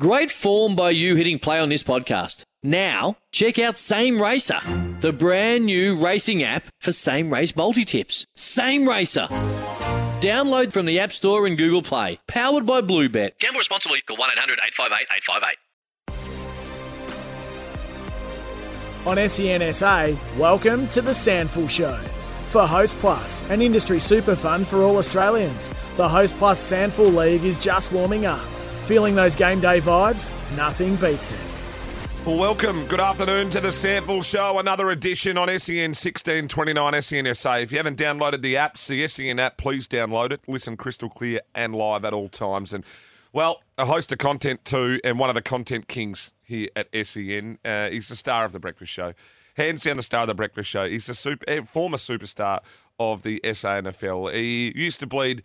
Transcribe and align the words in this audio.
Great 0.00 0.30
form 0.30 0.74
by 0.74 0.88
you 0.88 1.16
hitting 1.16 1.38
play 1.38 1.60
on 1.60 1.68
this 1.68 1.82
podcast. 1.82 2.44
Now, 2.62 3.18
check 3.30 3.58
out 3.58 3.76
Same 3.76 4.22
Racer, 4.22 4.58
the 5.00 5.12
brand 5.12 5.66
new 5.66 6.02
racing 6.02 6.42
app 6.42 6.64
for 6.80 6.92
same 6.92 7.30
race 7.30 7.54
multi 7.54 7.84
tips. 7.84 8.24
Same 8.34 8.88
Racer. 8.88 9.26
Download 10.22 10.72
from 10.72 10.86
the 10.86 10.98
App 10.98 11.12
Store 11.12 11.46
and 11.46 11.58
Google 11.58 11.82
Play. 11.82 12.18
Powered 12.26 12.64
by 12.64 12.80
Bluebet. 12.80 13.38
Gamble 13.38 13.58
responsibly. 13.58 14.00
Call 14.00 14.16
1 14.16 14.30
800 14.30 14.60
858 14.66 15.06
858. 15.14 15.58
On 19.06 19.18
SENSA, 19.18 20.38
welcome 20.38 20.88
to 20.88 21.02
the 21.02 21.12
SANFL 21.12 21.68
Show. 21.68 21.98
For 22.46 22.66
Host 22.66 22.96
Plus, 22.96 23.42
an 23.50 23.60
industry 23.60 24.00
super 24.00 24.36
fund 24.36 24.66
for 24.66 24.84
all 24.84 24.96
Australians, 24.96 25.74
the 25.98 26.08
Host 26.08 26.34
Plus 26.36 26.58
SANFL 26.72 27.14
League 27.14 27.44
is 27.44 27.58
just 27.58 27.92
warming 27.92 28.24
up. 28.24 28.40
Feeling 28.84 29.14
those 29.14 29.36
game 29.36 29.60
day 29.60 29.80
vibes? 29.80 30.32
Nothing 30.56 30.96
beats 30.96 31.30
it. 31.30 31.54
Well, 32.26 32.36
welcome. 32.36 32.84
Good 32.86 33.00
afternoon 33.00 33.50
to 33.50 33.60
the 33.60 33.68
SANFL 33.68 34.24
Show. 34.24 34.58
Another 34.58 34.90
edition 34.90 35.38
on 35.38 35.48
SEN 35.48 35.90
1629 35.90 36.92
SENSA. 36.94 37.62
If 37.62 37.70
you 37.70 37.78
haven't 37.78 37.96
downloaded 37.96 38.42
the 38.42 38.54
apps, 38.54 38.86
the 38.88 39.06
SEN 39.06 39.38
app, 39.38 39.56
please 39.56 39.86
download 39.86 40.32
it. 40.32 40.40
Listen 40.48 40.76
crystal 40.76 41.08
clear 41.08 41.40
and 41.54 41.74
live 41.74 42.04
at 42.04 42.12
all 42.12 42.28
times. 42.28 42.72
And, 42.72 42.84
well, 43.32 43.62
a 43.78 43.86
host 43.86 44.10
of 44.10 44.18
content 44.18 44.64
too, 44.64 45.00
and 45.04 45.18
one 45.18 45.30
of 45.30 45.34
the 45.34 45.42
content 45.42 45.86
kings 45.86 46.32
here 46.42 46.68
at 46.74 46.88
SEN. 47.06 47.58
Uh, 47.64 47.88
he's 47.88 48.08
the 48.08 48.16
star 48.16 48.44
of 48.44 48.52
The 48.52 48.60
Breakfast 48.60 48.92
Show. 48.92 49.14
Hands 49.54 49.82
down 49.82 49.96
the 49.96 50.02
star 50.02 50.22
of 50.22 50.28
The 50.28 50.34
Breakfast 50.34 50.70
Show. 50.70 50.88
He's 50.88 51.08
a 51.08 51.14
super, 51.14 51.62
former 51.64 51.98
superstar 51.98 52.60
of 52.98 53.22
the 53.22 53.40
SANFL. 53.44 54.34
He 54.34 54.72
used 54.76 55.00
to 55.00 55.06
bleed 55.06 55.42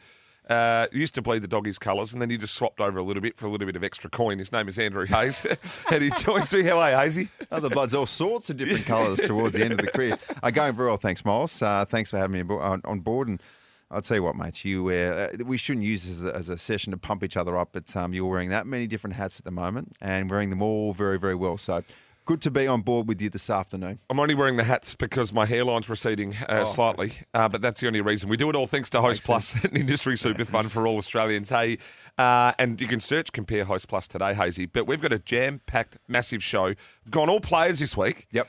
uh, 0.50 0.88
used 0.92 1.16
to 1.16 1.22
bleed 1.22 1.42
the 1.42 1.48
doggies' 1.48 1.78
colours, 1.78 2.14
and 2.14 2.22
then 2.22 2.30
he 2.30 2.38
just 2.38 2.56
swapped 2.56 2.80
over 2.80 2.98
a 2.98 3.04
little 3.04 3.22
bit 3.22 3.38
for 3.38 3.48
a 3.48 3.50
little 3.50 3.66
bit 3.66 3.76
of 3.76 3.84
extra 3.84 4.10
coin. 4.10 4.40
His 4.40 4.52
name 4.52 4.68
is 4.68 4.80
Andrew 4.80 5.06
Hayes, 5.06 5.46
and 5.92 6.04
he 6.04 6.10
joins 6.12 6.54
me. 6.54 6.64
How 6.64 6.80
are 6.80 6.92
you, 6.92 6.98
Hazy? 6.98 7.30
Oh, 7.52 7.60
the 7.60 7.70
blood's 7.70 7.94
all 7.94 8.06
sorts 8.06 8.50
of 8.50 8.58
different 8.58 8.86
colours 8.86 9.20
towards 9.20 9.56
the 9.56 9.64
end 9.64 9.74
of 9.74 9.80
the 9.80 9.88
career. 9.88 10.18
Uh, 10.42 10.52
going 10.52 10.74
very 10.74 10.90
well, 10.90 10.98
thanks, 10.98 11.24
Miles. 11.26 11.62
Uh, 11.62 11.86
thanks 11.86 12.12
for 12.12 12.18
having 12.18 12.48
me 12.48 12.56
on, 12.56 12.82
on 12.86 13.00
board. 13.00 13.28
And 13.28 13.42
I'll 13.90 14.02
tell 14.02 14.18
you 14.18 14.24
what, 14.24 14.36
mate, 14.36 14.66
you 14.66 14.90
uh, 14.90 15.30
we 15.46 15.58
shouldn't 15.58 15.86
use 15.86 16.04
this 16.04 16.20
as 16.20 16.26
a, 16.26 16.36
as 16.36 16.50
a 16.50 16.58
session 16.58 16.92
to 16.92 16.98
pump 16.98 17.24
each 17.24 17.38
other 17.38 17.58
up, 17.58 17.70
but 17.72 17.96
um, 17.96 18.14
you're 18.14 18.30
wearing 18.30 18.50
that 18.50 18.68
many 18.68 18.88
different 18.88 19.16
hats 19.16 19.40
at 19.40 19.46
the 19.46 19.52
moment 19.52 19.96
and 20.02 20.30
wearing 20.30 20.50
them 20.50 20.62
all 20.62 20.94
very, 20.94 21.18
very 21.18 21.36
well. 21.36 21.58
So 21.58 21.84
good 22.28 22.42
to 22.42 22.52
be 22.52 22.68
on 22.68 22.82
board 22.82 23.08
with 23.08 23.22
you 23.22 23.30
this 23.30 23.50
afternoon. 23.50 23.98
I'm 24.10 24.20
only 24.20 24.36
wearing 24.36 24.58
the 24.58 24.64
hats 24.64 24.94
because 24.94 25.34
my 25.34 25.46
hairline's 25.48 25.90
receding 25.90 26.36
uh, 26.48 26.60
Oh. 26.62 26.66
slightly, 26.66 27.14
uh, 27.34 27.48
but 27.50 27.62
that's 27.62 27.82
the 27.82 27.88
only 27.88 28.02
reason. 28.02 28.30
We 28.30 28.38
do 28.38 28.50
it 28.50 28.56
all 28.56 28.68
thanks 28.68 28.90
to 28.92 29.02
Host 29.02 29.24
Plus, 29.24 29.64
an 29.64 29.76
industry 29.76 30.18
super 30.18 30.46
fun 30.46 30.70
for 30.70 30.86
all 30.86 30.98
Australians. 30.98 31.50
Hey, 31.50 31.78
uh, 32.18 32.52
and 32.60 32.80
you 32.80 32.88
can 32.88 33.00
search 33.00 33.32
Compare 33.32 33.64
Host 33.66 33.88
Plus 33.88 34.08
today, 34.08 34.34
Hazy. 34.34 34.66
But 34.68 34.86
we've 34.88 35.02
got 35.02 35.14
a 35.14 35.20
jam-packed, 35.20 35.98
massive 36.08 36.44
show. 36.44 36.66
We've 36.66 37.12
gone 37.12 37.30
all 37.30 37.40
players 37.40 37.80
this 37.80 37.96
week. 37.98 38.28
Yep. 38.32 38.48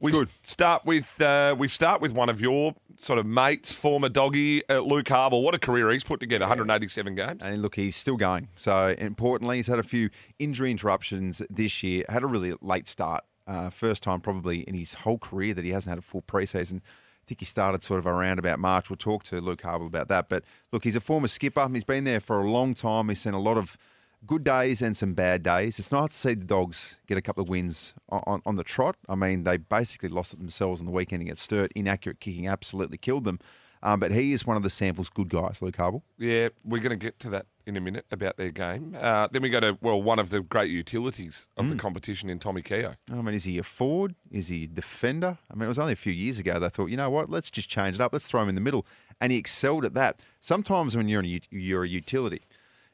We 0.00 0.12
good. 0.12 0.28
start 0.42 0.84
with 0.86 1.20
uh, 1.20 1.54
we 1.58 1.68
start 1.68 2.00
with 2.00 2.12
one 2.12 2.28
of 2.28 2.40
your 2.40 2.74
sort 2.98 3.18
of 3.18 3.26
mates, 3.26 3.72
former 3.72 4.08
doggy, 4.08 4.68
uh, 4.68 4.80
Luke 4.80 5.06
Habel. 5.06 5.42
What 5.42 5.54
a 5.54 5.58
career 5.58 5.90
he's 5.90 6.04
put 6.04 6.20
together, 6.20 6.42
187 6.44 7.14
games. 7.14 7.42
And 7.42 7.62
look, 7.62 7.76
he's 7.76 7.96
still 7.96 8.16
going. 8.16 8.48
So 8.56 8.88
importantly, 8.98 9.56
he's 9.56 9.68
had 9.68 9.78
a 9.78 9.84
few 9.84 10.10
injury 10.38 10.70
interruptions 10.70 11.40
this 11.48 11.82
year. 11.82 12.04
Had 12.08 12.24
a 12.24 12.26
really 12.26 12.54
late 12.60 12.88
start. 12.88 13.24
Uh, 13.46 13.70
first 13.70 14.02
time 14.02 14.20
probably 14.20 14.60
in 14.60 14.74
his 14.74 14.92
whole 14.92 15.18
career 15.18 15.54
that 15.54 15.64
he 15.64 15.70
hasn't 15.70 15.88
had 15.88 15.98
a 15.98 16.02
full 16.02 16.22
preseason. 16.22 16.78
I 16.78 17.24
think 17.26 17.40
he 17.40 17.46
started 17.46 17.82
sort 17.82 17.98
of 17.98 18.06
around 18.06 18.38
about 18.38 18.58
March. 18.58 18.90
We'll 18.90 18.96
talk 18.98 19.24
to 19.24 19.40
Luke 19.40 19.62
Habel 19.62 19.86
about 19.86 20.08
that. 20.08 20.28
But 20.28 20.44
look, 20.72 20.84
he's 20.84 20.96
a 20.96 21.00
former 21.00 21.28
skipper. 21.28 21.66
He's 21.72 21.84
been 21.84 22.04
there 22.04 22.20
for 22.20 22.40
a 22.40 22.50
long 22.50 22.74
time. 22.74 23.08
He's 23.08 23.20
seen 23.20 23.34
a 23.34 23.40
lot 23.40 23.56
of 23.56 23.78
good 24.26 24.44
days 24.44 24.82
and 24.82 24.96
some 24.96 25.14
bad 25.14 25.42
days. 25.42 25.78
It's 25.78 25.92
nice 25.92 26.10
to 26.10 26.16
see 26.16 26.34
the 26.34 26.44
dogs 26.44 26.96
get 27.06 27.18
a 27.18 27.22
couple 27.22 27.42
of 27.42 27.48
wins 27.48 27.94
on, 28.08 28.22
on, 28.26 28.42
on 28.46 28.56
the 28.56 28.64
trot. 28.64 28.96
I 29.08 29.14
mean, 29.14 29.44
they 29.44 29.56
basically 29.56 30.08
lost 30.08 30.32
it 30.32 30.38
themselves 30.38 30.80
on 30.80 30.86
the 30.86 30.92
weekend 30.92 31.22
against 31.22 31.44
Sturt. 31.44 31.72
Inaccurate 31.74 32.20
kicking 32.20 32.48
absolutely 32.48 32.98
killed 32.98 33.24
them. 33.24 33.38
Um, 33.82 34.00
but 34.00 34.10
he 34.10 34.32
is 34.32 34.44
one 34.44 34.56
of 34.56 34.62
the 34.62 34.68
SANFL's 34.68 35.08
good 35.08 35.28
guys, 35.28 35.62
Luke 35.62 35.76
Habel. 35.76 36.02
Yeah, 36.18 36.48
we're 36.64 36.82
going 36.82 36.90
to 36.90 36.96
get 36.96 37.20
to 37.20 37.30
that 37.30 37.46
in 37.64 37.76
a 37.76 37.80
minute 37.80 38.06
about 38.10 38.36
their 38.36 38.50
game. 38.50 38.96
Uh, 38.98 39.28
then 39.30 39.42
we 39.42 39.50
go 39.50 39.60
to 39.60 39.78
well, 39.82 40.02
one 40.02 40.18
of 40.18 40.30
the 40.30 40.40
great 40.40 40.70
utilities 40.70 41.46
of 41.56 41.68
the 41.68 41.76
competition 41.76 42.30
in 42.30 42.38
Tommy 42.38 42.62
Keogh. 42.62 42.94
I 43.12 43.14
mean, 43.14 43.34
is 43.34 43.44
he 43.44 43.58
a 43.58 43.62
forward? 43.62 44.14
Is 44.30 44.48
he 44.48 44.64
a 44.64 44.66
defender? 44.66 45.38
I 45.50 45.54
mean, 45.54 45.64
it 45.64 45.68
was 45.68 45.78
only 45.78 45.92
a 45.92 45.96
few 45.96 46.12
years 46.12 46.38
ago 46.38 46.58
they 46.58 46.70
thought, 46.70 46.86
you 46.86 46.96
know 46.96 47.10
what, 47.10 47.28
let's 47.28 47.50
just 47.50 47.68
change 47.68 47.96
it 47.96 48.00
up. 48.00 48.12
Let's 48.12 48.26
throw 48.26 48.42
him 48.42 48.48
in 48.48 48.54
the 48.54 48.60
middle. 48.62 48.86
And 49.20 49.30
he 49.32 49.38
excelled 49.38 49.84
at 49.84 49.94
that. 49.94 50.20
Sometimes 50.40 50.96
when 50.96 51.08
you're, 51.08 51.22
in 51.22 51.40
you're 51.50 51.84
a 51.84 51.88
utility, 51.88 52.40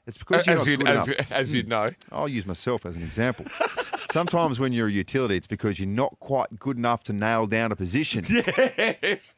it's 0.07 0.19
because 0.19 0.47
you're 0.47 0.57
As 0.57 0.61
not 0.61 0.67
you 0.71 0.77
good 0.79 0.89
as, 0.89 1.09
as 1.31 1.53
you'd 1.53 1.69
know, 1.69 1.91
I'll 2.13 2.29
use 2.29 2.47
myself 2.47 2.85
as 2.87 2.97
an 2.97 3.03
example. 3.03 3.47
Sometimes 4.13 4.61
when 4.61 4.73
you're 4.73 4.89
a 4.89 4.93
utility, 4.93 5.37
it's 5.37 5.47
because 5.47 5.79
you're 5.79 5.89
not 5.89 6.19
quite 6.21 6.59
good 6.59 6.77
enough 6.77 7.03
to 7.05 7.13
nail 7.13 7.47
down 7.47 7.73
a 7.73 7.77
position. 7.77 8.25
yes. 8.29 9.37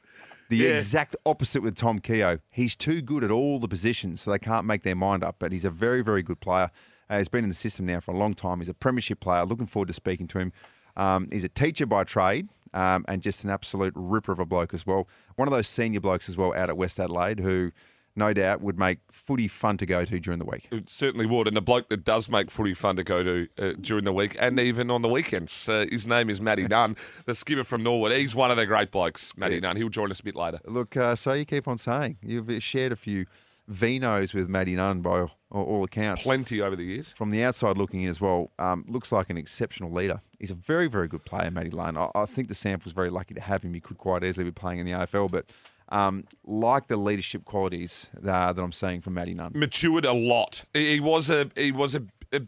The 0.48 0.56
Yeah. 0.58 0.70
exact 0.70 1.16
opposite 1.24 1.62
with 1.62 1.74
Tom 1.74 1.98
Keogh. 1.98 2.38
He's 2.50 2.76
too 2.76 3.00
good 3.02 3.24
at 3.24 3.30
all 3.30 3.58
the 3.58 3.68
positions, 3.68 4.20
so 4.20 4.30
they 4.30 4.38
can't 4.38 4.64
make 4.66 4.82
their 4.82 4.94
mind 4.96 5.24
up. 5.24 5.36
But 5.38 5.52
he's 5.52 5.64
a 5.64 5.70
very, 5.70 6.02
very 6.02 6.22
good 6.22 6.40
player. 6.40 6.70
Uh, 7.08 7.18
he's 7.18 7.28
been 7.28 7.44
in 7.44 7.48
the 7.50 7.54
system 7.54 7.86
now 7.86 8.00
for 8.00 8.12
a 8.12 8.18
long 8.18 8.34
time. 8.34 8.58
He's 8.58 8.68
a 8.68 8.74
premiership 8.74 9.20
player. 9.20 9.44
Looking 9.44 9.66
forward 9.66 9.86
to 9.88 9.92
speaking 9.94 10.26
to 10.28 10.38
him. 10.38 10.52
Um, 10.96 11.28
he's 11.30 11.44
a 11.44 11.48
teacher 11.48 11.86
by 11.86 12.04
trade 12.04 12.48
um, 12.74 13.04
and 13.08 13.22
just 13.22 13.44
an 13.44 13.50
absolute 13.50 13.92
ripper 13.96 14.32
of 14.32 14.38
a 14.40 14.44
bloke 14.46 14.72
as 14.74 14.86
well. 14.86 15.08
One 15.36 15.46
of 15.48 15.52
those 15.52 15.68
senior 15.68 16.00
blokes 16.00 16.28
as 16.28 16.36
well 16.36 16.52
out 16.54 16.68
at 16.68 16.76
West 16.76 16.98
Adelaide 16.98 17.40
who, 17.40 17.70
no 18.16 18.32
doubt, 18.32 18.60
would 18.60 18.78
make 18.78 18.98
footy 19.10 19.48
fun 19.48 19.76
to 19.78 19.86
go 19.86 20.04
to 20.04 20.20
during 20.20 20.38
the 20.38 20.44
week. 20.44 20.68
It 20.70 20.88
certainly 20.88 21.26
would. 21.26 21.46
And 21.46 21.56
a 21.56 21.60
bloke 21.60 21.88
that 21.88 22.04
does 22.04 22.28
make 22.28 22.50
footy 22.50 22.74
fun 22.74 22.96
to 22.96 23.04
go 23.04 23.22
to 23.22 23.48
uh, 23.58 23.72
during 23.80 24.04
the 24.04 24.12
week 24.12 24.36
and 24.38 24.58
even 24.58 24.90
on 24.90 25.02
the 25.02 25.08
weekends. 25.08 25.68
Uh, 25.68 25.86
his 25.90 26.06
name 26.06 26.30
is 26.30 26.40
Matty 26.40 26.66
Nunn, 26.66 26.96
the 27.26 27.34
skipper 27.34 27.64
from 27.64 27.82
Norwood. 27.82 28.12
He's 28.12 28.34
one 28.34 28.50
of 28.50 28.56
the 28.56 28.66
great 28.66 28.90
blokes, 28.90 29.36
Matty 29.36 29.60
Nunn. 29.60 29.76
He'll 29.76 29.88
join 29.88 30.10
us 30.10 30.20
a 30.20 30.24
bit 30.24 30.36
later. 30.36 30.60
Look, 30.64 30.96
uh, 30.96 31.14
so 31.16 31.32
you 31.32 31.44
keep 31.44 31.68
on 31.68 31.78
saying 31.78 32.18
you've 32.22 32.62
shared 32.62 32.92
a 32.92 32.96
few 32.96 33.26
vinos 33.70 34.32
with 34.34 34.48
Matty 34.48 34.76
Nunn 34.76 35.00
by 35.00 35.20
all, 35.20 35.30
all 35.50 35.84
accounts. 35.84 36.22
Plenty 36.22 36.60
over 36.60 36.76
the 36.76 36.84
years. 36.84 37.12
from 37.16 37.30
the 37.30 37.42
outside 37.42 37.76
looking 37.76 38.02
in 38.02 38.08
as 38.08 38.20
well, 38.20 38.50
um, 38.58 38.84
looks 38.88 39.12
like 39.12 39.30
an 39.30 39.36
exceptional 39.36 39.90
leader. 39.90 40.20
He's 40.38 40.50
a 40.50 40.54
very, 40.54 40.86
very 40.86 41.08
good 41.08 41.24
player, 41.24 41.50
Matty 41.50 41.70
Lane. 41.70 41.96
I, 41.96 42.10
I 42.14 42.26
think 42.26 42.48
the 42.48 42.54
SANFL's 42.54 42.84
was 42.84 42.92
very 42.92 43.10
lucky 43.10 43.34
to 43.34 43.40
have 43.40 43.62
him. 43.62 43.74
He 43.74 43.80
could 43.80 43.98
quite 43.98 44.22
easily 44.22 44.44
be 44.44 44.52
playing 44.52 44.78
in 44.78 44.86
the 44.86 44.92
AFL, 44.92 45.30
but 45.30 45.46
um, 45.90 46.24
like 46.44 46.88
the 46.88 46.96
leadership 46.96 47.44
qualities 47.44 48.08
uh, 48.26 48.52
that 48.52 48.62
I'm 48.62 48.72
seeing 48.72 49.00
from 49.00 49.14
Matty 49.14 49.34
Nunn. 49.34 49.52
Matured 49.54 50.04
a 50.04 50.12
lot. 50.12 50.64
He 50.74 51.00
was 51.00 51.30
a 51.30 51.50
he 51.56 51.72
was 51.72 51.94
a, 51.94 52.02
a 52.32 52.42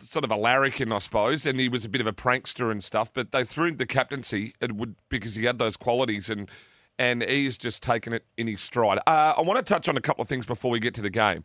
sort 0.00 0.24
of 0.24 0.30
a 0.30 0.36
larrikin, 0.36 0.90
I 0.92 0.98
suppose, 0.98 1.46
and 1.46 1.60
he 1.60 1.68
was 1.68 1.84
a 1.84 1.88
bit 1.88 2.00
of 2.00 2.06
a 2.06 2.12
prankster 2.12 2.70
and 2.70 2.82
stuff. 2.82 3.12
But 3.12 3.32
they 3.32 3.44
threw 3.44 3.68
him 3.68 3.76
the 3.76 3.86
captaincy 3.86 4.54
it 4.60 4.72
would 4.72 4.96
because 5.08 5.34
he 5.34 5.44
had 5.44 5.58
those 5.58 5.76
qualities 5.76 6.28
and. 6.30 6.50
And 6.96 7.24
he's 7.24 7.58
just 7.58 7.82
taken 7.82 8.12
it 8.12 8.24
in 8.36 8.46
his 8.46 8.60
stride. 8.60 8.98
Uh, 9.04 9.34
I 9.36 9.40
want 9.40 9.58
to 9.58 9.64
touch 9.68 9.88
on 9.88 9.96
a 9.96 10.00
couple 10.00 10.22
of 10.22 10.28
things 10.28 10.46
before 10.46 10.70
we 10.70 10.78
get 10.78 10.94
to 10.94 11.02
the 11.02 11.10
game. 11.10 11.42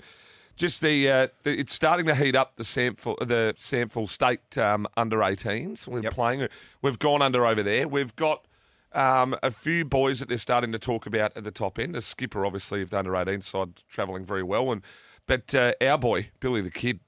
Just 0.55 0.79
the, 0.79 1.09
uh, 1.09 1.27
the 1.41 1.59
it's 1.59 1.73
starting 1.73 2.05
to 2.05 2.13
heat 2.13 2.35
up 2.35 2.55
the 2.55 2.61
SANFL 2.63 3.17
the 3.27 3.55
SANFL 3.57 4.07
State 4.07 4.59
um, 4.59 4.85
under 4.95 5.17
18s. 5.17 5.87
We're 5.87 6.03
Yep. 6.03 6.13
playing. 6.13 6.47
We've 6.83 6.99
gone 6.99 7.23
under 7.23 7.47
over 7.47 7.63
there. 7.63 7.87
We've 7.87 8.15
got 8.15 8.45
um, 8.93 9.35
a 9.43 9.51
few 9.51 9.85
boys 9.85 10.19
that 10.19 10.29
they're 10.29 10.37
starting 10.37 10.71
to 10.71 10.79
talk 10.79 11.05
about 11.05 11.35
at 11.35 11.43
the 11.43 11.51
top 11.51 11.77
end. 11.79 11.95
The 11.95 12.01
skipper, 12.01 12.45
obviously, 12.45 12.81
of 12.81 12.89
the 12.89 12.99
under 12.99 13.15
18 13.15 13.41
side, 13.41 13.81
travelling 13.87 14.25
very 14.25 14.43
well, 14.43 14.71
and 14.71 14.81
but 15.27 15.53
uh, 15.53 15.73
our 15.81 15.97
boy 15.97 16.29
Billy 16.39 16.61
the 16.61 16.71
Kid, 16.71 16.99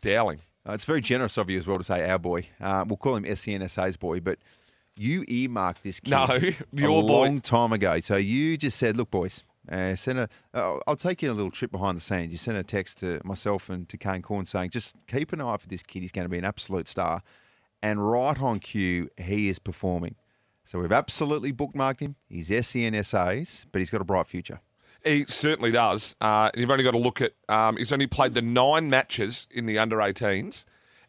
Dowling. 0.00 0.40
Uh, 0.68 0.72
it's 0.72 0.84
very 0.84 1.00
generous 1.00 1.36
of 1.36 1.48
you 1.50 1.58
as 1.58 1.66
well 1.66 1.76
to 1.78 1.84
say 1.84 2.08
our 2.08 2.18
boy. 2.18 2.46
Uh, 2.60 2.84
we'll 2.86 2.96
call 2.96 3.16
him 3.16 3.24
SENSA's 3.24 3.96
boy, 3.96 4.20
but 4.20 4.38
you 4.96 5.24
earmarked 5.28 5.82
this 5.82 6.00
kid 6.00 6.10
No, 6.10 6.24
a 6.30 6.54
your 6.72 7.02
boy. 7.02 7.08
long 7.08 7.40
time 7.40 7.72
ago. 7.72 8.00
So 8.00 8.16
you 8.16 8.56
just 8.56 8.76
said, 8.78 8.96
look, 8.96 9.10
boys, 9.10 9.42
uh, 9.70 9.94
send 9.94 10.18
a, 10.18 10.28
uh, 10.54 10.78
I'll 10.86 10.96
take 10.96 11.22
you 11.22 11.28
on 11.28 11.34
a 11.34 11.36
little 11.36 11.50
trip 11.52 11.70
behind 11.70 11.96
the 11.96 12.00
scenes. 12.00 12.32
You 12.32 12.38
sent 12.38 12.56
a 12.56 12.62
text 12.64 12.98
to 12.98 13.20
myself 13.24 13.68
and 13.68 13.88
to 13.88 13.96
Kane 13.96 14.22
Cornes 14.22 14.48
saying, 14.48 14.70
just 14.70 14.96
keep 15.06 15.32
an 15.32 15.40
eye 15.40 15.56
for 15.56 15.68
this 15.68 15.82
kid. 15.82 16.00
He's 16.00 16.12
going 16.12 16.24
to 16.24 16.28
be 16.28 16.38
an 16.38 16.44
absolute 16.44 16.88
star. 16.88 17.22
And 17.82 18.08
right 18.08 18.40
on 18.40 18.58
cue, 18.58 19.08
he 19.18 19.48
is 19.48 19.58
performing. 19.58 20.14
So 20.66 20.80
we've 20.80 20.92
absolutely 20.92 21.52
bookmarked 21.52 22.00
him. 22.00 22.16
He's 22.28 22.50
SENSA's, 22.50 23.66
but 23.72 23.78
he's 23.78 23.90
got 23.90 24.00
a 24.00 24.04
bright 24.04 24.26
future. 24.26 24.60
He 25.04 25.24
certainly 25.28 25.70
does. 25.70 26.16
Uh, 26.20 26.50
you've 26.54 26.70
only 26.70 26.82
got 26.82 26.90
to 26.90 26.98
look 26.98 27.20
at. 27.20 27.32
Um, 27.48 27.76
he's 27.76 27.92
only 27.92 28.08
played 28.08 28.34
the 28.34 28.42
nine 28.42 28.90
matches 28.90 29.46
in 29.50 29.66
the 29.66 29.78
under 29.78 29.98
18s. 29.98 30.64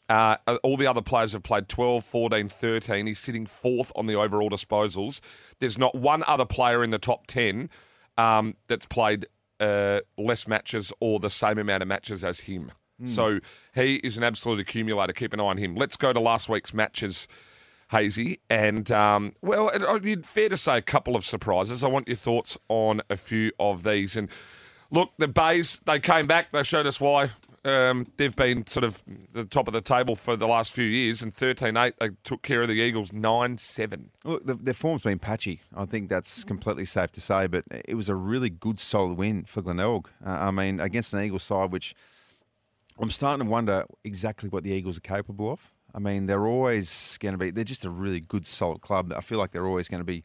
Uh, 0.07 0.37
all 0.63 0.77
the 0.77 0.87
other 0.87 1.01
players 1.01 1.33
have 1.33 1.43
played 1.43 1.67
12, 1.67 2.05
14, 2.05 2.47
13. 2.47 3.07
He's 3.07 3.19
sitting 3.19 3.45
fourth 3.45 3.91
on 3.95 4.05
the 4.05 4.15
overall 4.15 4.49
disposals. 4.49 5.19
There's 5.59 5.77
not 5.77 5.95
one 5.95 6.23
other 6.27 6.45
player 6.45 6.83
in 6.83 6.91
the 6.91 6.99
top 6.99 7.27
10 7.27 7.69
um, 8.17 8.55
that's 8.67 8.85
played 8.85 9.25
uh, 9.59 10.01
less 10.17 10.47
matches 10.47 10.93
or 10.99 11.19
the 11.19 11.31
same 11.31 11.57
amount 11.57 11.81
of 11.81 11.89
matches 11.89 12.23
as 12.23 12.41
him. 12.41 12.71
So 13.05 13.39
he 13.75 13.97
is 13.97 14.17
an 14.17 14.23
absolute 14.23 14.59
accumulator. 14.59 15.13
Keep 15.13 15.33
an 15.33 15.39
eye 15.39 15.43
on 15.43 15.57
him. 15.57 15.75
Let's 15.75 15.97
go 15.97 16.13
to 16.13 16.19
last 16.19 16.49
week's 16.49 16.73
matches, 16.73 17.27
Hazy. 17.89 18.39
And, 18.49 18.91
um, 18.91 19.33
well, 19.41 19.69
it- 19.69 19.81
it'd 19.81 20.01
be 20.03 20.15
fair 20.17 20.49
to 20.49 20.57
say 20.57 20.77
a 20.77 20.81
couple 20.81 21.15
of 21.15 21.23
surprises. 21.25 21.83
I 21.83 21.87
want 21.87 22.07
your 22.07 22.17
thoughts 22.17 22.57
on 22.69 23.01
a 23.09 23.17
few 23.17 23.51
of 23.59 23.83
these. 23.83 24.15
And 24.17 24.29
look, 24.91 25.11
the 25.17 25.27
Bays, 25.27 25.79
they 25.85 25.99
came 25.99 26.27
back. 26.27 26.51
They 26.51 26.63
showed 26.63 26.87
us 26.87 26.99
why 26.99 27.31
Um, 27.65 28.07
they've 28.15 28.35
been 28.35 28.65
sort 28.65 28.85
of 28.85 29.03
the 29.33 29.43
top 29.43 29.67
of 29.67 29.73
the 29.73 29.81
table 29.81 30.15
for 30.15 30.37
the 30.37 30.47
last 30.47 30.71
few 30.71 30.85
years, 30.85 31.21
and 31.21 31.35
13-8, 31.35 31.95
they 31.99 32.11
took 32.23 32.41
care 32.41 32.61
of 32.61 32.69
the 32.69 32.75
Eagles 32.75 33.11
9-7. 33.11 34.11
Look, 34.23 34.45
the, 34.45 34.53
their 34.53 34.73
form's 34.73 35.01
been 35.01 35.19
patchy. 35.19 35.59
I 35.75 35.83
think 35.83 36.07
that's 36.07 36.45
completely 36.45 36.85
safe 36.85 37.11
to 37.13 37.19
say, 37.19 37.45
but 37.47 37.65
it 37.69 37.95
was 37.95 38.07
a 38.07 38.15
really 38.15 38.49
good, 38.49 38.79
solid 38.79 39.17
win 39.17 39.43
for 39.43 39.61
Glenelg. 39.61 40.07
Uh, 40.25 40.29
I 40.29 40.51
mean, 40.51 40.79
against 40.79 41.13
an 41.13 41.21
Eagles 41.21 41.43
side, 41.43 41.71
which 41.73 41.93
I'm 42.99 43.11
starting 43.11 43.45
to 43.45 43.51
wonder 43.51 43.83
exactly 44.05 44.47
what 44.47 44.63
the 44.63 44.71
Eagles 44.71 44.95
are 44.97 45.01
capable 45.01 45.51
of. 45.51 45.73
I 45.97 45.99
mean, 45.99 46.27
they're 46.27 46.45
always 46.45 47.17
going 47.19 47.33
to 47.33 47.39
be, 47.39 47.49
they're 47.49 47.63
just 47.63 47.83
a 47.83 47.89
really 47.89 48.19
good, 48.19 48.45
solid 48.45 48.81
club. 48.81 49.11
I 49.17 49.21
feel 49.21 49.39
like 49.39 49.51
they're 49.51 49.65
always 49.65 49.87
going 49.87 49.99
to 49.99 50.05
be 50.05 50.23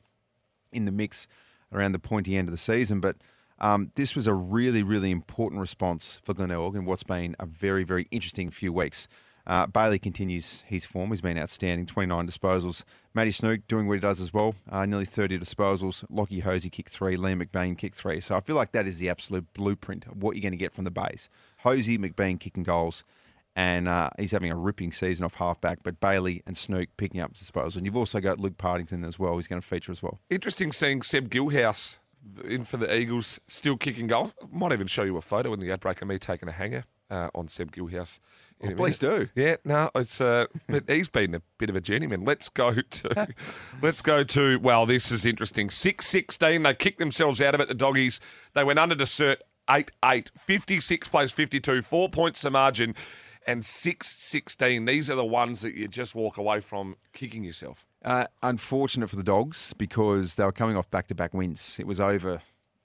in 0.71 0.85
the 0.85 0.93
mix 0.93 1.27
around 1.73 1.93
the 1.93 1.99
pointy 1.99 2.37
end 2.37 2.47
of 2.47 2.53
the 2.53 2.59
season, 2.59 3.01
but 3.01 3.17
um, 3.59 3.91
this 3.95 4.15
was 4.15 4.27
a 4.27 4.35
really, 4.35 4.83
really 4.83 5.11
important 5.11 5.63
response 5.63 6.21
for 6.25 6.35
Glenelg 6.35 6.77
in 6.77 6.85
what's 6.85 7.05
been 7.05 7.35
a 7.41 7.47
very, 7.47 7.85
very 7.85 8.07
interesting 8.11 8.51
few 8.51 8.71
weeks. 8.71 9.09
Uh, 9.47 9.67
Bailey 9.67 9.99
continues 9.99 10.63
his 10.67 10.85
form. 10.85 11.09
He's 11.09 11.23
been 11.23 11.39
outstanding. 11.39 11.87
29 11.87 12.29
disposals. 12.29 12.85
Matty 13.15 13.31
Snook 13.31 13.67
doing 13.67 13.89
what 13.89 13.95
he 13.95 14.01
does 14.01 14.21
as 14.21 14.33
well. 14.33 14.55
Uh, 14.71 14.85
nearly 14.85 15.07
30 15.07 15.39
disposals. 15.39 16.05
Lockie 16.11 16.41
Hosie 16.41 16.69
kicked 16.69 16.91
three. 16.91 17.17
Liam 17.17 17.43
McBain 17.43 17.79
kicked 17.79 17.97
three. 17.97 18.21
So 18.21 18.37
I 18.37 18.41
feel 18.41 18.57
like 18.57 18.73
that 18.73 18.87
is 18.87 18.99
the 18.99 19.09
absolute 19.09 19.47
blueprint 19.55 20.07
of 20.07 20.23
what 20.23 20.37
you're 20.37 20.43
going 20.43 20.53
to 20.53 20.59
get 20.59 20.75
from 20.75 20.85
the 20.85 20.91
base. 20.91 21.31
Hosie, 21.59 21.97
McBain 21.97 22.39
kicking 22.39 22.63
goals. 22.63 23.05
And 23.55 23.87
uh, 23.87 24.09
he's 24.19 24.31
having 24.31 24.51
a 24.51 24.57
ripping 24.57 24.93
season 24.93 25.27
off 25.27 25.35
halfback, 25.35 25.81
but 25.83 26.01
Bailey 26.01 26.43
and 26.47 26.57
Snook 26.57 26.89
picking 26.97 27.21
up 27.21 27.35
disposals. 27.35 27.77
And 27.77 27.85
you've 27.85 27.97
also 27.97 28.19
got 28.19 28.41
Luke 28.41 28.57
Partington 28.57 29.05
as 29.05 29.19
well. 29.19 29.37
He's 29.37 29.47
going 29.47 29.61
to 29.61 29.67
feature 29.67 29.93
as 29.93 30.03
well. 30.03 30.21
Interesting 30.31 30.73
seeing 30.73 31.03
Seb 31.03 31.29
Gilhouse 31.29 31.99
in 32.45 32.65
for 32.65 32.77
the 32.77 32.97
Eagles, 32.97 33.41
still 33.49 33.77
kicking 33.77 34.07
goal. 34.07 34.33
Might 34.51 34.73
even 34.73 34.87
show 34.87 35.03
you 35.03 35.17
a 35.17 35.23
photo 35.23 35.53
in 35.53 35.61
the 35.61 35.73
outbreak 35.73 36.01
of 36.01 36.09
me 36.09 36.19
taking 36.19 36.49
a 36.49 36.53
hanger 36.53 36.85
uh, 37.11 37.29
on 37.35 37.49
Seb 37.49 37.73
Gilhouse. 37.73 38.19
Oh, 38.65 38.71
please 38.75 38.99
do. 38.99 39.29
Yeah, 39.35 39.57
no, 39.65 39.91
it's 39.95 40.21
uh, 40.21 40.47
but 40.69 40.85
he's 40.89 41.09
been 41.09 41.35
a 41.35 41.43
bit 41.59 41.69
of 41.69 41.77
a 41.77 41.81
journeyman. 41.81 42.25
Let's 42.25 42.49
go 42.49 42.75
to, 42.75 43.29
let's 43.83 44.03
go 44.03 44.23
to. 44.25 44.59
Well, 44.61 44.87
this 44.87 45.11
is 45.11 45.27
interesting. 45.27 45.69
Six 45.69 46.07
sixteen. 46.07 46.63
They 46.63 46.75
kicked 46.75 46.99
themselves 46.99 47.41
out 47.41 47.55
of 47.55 47.61
it. 47.61 47.69
The 47.69 47.75
doggies. 47.75 48.21
They 48.55 48.65
went 48.65 48.79
under 48.79 48.95
to 48.95 49.07
Sturt 49.07 49.43
8-8. 49.69 50.31
56 50.37 51.09
plays 51.09 51.33
52. 51.33 51.83
Four 51.83 52.09
points 52.09 52.43
the 52.43 52.51
margin. 52.51 52.95
And 53.47 53.63
6-16. 53.63 54.87
These 54.87 55.11
are 55.11 55.17
the 55.17 55.25
ones 55.25 55.63
that 55.63 55.75
you 55.75 55.89
just 55.89 56.15
walk 56.15 56.37
away 56.37 56.61
from 56.61 56.97
kicking 57.13 57.45
yourself. 57.45 57.87
Uh, 58.05 58.27
unfortunate 58.43 59.09
for 59.09 59.17
the 59.17 59.23
Dogs 59.23 59.75
because 59.79 60.35
they 60.35 60.45
were 60.45 60.53
coming 60.53 60.77
off 60.77 60.91
back 60.91 61.07
to 61.09 61.15
back 61.15 61.35
wins. 61.35 61.77
It 61.79 61.87
was 61.87 62.01
over 62.01 62.35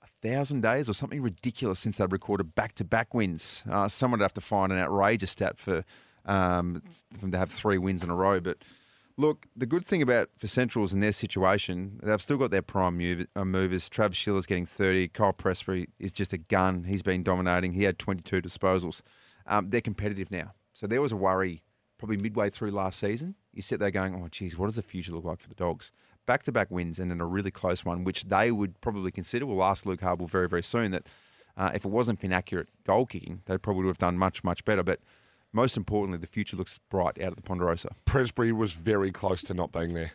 a 0.03 0.07
thousand 0.21 0.61
days 0.61 0.87
or 0.89 0.93
something 0.93 1.21
ridiculous 1.21 1.79
since 1.79 1.97
they'd 1.97 2.11
recorded 2.11 2.53
back 2.55 2.75
to 2.75 2.83
back 2.83 3.13
wins. 3.13 3.63
Uh, 3.69 3.87
someone 3.87 4.19
would 4.19 4.25
have 4.25 4.33
to 4.33 4.41
find 4.41 4.71
an 4.71 4.77
outrageous 4.77 5.31
stat 5.31 5.57
for, 5.57 5.83
um, 6.25 6.83
them 7.19 7.31
to 7.31 7.37
have 7.37 7.51
three 7.51 7.77
wins 7.77 8.03
in 8.03 8.09
a 8.09 8.15
row. 8.15 8.39
But 8.39 8.57
look, 9.17 9.47
the 9.55 9.65
good 9.65 9.85
thing 9.85 10.01
about 10.01 10.29
for 10.37 10.47
Centrals 10.47 10.93
in 10.93 10.99
their 10.99 11.11
situation, 11.11 11.99
they've 12.03 12.21
still 12.21 12.37
got 12.37 12.51
their 12.51 12.61
prime 12.61 12.97
move, 12.97 13.27
uh, 13.35 13.45
movers. 13.45 13.89
Trav 13.89 14.13
Schiller's 14.13 14.45
getting 14.45 14.65
30. 14.65 15.07
Kyle 15.09 15.33
Presbury 15.33 15.87
is 15.99 16.11
just 16.11 16.33
a 16.33 16.37
gun. 16.37 16.83
He's 16.83 17.01
been 17.01 17.23
dominating. 17.23 17.73
He 17.73 17.83
had 17.83 17.97
22 17.97 18.41
disposals. 18.41 19.01
Um, 19.47 19.69
they're 19.69 19.81
competitive 19.81 20.29
now. 20.31 20.53
So 20.73 20.87
there 20.87 21.01
was 21.01 21.11
a 21.11 21.15
worry 21.15 21.63
probably 21.97 22.17
midway 22.17 22.49
through 22.49 22.71
last 22.71 22.99
season. 22.99 23.33
You 23.53 23.61
sit 23.61 23.79
there 23.79 23.89
going, 23.91 24.13
oh, 24.15 24.27
geez, 24.29 24.57
what 24.57 24.67
does 24.67 24.75
the 24.75 24.83
future 24.83 25.13
look 25.13 25.25
like 25.25 25.39
for 25.39 25.49
the 25.49 25.55
Dogs? 25.55 25.91
Back 26.27 26.43
to 26.43 26.51
back 26.51 26.69
wins 26.69 26.99
and 26.99 27.09
then 27.09 27.21
a 27.21 27.25
really 27.25 27.49
close 27.51 27.83
one, 27.85 28.03
which 28.03 28.25
they 28.25 28.51
would 28.51 28.79
probably 28.81 29.11
consider. 29.11 29.45
We'll 29.45 29.63
ask 29.63 29.85
Luke 29.85 30.01
Habel 30.01 30.29
very, 30.29 30.47
very 30.49 30.61
soon 30.63 30.91
that 30.91 31.07
uh, 31.55 31.71
if 31.73 31.85
it 31.85 31.89
wasn't 31.89 32.19
for 32.19 32.25
inaccurate 32.27 32.67
goal 32.85 33.05
kicking, 33.05 33.41
they 33.45 33.57
probably 33.57 33.83
would 33.85 33.89
have 33.91 33.97
done 33.97 34.17
much, 34.17 34.43
much 34.43 34.63
better. 34.65 34.83
But 34.83 34.99
most 35.53 35.77
importantly, 35.77 36.19
the 36.19 36.27
future 36.27 36.57
looks 36.57 36.79
bright 36.89 37.19
out 37.21 37.29
of 37.29 37.35
the 37.37 37.41
Ponderosa. 37.41 37.95
Presbury 38.05 38.51
was 38.51 38.73
very 38.73 39.11
close 39.11 39.41
to 39.43 39.53
not 39.53 39.71
being 39.71 39.93
there. 39.93 40.11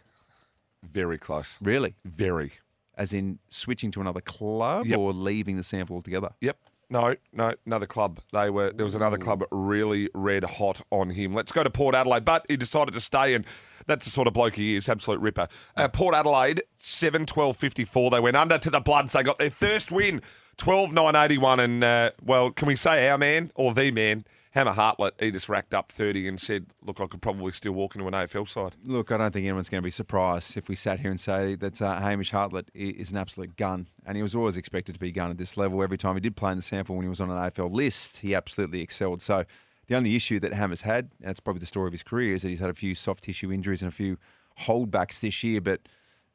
Very 0.85 1.19
close. 1.19 1.59
Really? 1.61 1.95
Very. 2.05 2.53
As 2.97 3.13
in 3.13 3.39
switching 3.49 3.91
to 3.93 4.01
another 4.01 4.21
club 4.21 4.87
Yep. 4.87 4.99
or 4.99 5.13
leaving 5.13 5.57
the 5.57 5.63
SANFL 5.63 5.91
altogether? 5.93 6.31
Yep. 6.43 6.59
No, 6.93 7.15
no, 7.33 7.55
another 7.65 7.87
club. 7.87 8.21
They 8.35 8.51
were 8.51 8.71
there 8.71 8.85
was 8.85 8.95
another 8.95 9.17
club 9.17 9.43
really 9.51 10.11
red 10.13 10.45
hot 10.45 10.83
on 10.91 11.09
him. 11.09 11.33
Let's 11.33 11.51
go 11.51 11.63
to 11.63 11.71
Port 11.71 11.95
Adelaide, 11.95 12.27
but 12.27 12.45
he 12.51 12.59
decided 12.59 12.93
to 12.93 13.01
stay, 13.01 13.33
and 13.33 13.47
that's 13.87 14.05
the 14.05 14.11
sort 14.11 14.29
of 14.29 14.35
bloke 14.35 14.57
he 14.57 14.77
is, 14.77 14.91
absolute 14.91 15.19
ripper. 15.19 15.49
Uh, 15.75 15.89
Port 15.89 16.15
Adelaide, 16.15 16.63
7 16.77 17.25
12 17.25 17.57
54. 17.57 18.11
They 18.11 18.21
went 18.21 18.37
under 18.37 18.59
to 18.59 18.69
the 18.69 18.81
Bloods. 18.81 19.15
They 19.15 19.23
got 19.23 19.39
their 19.39 19.51
first 19.51 19.91
win, 19.91 20.21
12 20.59 20.93
9 20.93 21.17
81. 21.17 21.61
And, 21.61 21.83
uh, 21.83 22.11
well, 22.23 22.51
can 22.51 22.69
we 22.69 22.77
say 22.77 23.09
our 23.09 23.17
man 23.17 23.53
or 23.55 23.73
the 23.73 23.91
man? 23.91 24.27
Hammer 24.53 24.73
Hartlett, 24.73 25.15
he 25.19 25.31
just 25.31 25.49
racked 25.49 25.73
up 25.73 25.91
30 25.91 26.29
and 26.29 26.39
said, 26.39 26.67
Look, 26.83 27.01
I 27.01 27.07
could 27.07 27.23
probably 27.23 27.53
still 27.53 27.73
walk 27.73 27.95
into 27.95 28.07
an 28.07 28.13
AFL 28.13 28.47
side. 28.47 28.75
Look, 28.85 29.11
I 29.11 29.17
don't 29.17 29.33
think 29.33 29.47
anyone's 29.47 29.71
going 29.71 29.83
to 29.83 29.87
be 29.87 29.91
surprised 29.91 30.59
if 30.59 30.69
we 30.69 30.75
sat 30.75 31.01
here 31.01 31.11
and 31.11 31.19
say 31.19 31.55
that 31.55 31.81
uh, 31.81 31.99
Hamish 31.99 32.31
Hartlett 32.31 32.69
is 32.75 33.11
an 33.11 33.17
absolute 33.17 33.57
gun. 33.57 33.89
And 34.05 34.15
he 34.15 34.23
was 34.23 34.35
always 34.35 34.59
expected 34.59 34.93
to 34.93 34.99
be 34.99 35.09
a 35.09 35.13
gun 35.13 35.31
at 35.31 35.39
this 35.39 35.57
level. 35.57 35.83
Every 35.83 35.97
time 35.97 36.17
he 36.17 36.21
did 36.21 36.37
play 36.37 36.53
in 36.53 36.59
the 36.59 36.63
SANFL 36.63 36.91
when 36.91 37.03
he 37.03 37.09
was 37.09 37.23
on 37.23 37.31
an 37.31 37.39
AFL 37.39 37.73
list, 37.73 38.19
he 38.19 38.35
absolutely 38.35 38.83
excelled. 38.83 39.23
So 39.23 39.45
the 39.87 39.97
only 39.97 40.15
issue 40.15 40.39
that 40.41 40.53
Hammer's 40.53 40.83
had, 40.83 41.11
and 41.23 41.31
it's 41.31 41.41
probably 41.41 41.61
the 41.61 41.67
story 41.67 41.87
of 41.87 41.93
his 41.93 42.03
career, 42.03 42.35
is 42.35 42.43
that 42.43 42.51
he's 42.51 42.61
had 42.61 42.71
a 42.71 42.75
few 42.75 42.95
soft 42.95 43.25
tissue 43.25 43.51
injuries 43.51 43.81
and 43.81 43.91
a 43.91 43.95
few 43.95 44.19
holdbacks 44.61 45.21
this 45.21 45.43
year. 45.43 45.63
But 45.63 45.81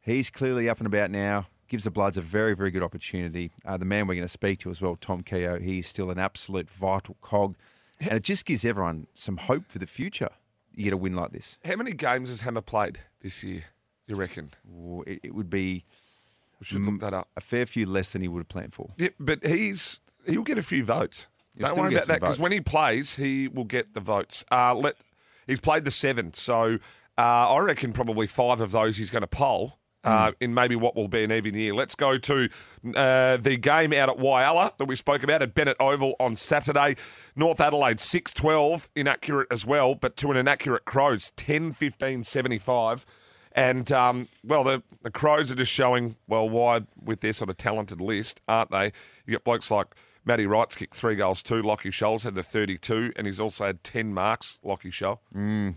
he's 0.02 0.31
clearly 0.31 0.69
up 0.69 0.80
and 0.80 0.88
about 0.88 1.12
now. 1.12 1.46
Gives 1.68 1.84
the 1.84 1.92
Bloods 1.92 2.18
a 2.18 2.22
very, 2.22 2.56
very 2.56 2.72
good 2.72 2.81
opportunity. 2.81 3.52
Uh, 3.64 3.78
the 3.78 3.86
man 3.86 4.08
we're 4.08 4.16
going 4.16 4.25
to 4.25 4.30
speak 4.30 4.58
to 4.62 4.72
as 4.72 4.81
well, 4.81 4.96
Tom 4.96 5.22
Keogh, 5.22 5.60
he's 5.60 5.88
still 5.88 6.10
an 6.10 6.18
absolute 6.18 6.72
vital 6.72 7.16
cog. 7.22 7.56
And 8.00 8.12
it 8.14 8.24
just 8.24 8.46
gives 8.46 8.64
everyone 8.64 9.08
some 9.16 9.38
hope 9.38 9.64
for 9.68 9.80
the 9.80 9.88
future. 9.88 10.30
You 10.74 10.84
get 10.84 10.94
a 10.94 10.98
win 10.98 11.16
like 11.16 11.32
this. 11.32 11.58
How 11.66 11.76
many 11.76 11.92
games 11.94 12.30
has 12.30 12.42
Hammer 12.42 12.62
played 12.62 13.00
this 13.22 13.44
year, 13.44 13.64
you 14.06 14.16
reckon? 14.16 14.52
Ooh, 14.70 15.04
It, 15.08 15.20
it 15.24 15.34
would 15.36 15.50
be 15.50 15.84
We 16.60 16.66
should 16.66 16.82
look 16.82 17.00
that 17.00 17.14
up. 17.14 17.28
a 17.36 17.42
fair 17.42 17.66
few 17.66 17.86
less 17.88 18.12
than 18.14 18.22
he 18.22 18.28
would 18.28 18.40
have 18.40 18.50
planned 18.50 18.74
for. 18.76 18.92
Yeah, 18.98 19.10
but 19.20 19.44
he's 19.46 20.00
he'll 20.28 20.44
get 20.44 20.58
a 20.60 20.64
few 20.64 20.84
votes. 20.86 21.28
He'll 21.58 21.70
Don't 21.70 21.80
worry 21.80 21.94
about 21.96 22.06
that 22.08 22.20
because 22.20 22.40
when 22.40 22.52
he 22.52 22.62
plays, 22.62 23.16
he 23.16 23.48
will 23.48 23.64
get 23.64 23.96
the 23.96 24.00
votes. 24.00 24.46
Uh, 24.52 24.76
let 24.76 24.96
he's 25.48 25.60
played 25.60 25.84
the 25.86 25.92
seven, 25.92 26.34
so 26.36 26.78
uh, 27.18 27.22
I 27.22 27.58
reckon 27.60 27.94
probably 27.94 28.28
five 28.28 28.62
of 28.62 28.70
those 28.72 28.98
he's 28.98 29.10
going 29.10 29.22
to 29.22 29.28
poll. 29.28 29.80
Uh, 30.04 30.32
in 30.40 30.54
maybe 30.54 30.74
what 30.76 30.96
will 30.96 31.10
be 31.10 31.24
an 31.24 31.34
even 31.34 31.54
year. 31.54 31.74
Let's 31.74 31.96
go 31.96 32.18
to 32.18 32.50
uh, 32.96 33.36
the 33.38 33.58
game 33.58 33.92
out 33.92 34.08
at 34.08 34.18
Whyalla 34.18 34.72
that 34.78 34.86
we 34.86 34.96
spoke 34.96 35.22
about 35.22 35.42
at 35.42 35.54
Bennett 35.54 35.76
Oval 35.82 36.16
on 36.18 36.38
Saturday. 36.38 36.96
North 37.36 37.60
Adelaide 37.60 38.00
6 38.00 38.32
12, 38.32 38.90
inaccurate 38.96 39.48
as 39.52 39.66
well, 39.66 39.96
but 39.96 40.16
to 40.18 40.32
an 40.32 40.38
inaccurate 40.38 40.86
Crows 40.86 41.32
10 41.32 41.74
15 41.74 42.24
75. 42.24 43.06
And, 43.57 43.92
um, 43.92 44.28
well, 44.44 44.64
the, 44.64 44.83
the 45.02 45.10
Crows 45.10 45.52
are 45.52 45.56
just 45.56 45.71
showing, 45.71 46.16
well, 46.28 46.48
why 46.48 46.81
with 47.04 47.21
their 47.21 47.33
sort 47.33 47.50
of 47.50 47.57
talented 47.57 48.00
list, 48.00 48.40
aren't 48.48 48.69
they? 48.69 48.92
You 49.26 49.31
get 49.31 49.44
blokes 49.44 49.71
like 49.71 49.95
Matty 50.28 50.46
Wright's 50.46 50.76
kicked 50.76 50.94
three 50.94 51.16
goals 51.16 51.42
too. 51.42 51.62
Lockie 51.62 51.90
Sholl's 51.90 52.24
had 52.24 52.36
the 52.36 52.44
32, 52.44 53.14
and 53.16 53.26
he's 53.26 53.40
also 53.40 53.66
had 53.66 53.81
10 53.86 54.14
marks, 54.14 54.60
Lockie 54.62 54.92
Sholl. 54.92 55.19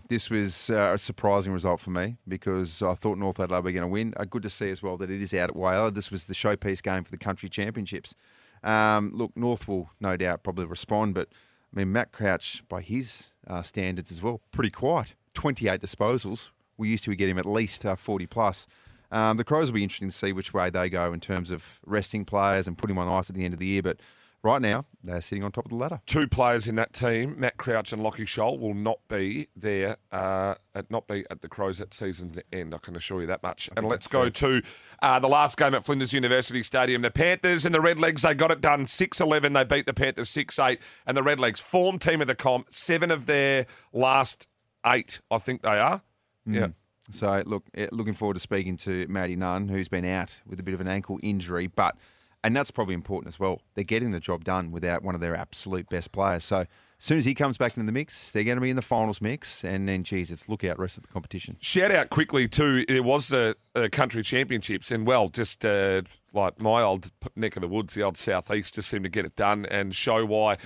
This 0.09 0.29
was 0.29 0.69
uh, 0.69 0.91
a 0.93 0.97
surprising 0.97 1.53
result 1.53 1.79
for 1.79 1.91
me 1.91 2.17
because 2.27 2.83
I 2.83 2.93
thought 2.93 3.17
North 3.17 3.39
Adelaide 3.39 3.63
were 3.63 3.71
going 3.71 3.81
to 3.83 3.87
win. 3.87 4.13
Uh, 4.17 4.25
good 4.25 4.43
to 4.43 4.49
see 4.49 4.69
as 4.69 4.83
well 4.83 4.97
that 4.97 5.09
it 5.09 5.21
is 5.21 5.33
out 5.33 5.51
at 5.51 5.55
Wales. 5.55 5.93
This 5.93 6.11
was 6.11 6.25
the 6.25 6.33
showpiece 6.33 6.83
game 6.83 7.05
for 7.05 7.11
the 7.11 7.17
country 7.17 7.47
championships. 7.47 8.13
Um, 8.61 9.11
look, 9.15 9.31
North 9.37 9.69
will 9.69 9.89
no 10.01 10.17
doubt 10.17 10.43
probably 10.43 10.65
respond, 10.65 11.15
but 11.15 11.29
I 11.73 11.79
mean, 11.79 11.93
Matt 11.93 12.11
Crouch, 12.11 12.61
by 12.67 12.81
his 12.81 13.29
uh, 13.47 13.61
standards 13.61 14.11
as 14.11 14.21
well, 14.21 14.41
pretty 14.51 14.69
quiet. 14.69 15.15
28 15.33 15.79
disposals. 15.79 16.49
We 16.77 16.89
used 16.89 17.05
to 17.05 17.15
get 17.15 17.29
him 17.29 17.37
at 17.37 17.45
least 17.45 17.85
uh, 17.85 17.95
40 17.95 18.25
plus. 18.27 18.67
Um, 19.13 19.37
the 19.37 19.45
Crows 19.45 19.71
will 19.71 19.75
be 19.75 19.83
interesting 19.83 20.09
to 20.09 20.15
see 20.15 20.33
which 20.33 20.53
way 20.53 20.69
they 20.69 20.89
go 20.89 21.13
in 21.13 21.21
terms 21.21 21.51
of 21.51 21.79
resting 21.85 22.25
players 22.25 22.67
and 22.67 22.77
putting 22.77 22.97
them 22.97 23.07
on 23.07 23.17
ice 23.17 23.29
at 23.29 23.35
the 23.35 23.45
end 23.45 23.53
of 23.53 23.59
the 23.59 23.65
year. 23.65 23.81
But 23.81 24.01
right 24.43 24.61
now, 24.61 24.85
they're 25.03 25.21
sitting 25.21 25.43
on 25.43 25.51
top 25.51 25.65
of 25.65 25.69
the 25.69 25.75
ladder. 25.75 26.01
Two 26.05 26.27
players 26.27 26.67
in 26.67 26.75
that 26.75 26.93
team, 26.93 27.35
Matt 27.37 27.57
Crouch 27.57 27.93
and 27.93 28.01
Lockie 28.01 28.25
Sholl, 28.25 28.59
will 28.59 28.73
not 28.73 28.99
be 29.07 29.49
there, 29.55 29.97
uh, 30.11 30.55
at, 30.75 30.89
not 30.89 31.07
be 31.07 31.25
at 31.29 31.41
the 31.41 31.47
Crows 31.47 31.81
at 31.81 31.93
season's 31.93 32.37
end. 32.51 32.73
I 32.73 32.77
can 32.77 32.95
assure 32.95 33.21
you 33.21 33.27
that 33.27 33.43
much. 33.43 33.69
And 33.75 33.87
let's 33.87 34.07
go 34.07 34.29
to 34.29 34.61
uh, 35.01 35.19
the 35.19 35.29
last 35.29 35.57
game 35.57 35.75
at 35.75 35.85
Flinders 35.85 36.13
University 36.13 36.63
Stadium. 36.63 37.01
The 37.01 37.11
Panthers 37.11 37.65
and 37.65 37.73
the 37.73 37.79
Redlegs, 37.79 38.21
they 38.21 38.33
got 38.33 38.51
it 38.51 38.61
done 38.61 38.87
6 38.87 39.19
11. 39.19 39.53
They 39.53 39.63
beat 39.63 39.85
the 39.85 39.93
Panthers 39.93 40.29
6 40.29 40.57
8. 40.57 40.79
And 41.05 41.17
the 41.17 41.21
Redlegs, 41.21 41.59
form 41.59 41.99
team 41.99 42.21
of 42.21 42.27
the 42.27 42.35
comp, 42.35 42.67
seven 42.73 43.11
of 43.11 43.25
their 43.25 43.65
last 43.93 44.47
eight, 44.85 45.21
I 45.29 45.37
think 45.37 45.61
they 45.61 45.79
are. 45.79 46.01
Yeah. 46.45 46.69
So 47.11 47.43
look, 47.45 47.65
eh, 47.75 47.87
looking 47.91 48.13
forward 48.13 48.35
to 48.35 48.39
speaking 48.39 48.77
to 48.77 49.05
Matty 49.07 49.35
Nunn, 49.35 49.67
who's 49.67 49.89
been 49.89 50.05
out 50.05 50.33
with 50.45 50.59
a 50.59 50.63
bit 50.63 50.73
of 50.73 50.81
an 50.81 50.87
ankle 50.87 51.19
injury, 51.21 51.67
but 51.67 51.97
and 52.43 52.55
that's 52.55 52.71
probably 52.71 52.93
important 52.93 53.33
as 53.33 53.39
well. 53.39 53.61
They're 53.75 53.83
getting 53.83 54.11
the 54.11 54.19
job 54.19 54.43
done 54.43 54.71
without 54.71 55.03
one 55.03 55.15
of 55.15 55.21
their 55.21 55.35
absolute 55.35 55.89
best 55.89 56.11
players. 56.11 56.43
So 56.43 56.59
as 56.59 56.67
soon 56.99 57.17
as 57.17 57.25
he 57.25 57.33
comes 57.33 57.57
back 57.57 57.75
into 57.77 57.85
the 57.85 57.91
mix, 57.91 58.31
they're 58.31 58.43
going 58.43 58.57
to 58.57 58.61
be 58.61 58.69
in 58.69 58.75
the 58.75 58.81
finals 58.81 59.21
mix, 59.21 59.63
and 59.63 59.87
then 59.87 60.03
geez, 60.03 60.29
it's 60.29 60.47
look 60.47 60.63
out 60.63 60.77
rest 60.77 60.97
of 60.97 61.03
the 61.03 61.09
competition. 61.09 61.57
Shout 61.59 61.91
out 61.91 62.09
quickly 62.09 62.47
too. 62.47 62.85
It 62.87 63.03
was 63.03 63.29
the 63.29 63.55
country 63.91 64.23
championships, 64.23 64.91
and 64.91 65.07
well, 65.07 65.29
just 65.29 65.65
uh, 65.65 66.03
like 66.33 66.59
my 66.59 66.81
old 66.81 67.11
neck 67.35 67.55
of 67.55 67.61
the 67.61 67.67
woods, 67.67 67.93
the 67.95 68.03
old 68.03 68.17
southeast, 68.17 68.75
just 68.75 68.89
seemed 68.89 69.03
to 69.03 69.09
get 69.09 69.25
it 69.25 69.35
done 69.35 69.65
and 69.65 69.95
show 69.95 70.25
why 70.25 70.57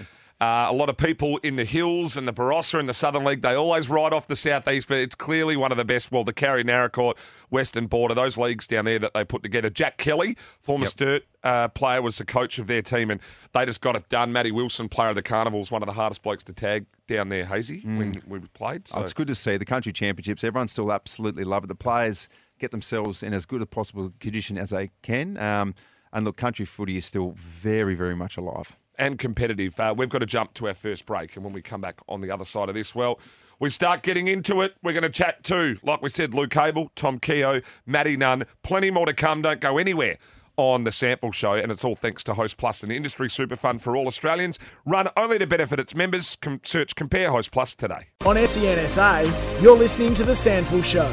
Uh, 0.41 0.67
a 0.67 0.73
lot 0.73 0.89
of 0.89 0.97
people 0.97 1.37
in 1.43 1.55
the 1.55 1.63
Hills 1.63 2.17
and 2.17 2.27
the 2.27 2.33
Barossa 2.33 2.77
and 2.77 2.89
the 2.89 2.93
Southern 2.93 3.23
League, 3.23 3.41
they 3.41 3.53
always 3.53 3.87
ride 3.87 4.11
off 4.11 4.27
the 4.27 4.35
Southeast, 4.35 4.89
but 4.89 4.97
it's 4.97 5.15
clearly 5.15 5.55
one 5.55 5.71
of 5.71 5.77
the 5.77 5.85
best. 5.85 6.11
Well, 6.11 6.25
the 6.25 6.33
Carry 6.33 6.61
Naracoorte, 6.61 7.15
Western 7.49 7.87
Border, 7.87 8.13
those 8.13 8.37
leagues 8.37 8.67
down 8.67 8.83
there 8.83 8.99
that 8.99 9.13
they 9.13 9.23
put 9.23 9.43
together. 9.43 9.69
Jack 9.69 9.97
Kelly, 9.97 10.35
former 10.59 10.83
Yep. 10.83 10.91
Sturt 10.91 11.23
uh, 11.45 11.67
player, 11.69 12.01
was 12.01 12.17
the 12.17 12.25
coach 12.25 12.59
of 12.59 12.67
their 12.67 12.81
team, 12.81 13.11
and 13.11 13.21
they 13.53 13.65
just 13.65 13.79
got 13.79 13.95
it 13.95 14.09
done. 14.09 14.33
Matty 14.33 14.51
Wilson, 14.51 14.89
player 14.89 15.09
of 15.09 15.15
the 15.15 15.23
Carnivals, 15.23 15.71
one 15.71 15.81
of 15.81 15.87
the 15.87 15.93
hardest 15.93 16.21
blokes 16.21 16.43
to 16.43 16.53
tag 16.53 16.85
down 17.07 17.29
there, 17.29 17.45
Hazy, 17.45 17.79
when 17.85 18.11
we 18.27 18.39
played. 18.39 18.89
So. 18.89 18.97
Oh, 18.97 19.01
it's 19.03 19.13
good 19.13 19.27
to 19.27 19.35
see 19.35 19.55
the 19.55 19.63
country 19.63 19.93
championships. 19.93 20.43
Everyone 20.43 20.67
still 20.67 20.91
absolutely 20.91 21.45
love 21.45 21.63
it. 21.63 21.67
The 21.67 21.75
players 21.75 22.27
get 22.59 22.71
themselves 22.71 23.23
in 23.23 23.33
as 23.33 23.45
good 23.45 23.61
a 23.61 23.65
possible 23.65 24.11
condition 24.19 24.57
as 24.57 24.71
they 24.71 24.91
can. 25.01 25.37
Um, 25.37 25.75
and 26.11 26.25
look, 26.25 26.35
country 26.35 26.65
footy 26.65 26.97
is 26.97 27.05
still 27.05 27.35
very, 27.37 27.95
very 27.95 28.15
much 28.17 28.35
alive. 28.35 28.75
And 28.97 29.19
competitive. 29.19 29.79
Uh, 29.79 29.93
we've 29.97 30.09
got 30.09 30.19
to 30.19 30.25
jump 30.25 30.53
to 30.55 30.67
our 30.67 30.73
first 30.73 31.05
break, 31.05 31.35
and 31.35 31.43
when 31.43 31.53
we 31.53 31.61
come 31.61 31.81
back 31.81 31.99
on 32.07 32.21
the 32.21 32.31
other 32.31 32.45
side 32.45 32.69
of 32.69 32.75
this, 32.75 32.95
well, 32.95 33.19
we 33.59 33.69
start 33.69 34.03
getting 34.03 34.27
into 34.27 34.61
it. 34.61 34.75
We're 34.83 34.93
going 34.93 35.03
to 35.03 35.09
chat 35.09 35.43
too, 35.43 35.77
like 35.83 36.01
we 36.01 36.09
said, 36.09 36.33
Luke 36.33 36.51
Habel, 36.51 36.89
Tom 36.95 37.19
Keogh, 37.19 37.61
Matty 37.85 38.17
Nunn, 38.17 38.45
plenty 38.63 38.91
more 38.91 39.05
to 39.05 39.13
come. 39.13 39.41
Don't 39.41 39.61
go 39.61 39.77
anywhere 39.77 40.17
on 40.57 40.83
the 40.83 40.91
SANFL 40.91 41.33
Show, 41.33 41.53
and 41.53 41.71
it's 41.71 41.83
all 41.83 41.95
thanks 41.95 42.23
to 42.25 42.33
Host 42.33 42.57
Plus, 42.57 42.83
an 42.83 42.91
industry 42.91 43.29
super 43.29 43.55
fund 43.55 43.81
for 43.81 43.95
all 43.95 44.07
Australians, 44.07 44.59
run 44.85 45.09
only 45.17 45.37
to 45.39 45.47
benefit 45.47 45.79
its 45.79 45.95
members. 45.95 46.37
Com- 46.37 46.61
search 46.63 46.95
Compare 46.95 47.31
Host 47.31 47.51
Plus 47.51 47.75
today. 47.75 48.07
On 48.25 48.35
SENSA, 48.35 49.61
you're 49.61 49.77
listening 49.77 50.13
to 50.15 50.23
The 50.23 50.33
SANFL 50.33 50.83
Show. 50.83 51.07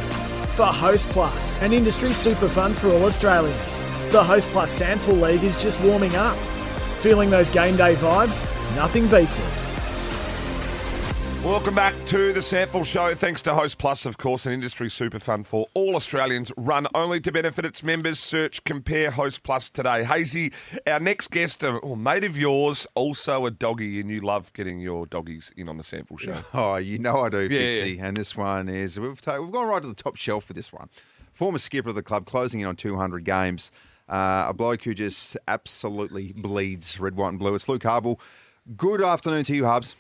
For 0.55 0.67
Host 0.67 1.09
Plus, 1.09 1.61
an 1.63 1.73
industry 1.73 2.13
super 2.13 2.49
fund 2.49 2.77
for 2.77 2.89
all 2.89 3.05
Australians. 3.05 3.83
The 4.13 4.23
Host 4.23 4.49
Plus 4.51 4.81
SANFL 4.81 5.21
League 5.21 5.43
is 5.43 5.61
just 5.61 5.81
warming 5.81 6.15
up. 6.15 6.37
Feeling 7.03 7.31
those 7.31 7.51
game 7.51 7.77
day 7.77 7.97
vibes? 7.97 8.45
Nothing 8.77 9.09
beats 9.09 9.41
it. 9.41 9.73
Welcome 11.45 11.75
back 11.75 11.95
to 12.07 12.33
the 12.33 12.39
SANFL 12.39 12.87
Show. 12.87 13.17
Thanks 13.17 13.43
to 13.43 13.53
Host 13.55 13.77
Plus, 13.77 14.07
of 14.07 14.19
course, 14.19 14.47
an 14.47 14.53
industry 14.53 14.89
super 14.89 15.19
fund 15.19 15.45
for 15.45 15.67
all 15.75 15.97
Australians, 15.97 16.53
run 16.57 16.87
only 16.95 17.21
to 17.23 17.33
benefit 17.33 17.67
its 17.67 17.83
members. 17.83 18.21
Search 18.21 18.63
Compare 18.63 19.11
Host 19.11 19.43
Plus 19.43 19.69
today. 19.69 20.05
Hazy, 20.05 20.53
our 20.87 21.01
next 21.01 21.33
guest, 21.33 21.65
uh, 21.65 21.75
a 21.75 21.81
oh, 21.81 21.97
mate 21.97 22.23
of 22.23 22.37
yours, 22.37 22.87
also 22.95 23.47
a 23.47 23.51
doggy, 23.51 23.99
and 23.99 24.09
you 24.09 24.21
love 24.21 24.53
getting 24.53 24.79
your 24.79 25.05
doggies 25.05 25.53
in 25.57 25.69
on 25.69 25.79
the 25.79 25.83
SANFL 25.83 26.21
Show. 26.21 26.41
Oh, 26.55 26.77
you 26.77 27.01
know 27.01 27.19
I 27.19 27.29
do, 27.31 27.41
Yeah. 27.41 27.83
Fitzy. 27.83 28.01
And 28.01 28.17
this 28.17 28.37
one 28.37 28.69
is 28.69 29.01
we've 29.01 29.21
ta- 29.21 29.41
we've 29.41 29.51
gone 29.51 29.67
right 29.67 29.83
to 29.83 29.89
the 29.89 29.95
top 29.95 30.15
shelf 30.15 30.45
for 30.45 30.53
this 30.53 30.73
one. 30.73 30.89
Former 31.33 31.59
skipper 31.59 31.89
of 31.89 31.97
the 31.97 32.05
club, 32.05 32.27
closing 32.27 32.61
in 32.61 32.69
on 32.69 32.77
200 32.77 33.25
games. 33.25 33.73
Uh, 34.09 34.47
a 34.49 34.55
bloke 34.55 34.83
who 34.83 34.95
just 34.95 35.37
absolutely 35.49 36.33
bleeds 36.33 37.01
red, 37.01 37.17
white, 37.17 37.29
and 37.31 37.39
blue. 37.39 37.55
It's 37.55 37.69
Luke 37.69 37.83
Habel. 37.83 38.19
Good 38.77 39.03
afternoon 39.03 39.45
to 39.45 39.57
you, 39.57 39.65
Hubs. 39.65 39.95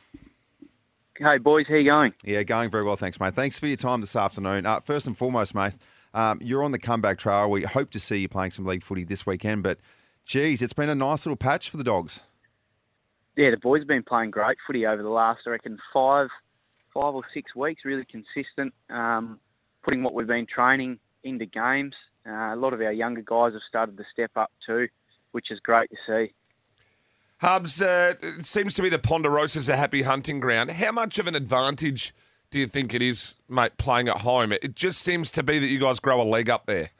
Hey 1.18 1.38
boys, 1.38 1.66
how 1.68 1.75
you 1.75 1.85
going? 1.85 2.12
Yeah, 2.25 2.42
going 2.42 2.71
very 2.71 2.85
well, 2.85 2.97
thanks, 2.97 3.21
mate. 3.21 3.35
Thanks 3.35 3.59
for 3.59 3.66
your 3.66 3.76
time 3.76 4.00
this 4.00 4.16
afternoon. 4.16 4.66
Uh, 4.66 4.80
first 4.80 5.06
and 5.06 5.16
foremost, 5.16 5.54
mate, 5.54 5.75
um, 6.14 6.40
you're 6.42 6.64
on 6.64 6.73
the 6.73 6.78
comeback 6.78 7.18
trail. 7.18 7.50
We 7.50 7.62
hope 7.62 7.90
to 7.90 8.00
see 8.00 8.16
you 8.18 8.28
playing 8.28 8.52
some 8.52 8.64
league 8.64 8.82
footy 8.82 9.04
this 9.04 9.26
weekend, 9.26 9.62
but 9.62 9.78
geez, 10.25 10.62
it's 10.62 10.73
been 10.73 10.88
a 10.88 10.94
nice 10.94 11.26
little 11.26 11.37
patch 11.37 11.71
for 11.71 11.76
the 11.76 11.85
dogs. 11.85 12.21
Yeah, 13.37 13.50
the 13.50 13.56
boys 13.56 13.80
have 13.80 13.88
been 13.88 14.02
playing 14.02 14.30
great 14.30 14.56
footy 14.66 14.87
over 14.87 15.02
the 15.02 15.09
last, 15.11 15.40
I 15.47 15.50
reckon, 15.50 15.78
five, 15.92 16.28
five 16.92 17.14
or 17.14 17.23
six 17.32 17.54
weeks. 17.54 17.82
Really 17.85 18.04
consistent, 18.04 18.75
um, 18.90 19.38
putting 19.85 20.02
what 20.02 20.14
we've 20.14 20.26
been 20.26 20.47
training 20.47 20.99
into 21.25 21.47
games. 21.47 21.94
Uh, 22.26 22.55
a 22.55 22.57
lot 22.57 22.73
of 22.73 22.81
our 22.81 22.93
younger 22.93 23.23
guys 23.23 23.52
have 23.52 23.62
started 23.69 23.97
to 23.97 24.05
step 24.12 24.31
up 24.37 24.50
too, 24.64 24.88
which 25.33 25.50
is 25.50 25.59
great 25.61 25.91
to 25.91 25.97
see. 26.07 26.33
Hubs, 27.38 27.83
uh, 27.83 28.14
it 28.23 28.47
seems 28.47 28.75
to 28.75 28.83
be 28.83 28.88
the 28.88 29.00
Ponderosa's 29.00 29.69
a 29.69 29.76
happy 29.76 30.02
hunting 30.02 30.38
ground. 30.38 30.71
How 30.71 30.93
much 30.93 31.19
of 31.19 31.26
an 31.26 31.35
advantage 31.35 32.14
do 32.52 32.61
you 32.61 32.69
think 32.69 32.95
it 32.95 33.02
is, 33.02 33.35
mate, 33.49 33.76
playing 33.79 34.09
at 34.09 34.19
home? 34.19 34.52
It 34.52 34.76
just 34.76 35.00
seems 35.00 35.33
to 35.33 35.43
be 35.43 35.59
that 35.59 35.67
you 35.67 35.81
guys 35.81 35.99
grow 35.99 36.23
a 36.23 36.25
leg 36.25 36.49
up 36.49 36.67
there. 36.67 36.91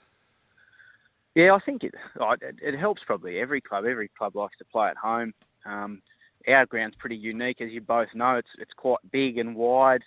Yeah, 1.35 1.55
I 1.55 1.61
think 1.61 1.85
it, 1.85 1.95
it 2.17 2.57
it 2.61 2.79
helps 2.79 3.03
probably 3.07 3.39
every 3.39 3.61
club. 3.61 3.85
Every 3.87 4.09
club 4.09 4.35
likes 4.35 4.59
to 4.59 4.65
play 4.65 4.89
at 4.89 4.97
home. 4.97 5.33
Um, 5.65 6.03
our 6.49 6.67
ground's 6.67 6.97
pretty 6.97 7.17
unique, 7.17 7.61
as 7.61 7.71
you 7.71 7.81
both 7.81 8.09
know. 8.15 8.35
It's 8.37 8.51
it's 8.59 8.73
quite 8.77 8.99
big 9.11 9.39
and 9.39 9.55
wide, 9.55 10.03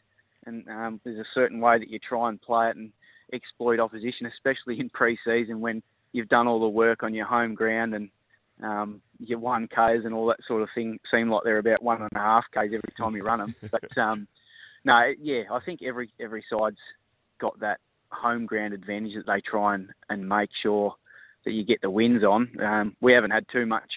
and 0.45 0.67
um, 0.67 1.00
there's 1.03 1.17
a 1.17 1.25
certain 1.34 1.62
way 1.62 1.79
that 1.79 1.89
you 1.89 1.98
try 1.98 2.29
and 2.29 2.41
play 2.41 2.69
it 2.69 2.75
and 2.75 2.91
exploit 3.34 3.79
opposition, 3.79 4.25
especially 4.25 4.79
in 4.79 4.89
pre-season 4.89 5.62
when 5.62 5.82
you've 6.12 6.29
done 6.29 6.48
all 6.48 6.60
the 6.60 6.67
work 6.67 7.03
on 7.03 7.13
your 7.13 7.25
home 7.25 7.55
ground 7.55 7.94
and 7.94 8.10
um, 8.63 9.01
your 9.20 9.39
one 9.39 9.67
Ks 9.67 10.05
and 10.05 10.13
all 10.13 10.27
that 10.27 10.39
sort 10.48 10.62
of 10.62 10.70
thing 10.74 11.00
seem 11.12 11.29
like 11.29 11.44
they're 11.44 11.58
about 11.58 11.84
one 11.84 12.01
and 12.01 12.10
a 12.15 12.20
half 12.20 12.46
Ks 12.51 12.65
every 12.65 12.82
time 12.98 13.15
you 13.15 13.24
run 13.24 13.39
them. 13.39 13.55
But 13.72 13.98
um, 13.98 14.27
no, 14.86 15.12
yeah, 15.20 15.44
I 15.51 15.60
think 15.60 15.82
every 15.84 16.10
every 16.20 16.46
side's 16.50 16.77
got 17.39 17.60
that 17.60 17.79
home 18.12 18.46
ground 18.46 18.74
advantage 18.74 19.15
that 19.15 19.25
they 19.25 19.41
try 19.41 19.75
and, 19.75 19.89
and 20.10 20.29
make 20.29 20.50
sure 20.63 20.96
that 21.44 21.51
you 21.51 21.65
get 21.65 21.82
the 21.82 21.89
wins 21.89 22.24
on. 22.24 22.50
Um, 22.62 22.96
we 23.01 23.13
haven't 23.13 23.32
had 23.32 23.46
too 23.51 23.65
much, 23.65 23.91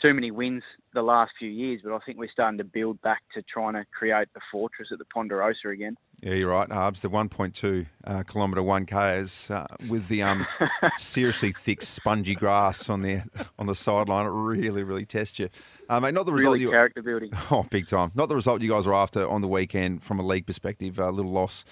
too 0.00 0.14
many 0.14 0.30
wins 0.30 0.62
the 0.94 1.02
last 1.02 1.32
few 1.38 1.50
years, 1.50 1.80
but 1.84 1.92
I 1.92 1.98
think 2.06 2.18
we're 2.18 2.30
starting 2.30 2.58
to 2.58 2.64
build 2.64 3.00
back 3.02 3.22
to 3.34 3.42
trying 3.42 3.74
to 3.74 3.84
create 3.96 4.28
the 4.34 4.40
fortress 4.50 4.88
at 4.92 4.98
the 4.98 5.04
Ponderosa 5.06 5.68
again. 5.68 5.96
Yeah, 6.20 6.34
you're 6.34 6.50
right, 6.50 6.70
Hubs. 6.70 7.02
The 7.02 7.10
1.2 7.10 7.86
uh, 8.04 8.22
kilometre 8.24 8.62
1K 8.62 9.20
is 9.20 9.50
uh, 9.50 9.66
with 9.90 10.08
the 10.08 10.22
um, 10.22 10.46
seriously 10.96 11.52
thick, 11.52 11.82
spongy 11.82 12.34
grass 12.34 12.88
on 12.88 13.02
the 13.02 13.22
on 13.58 13.66
the 13.66 13.74
sideline. 13.74 14.26
It 14.26 14.30
really, 14.30 14.82
really 14.82 15.04
tests 15.04 15.38
you. 15.38 15.48
Uh, 15.88 16.00
mate, 16.00 16.14
not 16.14 16.26
the 16.26 16.32
result 16.32 16.54
Really 16.54 16.64
you 16.64 16.70
character 16.70 17.02
building. 17.02 17.30
Oh, 17.50 17.64
big 17.70 17.86
time. 17.86 18.12
Not 18.14 18.28
the 18.28 18.34
result 18.36 18.62
you 18.62 18.70
guys 18.70 18.86
were 18.86 18.94
after 18.94 19.28
on 19.28 19.40
the 19.40 19.48
weekend 19.48 20.02
from 20.02 20.18
a 20.18 20.22
league 20.22 20.46
perspective. 20.46 20.98
A 20.98 21.10
little 21.10 21.32
loss 21.32 21.64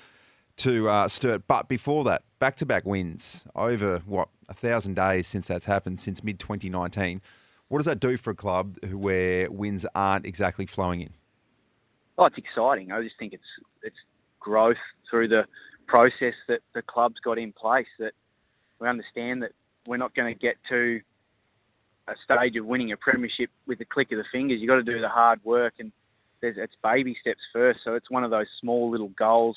to 0.59 0.89
uh, 0.89 1.09
Sturt. 1.09 1.47
But 1.47 1.69
before 1.69 2.05
that, 2.05 2.23
back 2.39 2.57
to 2.57 2.67
back 2.67 2.85
wins 2.85 3.45
over, 3.55 3.99
what, 4.07 4.29
a 4.49 4.55
thousand 4.55 4.95
days 4.95 5.27
since 5.27 5.49
that's 5.49 5.67
happened, 5.67 6.01
since 6.01 6.23
mid 6.23 6.39
2019. 6.39 7.21
What 7.69 7.79
does 7.79 7.87
that 7.87 8.01
do 8.01 8.17
for 8.17 8.31
a 8.31 8.35
club 8.35 8.79
where 8.93 9.51
wins 9.51 9.85
aren't 9.95 10.25
exactly 10.25 10.67
flowing 10.67 11.01
in? 11.01 11.11
Oh, 12.19 12.27
it's 12.27 12.39
exciting. 12.39 12.93
I 12.93 13.03
just 13.03 13.19
think 13.19 13.33
it's 13.33 13.43
it's 13.83 13.97
growth 14.41 14.77
through 15.11 15.29
the 15.29 15.45
process 15.87 16.35
that 16.49 16.61
the 16.75 16.83
club's 16.83 17.21
got 17.21 17.39
in 17.39 17.53
place. 17.53 17.87
That 17.99 18.13
we 18.81 18.89
understand 18.89 19.43
that 19.43 19.53
we're 19.87 19.97
not 19.97 20.15
going 20.15 20.33
to 20.33 20.39
get 20.39 20.57
to 20.69 21.01
a 22.09 22.15
stage 22.25 22.57
of 22.57 22.65
winning 22.65 22.93
a 22.93 22.97
premiership 22.97 23.51
with 23.67 23.79
the 23.79 23.85
click 23.85 24.13
of 24.13 24.19
the 24.19 24.25
fingers. 24.31 24.61
You've 24.61 24.69
got 24.69 24.77
to 24.77 24.83
do 24.83 25.01
the 25.01 25.09
hard 25.09 25.45
work, 25.45 25.75
and 25.79 25.93
it's 26.41 26.75
baby 26.83 27.17
steps 27.21 27.41
first. 27.53 27.81
So 27.85 27.95
it's 27.95 28.11
one 28.11 28.23
of 28.23 28.31
those 28.31 28.47
small 28.61 28.91
little 28.91 29.11
goals 29.19 29.57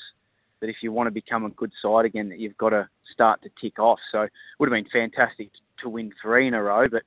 that 0.60 0.70
if 0.70 0.78
you 0.82 0.92
want 0.92 1.08
to 1.08 1.12
become 1.12 1.46
a 1.46 1.50
good 1.50 1.72
side 1.82 2.06
again, 2.06 2.30
that 2.30 2.40
you've 2.40 2.58
got 2.58 2.70
to 2.70 2.90
start 3.14 3.42
to 3.44 3.50
tick 3.62 3.80
off. 3.80 4.00
So 4.12 4.24
it 4.24 4.32
would 4.60 4.72
have 4.72 4.76
been 4.76 4.92
fantastic 4.92 5.50
to 5.84 5.90
win 5.90 6.12
three 6.22 6.48
in 6.48 6.54
a 6.54 6.62
row, 6.62 6.84
but 6.90 7.04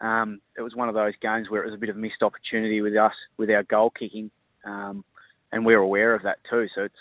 um, 0.00 0.40
it 0.56 0.62
was 0.62 0.74
one 0.74 0.88
of 0.88 0.94
those 0.94 1.14
games 1.22 1.48
where 1.48 1.62
it 1.62 1.66
was 1.66 1.74
a 1.74 1.78
bit 1.78 1.88
of 1.88 1.96
a 1.96 1.98
missed 1.98 2.22
opportunity 2.22 2.80
with 2.80 2.96
us 2.96 3.14
with 3.38 3.50
our 3.50 3.62
goal 3.62 3.90
kicking, 3.90 4.30
um, 4.64 5.04
and 5.52 5.64
we're 5.64 5.78
aware 5.78 6.14
of 6.14 6.22
that 6.24 6.38
too. 6.50 6.66
So 6.74 6.82
it's 6.82 6.94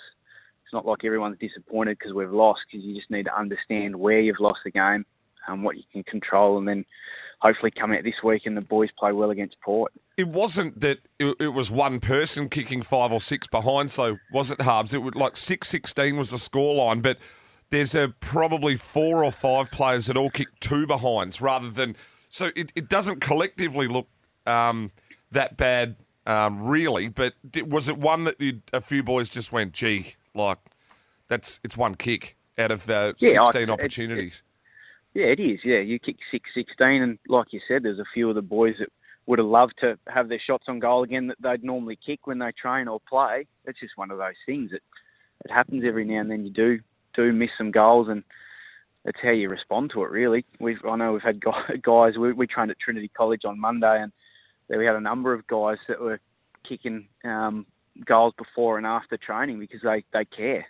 it's 0.64 0.74
not 0.74 0.86
like 0.86 1.04
everyone's 1.04 1.38
disappointed 1.40 1.98
because 2.00 2.14
we've 2.14 2.32
lost. 2.32 2.62
Because 2.72 2.86
you 2.86 2.96
just 2.96 3.12
need 3.12 3.26
to 3.26 3.38
understand 3.38 3.96
where 3.96 4.20
you've 4.20 4.40
lost 4.40 4.60
the 4.64 4.72
game, 4.72 5.06
um, 5.48 5.64
what 5.64 5.78
you 5.78 5.84
can 5.92 6.04
control, 6.04 6.58
and 6.58 6.68
then 6.68 6.86
hopefully 7.40 7.72
come 7.72 7.92
out 7.92 8.04
this 8.04 8.16
week 8.24 8.44
and 8.46 8.56
the 8.56 8.62
boys 8.62 8.90
play 8.98 9.12
well 9.12 9.30
against 9.30 9.60
Port. 9.62 9.92
It 10.18 10.28
wasn't 10.28 10.80
that 10.80 11.00
it, 11.20 11.36
it 11.40 11.48
was 11.50 11.70
one 11.70 12.00
person 12.00 12.48
kicking 12.50 12.82
five 12.82 13.12
or 13.12 13.20
six 13.20 13.46
behind, 13.48 13.92
so 13.92 14.18
was 14.32 14.52
it 14.52 14.62
Harbs? 14.62 14.94
It 14.94 15.02
was 15.02 15.16
like 15.16 15.36
six 15.36 15.68
sixteen 15.68 16.18
was 16.18 16.32
the 16.32 16.38
scoreline, 16.38 17.02
but 17.02 17.18
there's 17.72 17.94
a 17.94 18.14
probably 18.22 18.78
four 18.78 19.24
or 19.24 19.32
five 19.32 19.70
players 19.70 20.06
that 20.06 20.16
all 20.16 20.30
kicked 20.30 20.62
two 20.62 20.88
behinds 20.88 21.42
rather 21.42 21.70
than 21.70 21.96
so 22.36 22.52
it, 22.56 22.72
it 22.76 22.90
doesn't 22.90 23.22
collectively 23.22 23.88
look 23.88 24.08
um, 24.46 24.92
that 25.32 25.56
bad 25.56 25.96
um, 26.26 26.62
really. 26.68 27.08
But 27.08 27.34
di- 27.50 27.62
was 27.62 27.88
it 27.88 27.98
one 27.98 28.26
that 28.26 28.40
you, 28.42 28.62
a 28.74 28.82
few 28.82 29.04
boys 29.04 29.30
just 29.30 29.52
went, 29.54 29.72
gee, 29.72 30.16
like 30.34 30.58
that's 31.30 31.60
it's 31.64 31.78
one 31.78 31.96
kick 31.96 32.36
out 32.58 32.72
of 32.72 32.90
uh, 32.90 33.14
Yeah, 33.20 33.42
I- 33.42 33.46
sixteen 33.46 33.70
it- 33.70 33.70
opportunities. 33.70 34.44
Yeah, 35.14 35.28
it 35.28 35.40
is. 35.40 35.60
Yeah, 35.64 35.80
you 35.80 35.98
kick 35.98 36.18
six 36.30 36.50
sixteen, 36.54 37.02
and 37.02 37.18
like 37.30 37.54
you 37.54 37.62
said, 37.70 37.84
there's 37.84 38.00
a 38.00 38.06
few 38.14 38.28
of 38.28 38.36
the 38.36 38.42
boys 38.42 38.76
that 38.80 38.90
would 39.28 39.40
have 39.40 39.48
loved 39.48 39.74
to 39.80 39.98
have 40.08 40.28
their 40.28 40.42
shots 40.46 40.66
on 40.68 40.80
goal 40.80 41.04
again 41.04 41.28
that 41.28 41.38
they'd 41.42 41.64
normally 41.64 41.98
kick 42.06 42.28
when 42.28 42.40
they 42.40 42.52
train 42.52 42.90
or 42.90 43.00
play. 43.08 43.48
It's 43.66 43.80
just 43.80 43.98
one 43.98 44.12
of 44.12 44.18
those 44.18 44.36
things. 44.46 44.72
It 44.74 44.84
it 45.46 45.52
happens 45.52 45.84
every 45.88 46.04
now 46.04 46.20
and 46.20 46.30
then. 46.30 46.44
You 46.46 46.52
do 46.52 46.80
do 47.16 47.32
miss 47.32 47.50
some 47.58 47.72
goals, 47.72 48.10
and 48.10 48.24
it's 49.06 49.20
how 49.22 49.30
you 49.30 49.48
respond 49.48 49.92
to 49.94 50.04
it. 50.04 50.12
Really, 50.12 50.46
we've 50.60 50.84
I 50.86 50.96
know 50.96 51.14
we've 51.14 51.22
had 51.22 51.40
guys. 51.82 52.18
We, 52.18 52.34
we 52.34 52.48
trained 52.48 52.72
at 52.72 52.80
Trinity 52.80 53.10
College 53.16 53.46
on 53.46 53.60
Monday, 53.60 54.02
and 54.02 54.12
there 54.68 54.80
we 54.80 54.86
had 54.86 54.96
a 54.96 55.02
number 55.02 55.34
of 55.34 55.46
guys 55.48 55.78
that 55.88 56.02
were 56.02 56.20
kicking 56.68 57.08
um, 57.24 57.66
goals 58.04 58.34
before 58.38 58.78
and 58.78 58.86
after 58.86 59.18
training 59.18 59.60
because 59.60 59.82
they 59.84 60.04
they 60.12 60.26
care. 60.26 60.66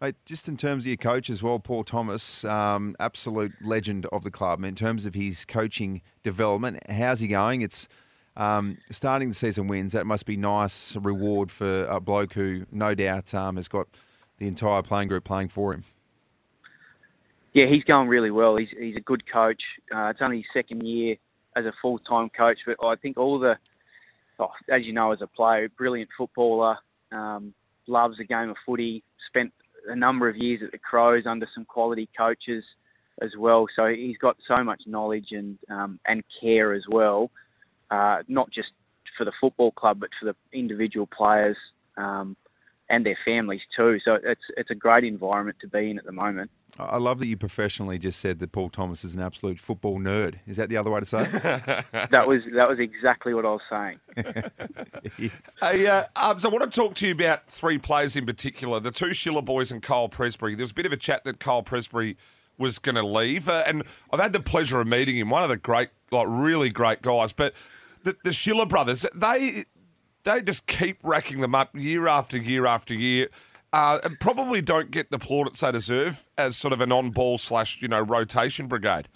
Mate, 0.00 0.16
just 0.26 0.48
in 0.48 0.56
terms 0.56 0.82
of 0.82 0.88
your 0.88 0.96
coach 0.96 1.30
as 1.30 1.42
well, 1.42 1.58
Paul 1.58 1.84
Thomas, 1.84 2.44
um, 2.44 2.96
absolute 2.98 3.52
legend 3.62 4.06
of 4.06 4.24
the 4.24 4.30
club. 4.30 4.62
In 4.64 4.74
terms 4.74 5.06
of 5.06 5.14
his 5.14 5.44
coaching 5.44 6.02
development, 6.22 6.80
how's 6.90 7.20
he 7.20 7.28
going? 7.28 7.62
It's 7.62 7.88
Um, 8.36 8.78
starting 8.90 9.28
the 9.28 9.34
season 9.34 9.68
wins, 9.68 9.92
that 9.92 10.06
must 10.06 10.26
be 10.26 10.36
nice 10.36 10.96
reward 10.96 11.52
for 11.52 11.84
a 11.84 12.00
bloke 12.00 12.32
who 12.32 12.66
no 12.72 12.92
doubt 12.92 13.32
um, 13.32 13.54
has 13.54 13.68
got 13.68 13.86
the 14.38 14.48
entire 14.48 14.82
playing 14.82 15.06
group 15.06 15.22
playing 15.22 15.48
for 15.48 15.72
him. 15.72 15.84
Yeah, 17.54 17.66
he's 17.70 17.84
going 17.84 18.08
really 18.08 18.32
well. 18.32 18.56
He's 18.58 18.68
he's 18.76 18.96
a 18.96 19.00
good 19.00 19.22
coach. 19.32 19.62
Uh, 19.94 20.06
it's 20.08 20.20
only 20.20 20.38
his 20.38 20.46
second 20.52 20.82
year 20.82 21.16
as 21.56 21.64
a 21.64 21.72
full 21.80 22.00
time 22.00 22.28
coach, 22.36 22.58
but 22.66 22.76
I 22.84 22.96
think 22.96 23.16
all 23.16 23.38
the, 23.38 23.56
oh, 24.40 24.50
as 24.70 24.82
you 24.82 24.92
know, 24.92 25.12
as 25.12 25.22
a 25.22 25.28
player, 25.28 25.68
brilliant 25.68 26.10
footballer, 26.18 26.78
um, 27.12 27.54
loves 27.86 28.18
the 28.18 28.24
game 28.24 28.50
of 28.50 28.56
footy. 28.66 29.04
Spent 29.28 29.52
a 29.88 29.94
number 29.94 30.28
of 30.28 30.36
years 30.36 30.62
at 30.64 30.72
the 30.72 30.78
Crows 30.78 31.26
under 31.26 31.46
some 31.54 31.64
quality 31.64 32.08
coaches 32.18 32.64
as 33.22 33.30
well. 33.38 33.66
So 33.78 33.86
he's 33.86 34.18
got 34.18 34.36
so 34.48 34.64
much 34.64 34.82
knowledge 34.86 35.28
and 35.30 35.56
um, 35.70 36.00
and 36.08 36.24
care 36.40 36.74
as 36.74 36.82
well, 36.90 37.30
uh, 37.88 38.24
not 38.26 38.50
just 38.50 38.70
for 39.16 39.24
the 39.24 39.32
football 39.40 39.70
club, 39.70 40.00
but 40.00 40.10
for 40.18 40.26
the 40.26 40.58
individual 40.58 41.06
players 41.06 41.56
um, 41.96 42.36
and 42.88 43.04
their 43.04 43.18
families 43.24 43.62
too. 43.76 43.98
So 44.04 44.18
it's 44.22 44.42
it's 44.56 44.70
a 44.70 44.74
great 44.74 45.04
environment 45.04 45.58
to 45.60 45.68
be 45.68 45.90
in 45.90 45.98
at 45.98 46.04
the 46.04 46.12
moment. 46.12 46.50
I 46.78 46.98
love 46.98 47.20
that 47.20 47.28
you 47.28 47.36
professionally 47.36 47.98
just 47.98 48.18
said 48.18 48.40
that 48.40 48.50
Paul 48.50 48.68
Thomas 48.68 49.04
is 49.04 49.14
an 49.14 49.20
absolute 49.20 49.60
football 49.60 50.00
nerd. 50.00 50.40
Is 50.46 50.56
that 50.56 50.68
the 50.68 50.76
other 50.76 50.90
way 50.90 50.98
to 50.98 51.06
say 51.06 51.22
it? 51.22 51.30
that 52.10 52.26
was 52.26 52.42
that 52.54 52.68
was 52.68 52.78
exactly 52.80 53.32
what 53.32 53.46
I 53.46 53.50
was 53.50 53.60
saying. 53.70 54.00
yes. 55.18 55.56
Hey, 55.60 55.86
uh, 55.86 56.04
Ubs, 56.16 56.44
I 56.44 56.48
want 56.48 56.70
to 56.70 56.70
talk 56.70 56.94
to 56.96 57.06
you 57.06 57.12
about 57.12 57.46
three 57.46 57.78
players 57.78 58.16
in 58.16 58.26
particular 58.26 58.80
the 58.80 58.90
two 58.90 59.12
Schiller 59.12 59.42
boys 59.42 59.70
and 59.70 59.82
Kyle 59.82 60.08
Presbury. 60.08 60.56
There 60.56 60.64
was 60.64 60.72
a 60.72 60.74
bit 60.74 60.86
of 60.86 60.92
a 60.92 60.96
chat 60.96 61.24
that 61.24 61.38
Kyle 61.38 61.62
Presbury 61.62 62.16
was 62.58 62.78
going 62.78 62.94
to 62.96 63.06
leave, 63.06 63.48
uh, 63.48 63.64
and 63.66 63.84
I've 64.12 64.20
had 64.20 64.32
the 64.32 64.40
pleasure 64.40 64.80
of 64.80 64.86
meeting 64.86 65.16
him. 65.16 65.30
One 65.30 65.42
of 65.42 65.48
the 65.48 65.56
great, 65.56 65.88
like, 66.10 66.26
really 66.28 66.70
great 66.70 67.02
guys. 67.02 67.32
But 67.32 67.52
the, 68.04 68.16
the 68.22 68.32
Schiller 68.32 68.66
brothers, 68.66 69.04
they 69.14 69.64
they 70.24 70.42
just 70.42 70.66
keep 70.66 70.98
racking 71.02 71.40
them 71.40 71.54
up 71.54 71.74
year 71.74 72.08
after 72.08 72.36
year 72.36 72.66
after 72.66 72.94
year 72.94 73.28
uh, 73.74 73.98
and 74.04 74.20
probably 74.20 74.62
don't 74.62 74.92
get 74.92 75.10
the 75.10 75.18
plaudits 75.18 75.58
they 75.58 75.72
deserve 75.72 76.28
as 76.38 76.56
sort 76.56 76.72
of 76.72 76.80
an 76.80 76.92
on-ball 76.92 77.38
slash 77.38 77.82
you 77.82 77.88
know 77.88 78.00
rotation 78.00 78.68
brigade. 78.68 79.08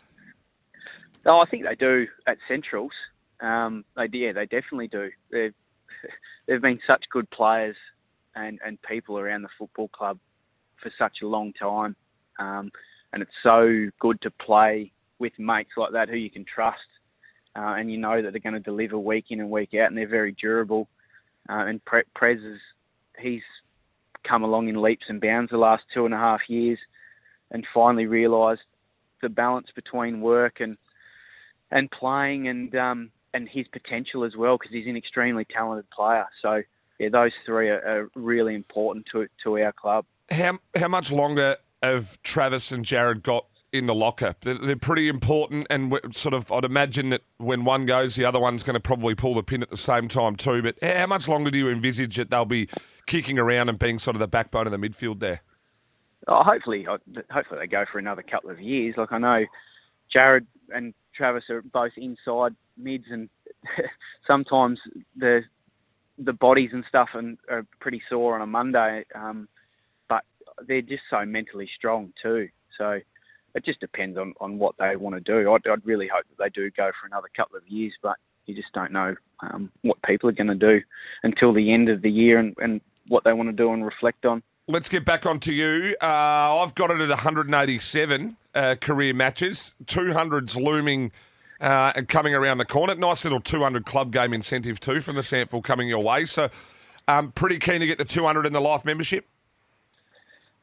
Oh, 1.24 1.38
I 1.38 1.48
think 1.48 1.64
they 1.64 1.76
do 1.76 2.08
at 2.26 2.38
Centrals. 2.48 2.90
Um, 3.40 3.84
they 3.96 4.08
yeah, 4.12 4.32
they 4.32 4.46
definitely 4.46 4.88
do. 4.88 5.10
They've 5.30 5.54
they've 6.48 6.60
been 6.60 6.80
such 6.88 7.04
good 7.12 7.30
players 7.30 7.76
and 8.34 8.58
and 8.66 8.82
people 8.82 9.16
around 9.16 9.42
the 9.42 9.48
football 9.56 9.88
club 9.88 10.18
for 10.82 10.90
such 10.98 11.18
a 11.22 11.26
long 11.26 11.52
time, 11.52 11.94
um, 12.40 12.72
and 13.12 13.22
it's 13.22 13.30
so 13.44 13.86
good 14.00 14.20
to 14.22 14.30
play 14.32 14.90
with 15.20 15.32
mates 15.38 15.70
like 15.76 15.92
that 15.92 16.08
who 16.08 16.16
you 16.16 16.30
can 16.30 16.44
trust, 16.44 16.78
uh, 17.54 17.74
and 17.78 17.92
you 17.92 17.96
know 17.96 18.20
that 18.22 18.32
they're 18.32 18.40
going 18.40 18.54
to 18.54 18.60
deliver 18.60 18.98
week 18.98 19.26
in 19.30 19.38
and 19.38 19.50
week 19.50 19.72
out, 19.74 19.86
and 19.86 19.96
they're 19.96 20.08
very 20.08 20.32
durable. 20.32 20.88
Uh, 21.48 21.64
and 21.66 21.84
Pre- 21.84 22.02
Prez 22.14 22.40
is 22.40 22.60
he's 23.18 23.42
come 24.24 24.42
along 24.42 24.68
in 24.68 24.80
leaps 24.82 25.06
and 25.08 25.20
bounds 25.20 25.50
the 25.50 25.58
last 25.58 25.84
two 25.94 26.04
and 26.04 26.14
a 26.14 26.18
half 26.18 26.40
years, 26.48 26.78
and 27.50 27.66
finally 27.72 28.06
realised 28.06 28.60
the 29.22 29.28
balance 29.28 29.68
between 29.74 30.20
work 30.20 30.60
and 30.60 30.76
and 31.70 31.90
playing 31.90 32.48
and 32.48 32.74
um, 32.74 33.10
and 33.34 33.48
his 33.48 33.66
potential 33.68 34.24
as 34.24 34.36
well 34.36 34.56
because 34.56 34.72
he's 34.72 34.86
an 34.86 34.96
extremely 34.96 35.44
talented 35.44 35.88
player. 35.90 36.26
So 36.42 36.62
yeah, 36.98 37.08
those 37.10 37.32
three 37.46 37.68
are, 37.68 37.80
are 37.80 38.10
really 38.14 38.54
important 38.54 39.06
to 39.12 39.26
to 39.44 39.58
our 39.58 39.72
club. 39.72 40.04
How 40.30 40.58
how 40.74 40.88
much 40.88 41.10
longer 41.10 41.56
have 41.82 42.20
Travis 42.22 42.72
and 42.72 42.84
Jared 42.84 43.22
got 43.22 43.46
in 43.72 43.86
the 43.86 43.94
locker? 43.94 44.34
They're, 44.42 44.58
they're 44.58 44.76
pretty 44.76 45.08
important, 45.08 45.66
and 45.70 45.98
sort 46.12 46.34
of 46.34 46.50
I'd 46.52 46.64
imagine 46.64 47.10
that 47.10 47.22
when 47.38 47.64
one 47.64 47.86
goes, 47.86 48.14
the 48.14 48.24
other 48.24 48.40
one's 48.40 48.62
going 48.62 48.74
to 48.74 48.80
probably 48.80 49.14
pull 49.14 49.34
the 49.34 49.42
pin 49.42 49.62
at 49.62 49.70
the 49.70 49.76
same 49.76 50.08
time 50.08 50.36
too. 50.36 50.62
But 50.62 50.76
how 50.82 51.06
much 51.06 51.28
longer 51.28 51.50
do 51.50 51.58
you 51.58 51.68
envisage 51.68 52.16
that 52.16 52.30
they'll 52.30 52.44
be 52.44 52.68
kicking 53.06 53.38
around 53.38 53.68
and 53.68 53.78
being 53.78 53.98
sort 53.98 54.16
of 54.16 54.20
the 54.20 54.28
backbone 54.28 54.66
of 54.66 54.72
the 54.72 54.78
midfield 54.78 55.20
there? 55.20 55.42
Oh, 56.26 56.42
hopefully, 56.42 56.86
hopefully 57.30 57.60
they 57.60 57.66
go 57.66 57.84
for 57.90 57.98
another 57.98 58.22
couple 58.22 58.50
of 58.50 58.60
years. 58.60 58.94
Like 58.96 59.12
I 59.12 59.18
know, 59.18 59.44
Jared 60.12 60.46
and 60.70 60.92
Travis 61.14 61.44
are 61.48 61.62
both 61.62 61.92
inside 61.96 62.54
mids, 62.76 63.06
and 63.10 63.28
sometimes 64.26 64.78
the 65.16 65.42
the 66.18 66.32
bodies 66.32 66.70
and 66.72 66.84
stuff 66.88 67.10
and 67.14 67.38
are 67.48 67.64
pretty 67.80 68.02
sore 68.10 68.34
on 68.34 68.42
a 68.42 68.46
Monday. 68.46 69.04
Um, 69.14 69.48
but 70.08 70.22
they're 70.66 70.82
just 70.82 71.02
so 71.10 71.24
mentally 71.24 71.68
strong 71.76 72.12
too. 72.22 72.48
So 72.76 73.00
it 73.58 73.64
just 73.64 73.80
depends 73.80 74.16
on, 74.16 74.34
on 74.40 74.58
what 74.58 74.76
they 74.78 74.94
want 74.96 75.16
to 75.16 75.20
do. 75.20 75.52
I'd, 75.52 75.66
I'd 75.68 75.84
really 75.84 76.08
hope 76.08 76.24
that 76.28 76.42
they 76.42 76.48
do 76.50 76.70
go 76.70 76.90
for 77.00 77.06
another 77.06 77.28
couple 77.36 77.56
of 77.56 77.66
years, 77.68 77.92
but 78.02 78.16
you 78.46 78.54
just 78.54 78.72
don't 78.72 78.92
know 78.92 79.16
um, 79.40 79.70
what 79.82 80.00
people 80.02 80.28
are 80.28 80.32
going 80.32 80.46
to 80.46 80.54
do 80.54 80.80
until 81.24 81.52
the 81.52 81.74
end 81.74 81.88
of 81.88 82.00
the 82.00 82.10
year 82.10 82.38
and, 82.38 82.54
and 82.58 82.80
what 83.08 83.24
they 83.24 83.32
want 83.32 83.48
to 83.48 83.52
do 83.52 83.72
and 83.72 83.84
reflect 83.84 84.24
on. 84.24 84.42
Let's 84.68 84.88
get 84.88 85.04
back 85.04 85.26
onto 85.26 85.50
you. 85.50 85.96
Uh, 86.00 86.60
I've 86.62 86.74
got 86.74 86.90
it 86.90 87.00
at 87.00 87.08
187 87.08 88.36
uh, 88.54 88.74
career 88.80 89.14
matches, 89.14 89.74
200s 89.86 90.56
looming 90.56 91.10
uh, 91.60 91.92
and 91.96 92.08
coming 92.08 92.34
around 92.34 92.58
the 92.58 92.64
corner. 92.64 92.94
Nice 92.94 93.24
little 93.24 93.40
200 93.40 93.84
club 93.86 94.12
game 94.12 94.32
incentive 94.32 94.78
too 94.78 95.00
from 95.00 95.16
the 95.16 95.22
SANFL 95.22 95.64
coming 95.64 95.88
your 95.88 96.02
way. 96.02 96.26
So, 96.26 96.48
um, 97.08 97.32
pretty 97.32 97.58
keen 97.58 97.80
to 97.80 97.86
get 97.86 97.98
the 97.98 98.04
200 98.04 98.46
in 98.46 98.52
the 98.52 98.60
life 98.60 98.84
membership. 98.84 99.26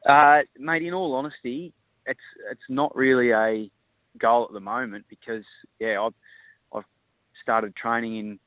Uh, 0.08 0.42
mate, 0.56 0.84
in 0.84 0.94
all 0.94 1.14
honesty, 1.14 1.72
it's 2.06 2.20
it's 2.50 2.60
not 2.68 2.94
really 2.96 3.30
a 3.30 3.70
goal 4.18 4.46
at 4.48 4.52
the 4.52 4.60
moment 4.60 5.04
because 5.08 5.44
yeah, 5.78 6.00
I've 6.00 6.14
I've 6.74 6.84
started 7.42 7.74
training 7.76 8.18
in 8.18 8.38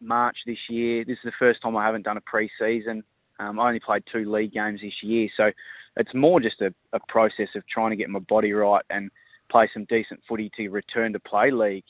March 0.00 0.36
this 0.46 0.58
year. 0.68 1.04
This 1.04 1.18
is 1.18 1.24
the 1.24 1.32
first 1.38 1.62
time 1.62 1.76
I 1.76 1.84
haven't 1.84 2.02
done 2.02 2.16
a 2.16 2.22
pre-season. 2.22 3.02
Um, 3.38 3.58
I 3.58 3.68
only 3.68 3.80
played 3.80 4.02
two 4.10 4.30
league 4.30 4.52
games 4.52 4.80
this 4.82 5.02
year, 5.02 5.28
so 5.36 5.50
it's 5.96 6.14
more 6.14 6.40
just 6.40 6.60
a, 6.60 6.72
a 6.92 7.00
process 7.08 7.48
of 7.56 7.62
trying 7.66 7.90
to 7.90 7.96
get 7.96 8.10
my 8.10 8.18
body 8.18 8.52
right 8.52 8.84
and 8.90 9.10
play 9.50 9.68
some 9.72 9.86
decent 9.86 10.20
footy 10.28 10.50
to 10.56 10.68
return 10.68 11.12
to 11.12 11.20
play 11.20 11.50
league. 11.50 11.84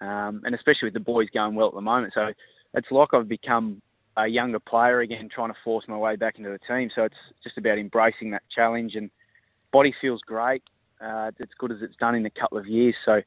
Um, 0.00 0.42
and 0.44 0.54
especially 0.54 0.86
with 0.86 0.94
the 0.94 1.00
boys 1.00 1.28
going 1.34 1.54
well 1.56 1.68
at 1.68 1.74
the 1.74 1.80
moment, 1.80 2.12
so 2.14 2.32
it's 2.74 2.86
like 2.90 3.12
I've 3.12 3.28
become 3.28 3.82
a 4.16 4.26
younger 4.26 4.58
player 4.60 5.00
again, 5.00 5.28
trying 5.32 5.50
to 5.50 5.58
force 5.64 5.84
my 5.88 5.96
way 5.96 6.16
back 6.16 6.38
into 6.38 6.50
the 6.50 6.58
team. 6.66 6.90
So 6.94 7.02
it's 7.04 7.16
just 7.42 7.58
about 7.58 7.78
embracing 7.78 8.30
that 8.30 8.42
challenge 8.54 8.94
and 8.94 9.10
body 9.72 9.94
feels 10.00 10.20
great. 10.26 10.62
Uh, 11.00 11.30
it's 11.38 11.52
good 11.58 11.72
as 11.72 11.78
it's 11.80 11.96
done 11.96 12.14
in 12.14 12.26
a 12.26 12.30
couple 12.30 12.58
of 12.58 12.66
years. 12.66 12.94
So 13.04 13.20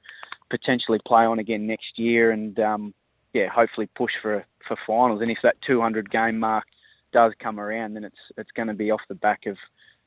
potentially 0.49 0.99
play 1.08 1.23
on 1.23 1.39
again 1.39 1.65
next 1.67 1.97
year 1.97 2.32
and 2.32 2.60
um, 2.60 2.93
yeah, 3.34 3.47
hopefully 3.47 3.89
push 3.95 4.12
for 4.21 4.45
for 4.67 4.77
finals. 4.86 5.21
And 5.21 5.32
if 5.32 5.39
that 5.43 5.56
200 5.65 6.12
game 6.12 6.39
mark 6.39 6.65
does 7.13 7.34
come 7.41 7.60
around, 7.60 7.93
then 7.93 8.04
it's 8.04 8.19
it's 8.38 8.51
going 8.51 8.67
to 8.67 8.73
be 8.73 8.91
off 8.91 9.01
the 9.08 9.15
back 9.15 9.45
of 9.45 9.58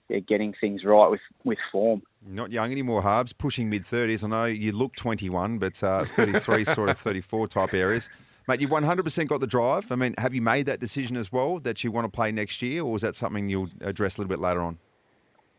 yeah, 0.09 0.19
getting 0.19 0.55
things 0.61 0.85
right 0.85 1.09
with, 1.09 1.21
with 1.45 1.59
form. 1.73 2.03
Not 2.27 2.53
young 2.53 2.71
anymore, 2.71 3.03
Harbs. 3.03 3.33
Pushing 3.33 3.71
mid 3.71 3.85
30s. 3.85 4.25
I 4.25 4.29
know 4.29 4.45
you 4.45 4.73
look 4.73 4.95
21, 4.97 5.59
but 5.59 5.83
uh, 5.83 6.05
33, 6.05 6.65
sort 6.67 6.91
of 6.91 6.99
34 6.99 7.49
type 7.49 7.75
areas. 7.75 8.09
Mate, 8.47 8.61
you've 8.61 8.71
100% 8.71 9.27
got 9.27 9.41
the 9.41 9.47
drive. 9.47 9.91
I 9.91 9.95
mean, 9.97 10.15
have 10.19 10.35
you 10.35 10.43
made 10.43 10.67
that 10.67 10.79
decision 10.79 11.17
as 11.17 11.33
well 11.33 11.59
that 11.61 11.83
you 11.83 11.91
want 11.91 12.05
to 12.05 12.11
play 12.11 12.31
next 12.31 12.61
year, 12.61 12.83
or 12.83 12.95
is 12.97 13.03
that 13.03 13.17
something 13.17 13.49
you'll 13.49 13.71
address 13.81 14.19
a 14.19 14.21
little 14.21 14.29
bit 14.29 14.41
later 14.41 14.61
on? 14.61 14.79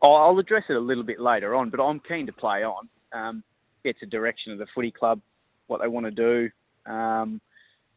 I'll 0.02 0.38
address 0.38 0.64
it 0.68 0.76
a 0.76 0.80
little 0.80 1.04
bit 1.04 1.20
later 1.20 1.54
on, 1.54 1.70
but 1.70 1.80
I'm 1.82 2.00
keen 2.00 2.26
to 2.26 2.32
play 2.32 2.62
on. 2.64 2.88
Um, 3.12 3.42
it's 3.84 3.98
a 4.02 4.06
direction 4.06 4.52
of 4.52 4.58
the 4.58 4.66
footy 4.74 4.90
club, 4.90 5.20
what 5.68 5.80
they 5.80 5.88
want 5.88 6.06
to 6.06 6.10
do. 6.10 6.50
Um, 6.90 7.40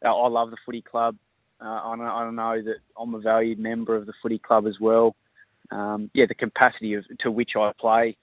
I 0.03 0.27
love 0.27 0.51
the 0.51 0.57
footy 0.65 0.81
club. 0.81 1.17
Uh, 1.61 1.65
I, 1.65 1.95
know, 1.95 2.03
I 2.03 2.31
know 2.31 2.63
that 2.63 2.77
I'm 2.97 3.15
a 3.15 3.19
valued 3.19 3.59
member 3.59 3.95
of 3.95 4.05
the 4.05 4.13
footy 4.21 4.39
club 4.39 4.65
as 4.65 4.75
well. 4.79 5.15
Um, 5.71 6.09
yeah, 6.13 6.25
the 6.27 6.35
capacity 6.35 6.93
of, 6.93 7.03
to 7.19 7.31
which 7.31 7.51
I 7.57 7.71
play, 7.79 8.17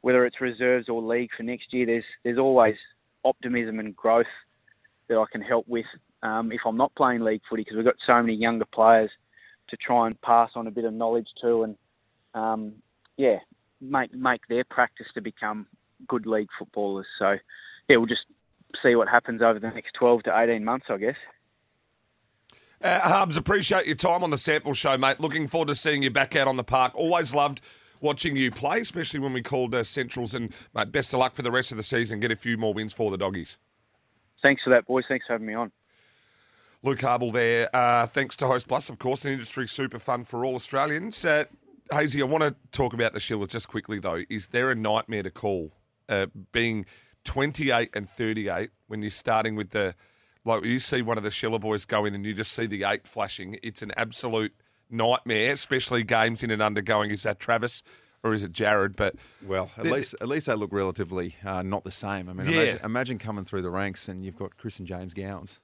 whether 0.00 0.24
it's 0.24 0.40
reserves 0.40 0.88
or 0.88 1.02
league 1.02 1.30
for 1.36 1.42
next 1.42 1.72
year, 1.72 1.86
there's 1.86 2.04
there's 2.24 2.38
always 2.38 2.74
optimism 3.24 3.78
and 3.78 3.94
growth 3.94 4.26
that 5.08 5.18
I 5.18 5.24
can 5.30 5.42
help 5.42 5.68
with 5.68 5.84
um, 6.22 6.50
if 6.50 6.60
I'm 6.66 6.76
not 6.76 6.94
playing 6.96 7.20
league 7.20 7.42
footy 7.48 7.62
because 7.62 7.76
we've 7.76 7.84
got 7.84 7.94
so 8.06 8.20
many 8.20 8.34
younger 8.34 8.64
players 8.64 9.10
to 9.68 9.76
try 9.76 10.06
and 10.06 10.20
pass 10.22 10.50
on 10.54 10.66
a 10.66 10.70
bit 10.70 10.84
of 10.84 10.94
knowledge 10.94 11.28
to 11.42 11.62
and 11.64 11.76
um, 12.34 12.72
yeah, 13.18 13.38
make 13.82 14.14
make 14.14 14.40
their 14.48 14.64
practice 14.64 15.08
to 15.12 15.20
become 15.20 15.66
good 16.06 16.24
league 16.24 16.48
footballers. 16.58 17.06
So 17.18 17.36
yeah, 17.88 17.96
we'll 17.96 18.06
just 18.06 18.24
see 18.82 18.94
what 18.94 19.08
happens 19.08 19.42
over 19.42 19.58
the 19.58 19.68
next 19.68 19.92
12 19.98 20.22
to 20.24 20.38
18 20.38 20.64
months, 20.64 20.86
I 20.88 20.96
guess. 20.96 21.16
Uh, 22.80 23.00
Hubs, 23.00 23.36
appreciate 23.36 23.86
your 23.86 23.96
time 23.96 24.22
on 24.22 24.30
the 24.30 24.36
SANFL 24.36 24.74
Show, 24.74 24.96
mate. 24.96 25.18
Looking 25.18 25.48
forward 25.48 25.68
to 25.68 25.74
seeing 25.74 26.02
you 26.02 26.10
back 26.10 26.36
out 26.36 26.46
on 26.46 26.56
the 26.56 26.64
park. 26.64 26.92
Always 26.94 27.34
loved 27.34 27.60
watching 28.00 28.36
you 28.36 28.52
play, 28.52 28.80
especially 28.80 29.18
when 29.18 29.32
we 29.32 29.42
called 29.42 29.74
uh, 29.74 29.82
Centrals. 29.82 30.34
And, 30.34 30.52
mate, 30.74 30.92
best 30.92 31.12
of 31.12 31.18
luck 31.18 31.34
for 31.34 31.42
the 31.42 31.50
rest 31.50 31.72
of 31.72 31.76
the 31.76 31.82
season. 31.82 32.20
Get 32.20 32.30
a 32.30 32.36
few 32.36 32.56
more 32.56 32.72
wins 32.72 32.92
for 32.92 33.10
the 33.10 33.18
doggies. 33.18 33.58
Thanks 34.44 34.62
for 34.62 34.70
that, 34.70 34.86
boys. 34.86 35.04
Thanks 35.08 35.26
for 35.26 35.32
having 35.32 35.48
me 35.48 35.54
on. 35.54 35.72
Luke 36.84 37.00
Habel 37.00 37.32
there. 37.32 37.74
Uh, 37.74 38.06
thanks 38.06 38.36
to 38.36 38.46
Host 38.46 38.68
Plus, 38.68 38.88
of 38.88 39.00
course, 39.00 39.24
an 39.24 39.32
industry 39.32 39.66
super 39.66 39.98
fun 39.98 40.22
for 40.22 40.44
all 40.44 40.54
Australians. 40.54 41.24
Uh, 41.24 41.46
Hazy, 41.90 42.20
I 42.22 42.24
want 42.26 42.44
to 42.44 42.54
talk 42.72 42.92
about 42.92 43.12
the 43.14 43.20
Schillers 43.20 43.48
just 43.48 43.68
quickly, 43.68 43.98
though. 43.98 44.22
Is 44.28 44.48
there 44.48 44.70
a 44.70 44.74
nightmare 44.74 45.22
to 45.22 45.30
call 45.30 45.72
uh, 46.08 46.26
being 46.52 46.86
28 47.24 47.90
and 47.94 48.08
38 48.08 48.70
when 48.86 49.02
you're 49.02 49.10
starting 49.10 49.54
with 49.56 49.70
the 49.70 49.94
Like 50.44 50.64
you 50.64 50.78
see 50.78 51.02
one 51.02 51.18
of 51.18 51.24
the 51.24 51.30
Schiller 51.30 51.58
boys 51.58 51.84
go 51.84 52.04
in 52.04 52.14
and 52.14 52.24
you 52.24 52.32
just 52.34 52.52
see 52.52 52.66
the 52.66 52.84
eight 52.84 53.06
flashing. 53.06 53.58
It's 53.62 53.82
an 53.82 53.92
absolute 53.96 54.52
nightmare, 54.90 55.52
especially 55.52 56.02
games 56.04 56.42
in 56.42 56.50
and 56.50 56.62
undergoing. 56.62 57.10
Is 57.10 57.24
that 57.24 57.38
Travis 57.38 57.82
or 58.22 58.32
is 58.32 58.42
it 58.42 58.52
Jared? 58.52 58.96
But 58.96 59.16
Well, 59.46 59.70
at 59.76 59.84
The- 59.84 59.90
least 59.90 60.14
at 60.20 60.28
least 60.28 60.46
they 60.46 60.54
look 60.54 60.72
relatively 60.72 61.36
uh, 61.44 61.62
not 61.62 61.84
the 61.84 61.90
same. 61.90 62.28
I 62.28 62.32
mean, 62.32 62.46
Yeah. 62.48 62.60
imagine, 62.62 62.80
imagine 62.84 63.18
coming 63.18 63.44
through 63.44 63.62
the 63.62 63.70
ranks 63.70 64.08
and 64.08 64.24
you've 64.24 64.36
got 64.38 64.56
Chris 64.56 64.78
and 64.78 64.88
James 64.88 65.12
Gowans 65.12 65.60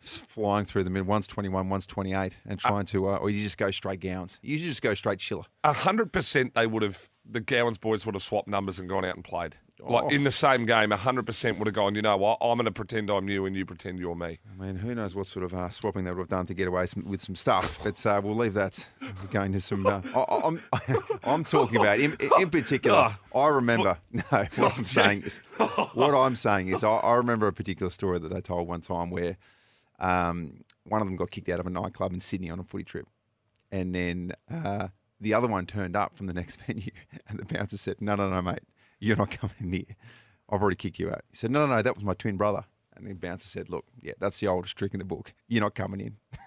flying 0.00 0.64
through 0.64 0.84
the 0.84 0.90
mid. 0.90 1.06
One's 1.06 1.26
twenty 1.26 1.48
one, 1.48 1.68
one's 1.68 1.86
twenty 1.86 2.14
eight, 2.14 2.36
and 2.46 2.58
trying 2.58 2.86
to, 2.86 3.08
uh, 3.08 3.16
or 3.16 3.30
you 3.30 3.42
just 3.42 3.58
go 3.58 3.70
straight 3.70 4.00
Gowans. 4.00 4.38
You 4.42 4.58
just 4.58 4.82
go 4.82 4.94
straight 4.94 5.20
Schiller. 5.20 5.44
a 5.64 5.72
hundred 5.72 6.12
percent 6.12 6.54
they 6.54 6.66
would 6.66 6.82
have 6.82 7.08
the 7.28 7.40
Gowans 7.40 7.78
boys 7.78 8.06
would 8.06 8.14
have 8.14 8.22
swapped 8.22 8.48
numbers 8.48 8.78
and 8.78 8.88
gone 8.88 9.04
out 9.04 9.14
and 9.14 9.24
played. 9.24 9.56
Oh. 9.80 9.92
Like 9.92 10.12
in 10.12 10.24
the 10.24 10.32
same 10.32 10.66
game, 10.66 10.90
a 10.90 10.96
hundred 10.96 11.24
percent 11.26 11.58
would 11.58 11.66
have 11.66 11.74
gone. 11.74 11.94
You 11.94 12.02
know 12.02 12.16
what? 12.16 12.38
I'm 12.40 12.56
going 12.56 12.64
to 12.64 12.72
pretend 12.72 13.10
I'm 13.10 13.28
you, 13.28 13.46
and 13.46 13.54
you 13.54 13.64
pretend 13.64 14.00
you're 14.00 14.16
me. 14.16 14.40
I 14.52 14.64
mean, 14.64 14.76
who 14.76 14.92
knows 14.94 15.14
what 15.14 15.28
sort 15.28 15.44
of 15.44 15.54
uh, 15.54 15.70
swapping 15.70 16.04
they 16.04 16.10
would 16.10 16.18
have 16.18 16.28
done 16.28 16.46
to 16.46 16.54
get 16.54 16.66
away 16.66 16.86
some, 16.86 17.04
with 17.04 17.20
some 17.20 17.36
stuff. 17.36 17.78
But 17.84 18.04
uh, 18.04 18.20
we'll 18.22 18.34
leave 18.34 18.54
that. 18.54 18.84
Going 19.30 19.52
to 19.52 19.60
some. 19.60 19.86
Uh, 19.86 20.00
I, 20.14 20.40
I'm 20.44 20.60
I'm 21.24 21.44
talking 21.44 21.80
about 21.80 22.00
in, 22.00 22.16
in 22.40 22.50
particular. 22.50 23.16
I 23.34 23.46
remember. 23.48 23.98
No, 24.10 24.22
what 24.56 24.76
I'm 24.76 24.84
saying 24.84 25.22
is, 25.22 25.36
what 25.94 26.14
I'm 26.14 26.34
saying 26.34 26.68
is, 26.68 26.82
I, 26.82 26.88
I 26.88 27.14
remember 27.14 27.46
a 27.46 27.52
particular 27.52 27.90
story 27.90 28.18
that 28.18 28.32
they 28.32 28.40
told 28.40 28.66
one 28.66 28.80
time 28.80 29.10
where 29.10 29.36
um, 29.98 30.64
one 30.84 31.00
of 31.00 31.06
them 31.06 31.16
got 31.16 31.30
kicked 31.30 31.48
out 31.48 31.60
of 31.60 31.66
a 31.66 31.70
nightclub 31.70 32.12
in 32.12 32.20
Sydney 32.20 32.50
on 32.50 32.58
a 32.58 32.64
footy 32.64 32.84
trip, 32.84 33.06
and 33.70 33.94
then 33.94 34.32
uh, 34.50 34.88
the 35.20 35.34
other 35.34 35.48
one 35.48 35.66
turned 35.66 35.96
up 35.96 36.16
from 36.16 36.26
the 36.26 36.34
next 36.40 36.60
venue, 36.66 36.90
and 37.28 37.38
the 37.38 37.44
bouncer 37.44 37.76
said, 37.76 38.00
"No, 38.00 38.14
no, 38.14 38.28
no, 38.28 38.42
mate, 38.42 38.60
you're 39.00 39.16
not 39.16 39.30
coming 39.30 39.56
in 39.60 39.72
here. 39.72 39.96
I've 40.50 40.62
already 40.62 40.76
kicked 40.76 40.98
you 40.98 41.10
out." 41.10 41.22
He 41.30 41.36
said, 41.36 41.50
"No, 41.50 41.66
no, 41.66 41.76
no, 41.76 41.82
that 41.82 41.94
was 41.94 42.04
my 42.04 42.14
twin 42.14 42.36
brother." 42.36 42.64
And 42.96 43.06
the 43.06 43.14
bouncer 43.14 43.46
said, 43.48 43.68
"Look, 43.68 43.84
yeah, 44.00 44.14
that's 44.18 44.40
the 44.40 44.48
oldest 44.48 44.76
trick 44.76 44.94
in 44.94 44.98
the 44.98 45.04
book. 45.04 45.32
You're 45.48 45.62
not 45.62 45.74
coming 45.74 46.00
in." 46.00 46.16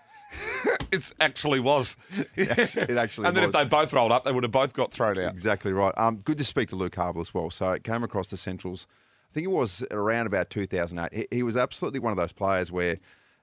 It 0.91 1.13
actually 1.21 1.59
was. 1.59 1.95
It 2.35 2.49
actually 2.97 3.25
and 3.25 3.35
then 3.35 3.45
was. 3.45 3.55
if 3.55 3.61
they 3.61 3.65
both 3.65 3.93
rolled 3.93 4.11
up, 4.11 4.25
they 4.25 4.31
would 4.31 4.43
have 4.43 4.51
both 4.51 4.73
got 4.73 4.91
thrown 4.91 5.17
out. 5.19 5.31
Exactly 5.31 5.71
right. 5.71 5.93
Um, 5.97 6.17
good 6.17 6.37
to 6.37 6.43
speak 6.43 6.69
to 6.69 6.75
Luke 6.75 6.95
Habel 6.95 7.21
as 7.21 7.33
well. 7.33 7.49
So 7.49 7.71
it 7.71 7.83
came 7.83 8.03
across 8.03 8.27
the 8.27 8.37
Centrals. 8.37 8.87
I 9.29 9.33
think 9.33 9.45
it 9.45 9.51
was 9.51 9.83
around 9.91 10.27
about 10.27 10.49
2008. 10.49 11.17
He, 11.31 11.37
he 11.37 11.43
was 11.43 11.55
absolutely 11.55 12.01
one 12.01 12.11
of 12.11 12.17
those 12.17 12.33
players 12.33 12.71
where 12.71 12.99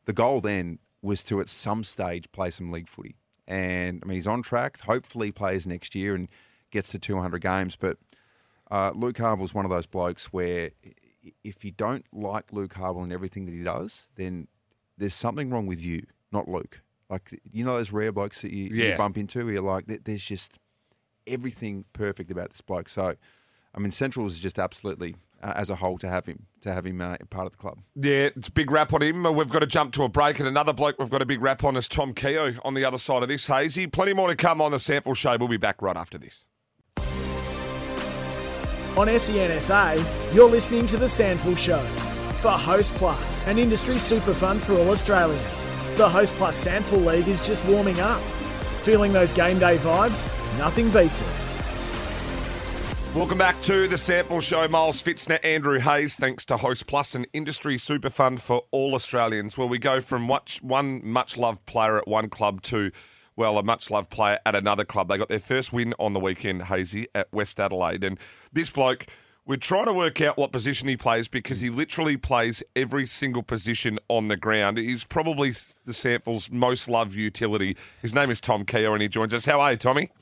the 0.09 0.15
goal 0.15 0.41
then 0.41 0.79
was 1.03 1.23
to 1.23 1.39
at 1.39 1.51
some 1.51 1.85
stage 1.85 2.33
play 2.33 2.51
some 2.51 2.73
league 2.73 2.89
footy. 2.89 3.15
And 3.47 4.03
I 4.03 4.09
mean, 4.09 4.17
he's 4.17 4.27
on 4.27 4.43
track. 4.43 4.81
Hopefully, 4.81 5.31
plays 5.31 5.67
next 5.67 5.95
year 5.95 6.15
and 6.15 6.29
gets 6.71 6.89
to 6.93 6.99
200 6.99 7.43
games. 7.43 7.77
But 7.77 7.99
uh, 8.71 8.93
Luke 8.95 9.17
Habel's 9.17 9.53
one 9.53 9.67
of 9.67 9.71
those 9.71 9.85
blokes 9.85 10.33
where 10.33 10.71
if 11.45 11.63
you 11.63 11.73
don't 11.73 12.07
like 12.11 12.55
Luke 12.55 12.73
Habel 12.73 13.03
and 13.03 13.13
everything 13.13 13.45
that 13.45 13.53
he 13.53 13.63
does, 13.63 14.09
then 14.17 14.49
there's 14.97 15.13
something 15.13 15.51
wrong 15.51 15.67
with 15.67 15.83
you, 15.83 16.03
not 16.33 16.49
Luke. 16.49 16.81
Like 17.11 17.39
you 17.53 17.63
know 17.63 17.77
those 17.77 17.93
rare 17.93 18.11
blokes 18.11 18.41
that 18.41 18.51
you, 18.51 18.65
you 18.91 18.97
bump 18.97 19.19
into, 19.19 19.45
where 19.45 19.53
you're 19.53 19.63
like, 19.63 19.85
there's 20.05 20.25
just 20.25 20.59
everything 21.27 21.85
perfect 21.93 22.31
about 22.31 22.49
this 22.49 22.63
bloke. 22.63 22.89
So, 22.89 23.15
I 23.75 23.79
mean, 23.79 23.91
Central 23.91 24.27
is 24.27 24.39
just 24.39 24.59
absolutely, 24.59 25.17
uh, 25.43 25.53
as 25.57 25.71
a 25.71 25.77
whole, 25.77 25.99
to 25.99 26.09
have 26.09 26.27
him 26.27 26.47
to 26.63 26.73
have 26.73 26.87
him 26.87 27.01
uh, 27.01 27.17
part 27.31 27.47
of 27.47 27.53
the 27.53 27.59
club. 27.59 27.79
Yeah, 27.95 28.31
it's 28.37 28.49
a 28.49 28.53
big 28.53 28.71
rap 28.71 28.93
on 28.93 29.03
him. 29.03 29.23
We've 29.35 29.49
got 29.49 29.61
to 29.61 29.67
jump 29.67 29.93
to 29.95 30.03
a 30.05 30.09
break. 30.09 30.39
And 30.39 30.49
another 30.49 30.73
bloke 30.73 30.99
we've 30.99 31.11
got 31.11 31.23
a 31.23 31.27
big 31.27 31.41
rap 31.41 31.65
on 31.65 31.77
is 31.77 31.89
Tom 31.89 32.15
Keogh 32.15 32.55
on 32.65 32.75
the 32.75 32.85
other 32.85 32.99
side 32.99 33.23
of 33.23 33.29
this. 33.29 33.47
Hazy, 33.47 33.87
plenty 33.87 34.13
more 34.13 34.29
to 34.29 34.37
come 34.37 34.61
on 34.61 34.71
the 34.71 34.79
SANFL 34.79 35.17
show. 35.17 35.37
We'll 35.39 35.49
be 35.49 35.57
back 35.57 35.81
right 35.83 35.97
after 35.97 36.19
this. 36.19 36.47
On 38.97 39.09
E 39.09 39.13
SENSA, 39.13 40.35
you're 40.35 40.51
listening 40.51 40.87
to 40.89 40.97
The 40.97 41.07
SANFL 41.07 41.57
Show 41.57 41.79
for 42.41 42.51
Host 42.51 42.95
Plus, 42.95 43.41
an 43.47 43.57
industry 43.59 43.97
super 43.99 44.35
fund 44.35 44.61
for 44.61 44.73
all 44.73 44.91
Australians. 44.91 45.71
The 45.97 46.09
Host 46.09 46.35
Plus 46.35 46.67
SANFL 46.67 47.05
League 47.05 47.29
is 47.29 47.45
just 47.47 47.65
warming 47.67 48.01
up. 48.01 48.21
Feeling 48.83 49.13
those 49.13 49.33
game 49.33 49.61
day 49.61 49.77
vibes? 49.77 50.27
Nothing 50.59 50.91
beats 50.91 51.21
it. 51.21 51.48
Welcome 53.19 53.39
back 53.39 53.61
to 53.63 53.89
the 53.89 53.97
SANFL 53.97 54.41
Show. 54.41 54.69
Miles 54.69 55.03
Pfitzner, 55.03 55.41
Andrew 55.43 55.81
Hayes. 55.81 56.15
Thanks 56.15 56.45
to 56.45 56.57
Host 56.57 56.87
Plus, 56.87 57.17
an 57.17 57.27
industry 57.33 57.77
super 57.77 58.11
fund 58.11 58.41
for 58.41 58.63
all 58.71 58.95
Australians, 58.95 59.59
where 59.59 59.67
we 59.67 59.77
go 59.77 60.01
from 60.01 60.23
much, 60.23 60.63
one 60.63 61.05
much 61.05 61.37
loved 61.37 61.67
player 61.67 61.99
at 61.99 62.07
one 62.07 62.31
club 62.31 62.63
to, 62.63 62.93
well, 63.35 63.59
a 63.59 63.65
much 63.65 63.91
loved 63.91 64.09
player 64.09 64.39
at 64.47 64.55
another 64.55 64.85
club. 64.85 65.09
They 65.09 65.19
got 65.19 65.29
their 65.29 65.41
first 65.41 65.73
win 65.73 65.95
on 65.99 66.13
the 66.13 66.21
weekend, 66.21 66.63
Hazy, 66.63 67.09
at 67.13 67.27
West 67.33 67.59
Adelaide. 67.59 68.05
And 68.05 68.21
this 68.53 68.71
bloke, 68.71 69.07
we're 69.45 69.57
trying 69.57 69.87
to 69.87 69.93
work 69.93 70.21
out 70.21 70.37
what 70.37 70.53
position 70.53 70.87
he 70.87 70.97
plays 70.97 71.27
because 71.27 71.61
he 71.61 71.71
literally 71.71 72.17
plays 72.17 72.63
every 72.77 73.05
single 73.05 73.43
position 73.43 73.99
on 74.07 74.29
the 74.29 74.37
ground. 74.37 74.79
He's 74.79 75.03
probably 75.03 75.51
the 75.85 75.93
SANFL's 75.93 76.53
most 76.53 76.89
loved 76.89 77.15
utility. 77.15 77.77
His 78.01 78.15
name 78.15 78.31
is 78.31 78.41
Tom 78.41 78.65
Keogh, 78.65 78.93
and 78.93 79.03
he 79.03 79.09
joins 79.09 79.35
us. 79.35 79.45
How 79.45 79.61
are 79.61 79.73
you, 79.73 79.77
Tommy? 79.77 80.13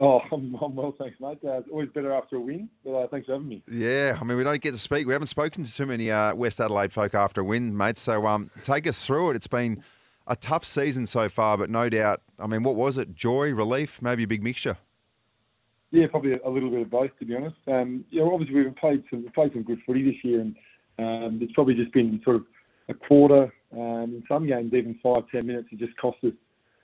Oh, 0.00 0.20
I'm, 0.32 0.54
I'm 0.60 0.74
well, 0.74 0.94
thanks, 0.98 1.18
mate. 1.20 1.38
Uh, 1.44 1.58
it's 1.58 1.68
always 1.70 1.88
better 1.90 2.12
after 2.12 2.36
a 2.36 2.40
win, 2.40 2.68
but 2.84 2.92
uh, 2.92 3.08
thanks 3.08 3.26
for 3.26 3.32
having 3.32 3.48
me. 3.48 3.62
Yeah, 3.70 4.18
I 4.20 4.24
mean, 4.24 4.36
we 4.36 4.44
don't 4.44 4.60
get 4.60 4.72
to 4.72 4.78
speak. 4.78 5.06
We 5.06 5.12
haven't 5.12 5.28
spoken 5.28 5.64
to 5.64 5.74
too 5.74 5.86
many 5.86 6.10
uh, 6.10 6.34
West 6.34 6.60
Adelaide 6.60 6.92
folk 6.92 7.14
after 7.14 7.40
a 7.40 7.44
win, 7.44 7.76
mate. 7.76 7.98
So 7.98 8.26
um, 8.26 8.50
take 8.64 8.86
us 8.86 9.04
through 9.04 9.30
it. 9.30 9.36
It's 9.36 9.46
been 9.46 9.82
a 10.26 10.36
tough 10.36 10.64
season 10.64 11.06
so 11.06 11.28
far, 11.28 11.56
but 11.56 11.70
no 11.70 11.88
doubt. 11.88 12.22
I 12.38 12.46
mean, 12.46 12.62
what 12.62 12.76
was 12.76 12.98
it? 12.98 13.14
Joy, 13.14 13.52
relief, 13.52 14.00
maybe 14.02 14.24
a 14.24 14.26
big 14.26 14.42
mixture. 14.42 14.76
Yeah, 15.90 16.06
probably 16.10 16.34
a 16.44 16.50
little 16.50 16.70
bit 16.70 16.82
of 16.82 16.90
both, 16.90 17.10
to 17.18 17.24
be 17.24 17.34
honest. 17.34 17.56
Um, 17.66 18.04
you 18.10 18.20
know, 18.20 18.32
obviously 18.32 18.56
we've 18.56 18.76
played 18.76 19.02
some 19.10 19.22
we've 19.22 19.32
played 19.32 19.52
some 19.54 19.62
good 19.62 19.80
footy 19.86 20.04
this 20.04 20.22
year, 20.22 20.40
and 20.42 20.54
um, 20.98 21.38
it's 21.40 21.52
probably 21.52 21.74
just 21.74 21.92
been 21.92 22.20
sort 22.24 22.36
of 22.36 22.44
a 22.90 22.94
quarter. 22.94 23.52
Um, 23.72 24.14
in 24.14 24.24
some 24.28 24.46
games, 24.46 24.72
even 24.74 24.98
five 25.02 25.24
ten 25.32 25.46
minutes, 25.46 25.68
it 25.72 25.78
just 25.78 25.96
cost 25.96 26.18
us 26.24 26.32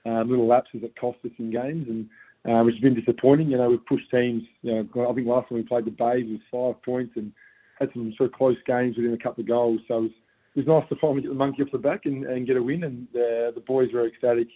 um, 0.07 0.29
little 0.29 0.47
lapses 0.47 0.81
that 0.81 0.99
cost 0.99 1.19
us 1.23 1.31
in 1.37 1.51
games, 1.51 1.87
and 1.87 2.09
which 2.45 2.75
has 2.75 2.81
been 2.81 2.95
disappointing. 2.95 3.49
You 3.49 3.57
know, 3.57 3.69
we've 3.69 3.85
pushed 3.85 4.09
teams. 4.11 4.43
You 4.61 4.87
know, 4.95 5.09
I 5.09 5.13
think 5.13 5.27
last 5.27 5.49
time 5.49 5.57
we 5.57 5.63
played 5.63 5.85
the 5.85 5.91
Bays 5.91 6.25
was 6.29 6.41
five 6.51 6.81
points, 6.83 7.13
and 7.15 7.31
had 7.79 7.89
some 7.93 8.13
sort 8.17 8.31
of 8.31 8.37
close 8.37 8.57
games 8.65 8.95
within 8.95 9.13
a 9.13 9.17
couple 9.17 9.41
of 9.41 9.47
goals. 9.47 9.81
So 9.87 9.97
it 9.97 10.01
was, 10.01 10.11
it 10.55 10.59
was 10.59 10.67
nice 10.67 10.89
to 10.89 10.95
finally 11.01 11.21
get 11.21 11.29
the 11.29 11.35
monkey 11.35 11.63
off 11.63 11.71
the 11.71 11.77
back 11.77 12.05
and, 12.05 12.23
and 12.25 12.47
get 12.47 12.57
a 12.57 12.63
win, 12.63 12.83
and 12.83 13.07
uh, 13.11 13.51
the 13.51 13.63
boys 13.65 13.89
were 13.93 14.07
ecstatic. 14.07 14.47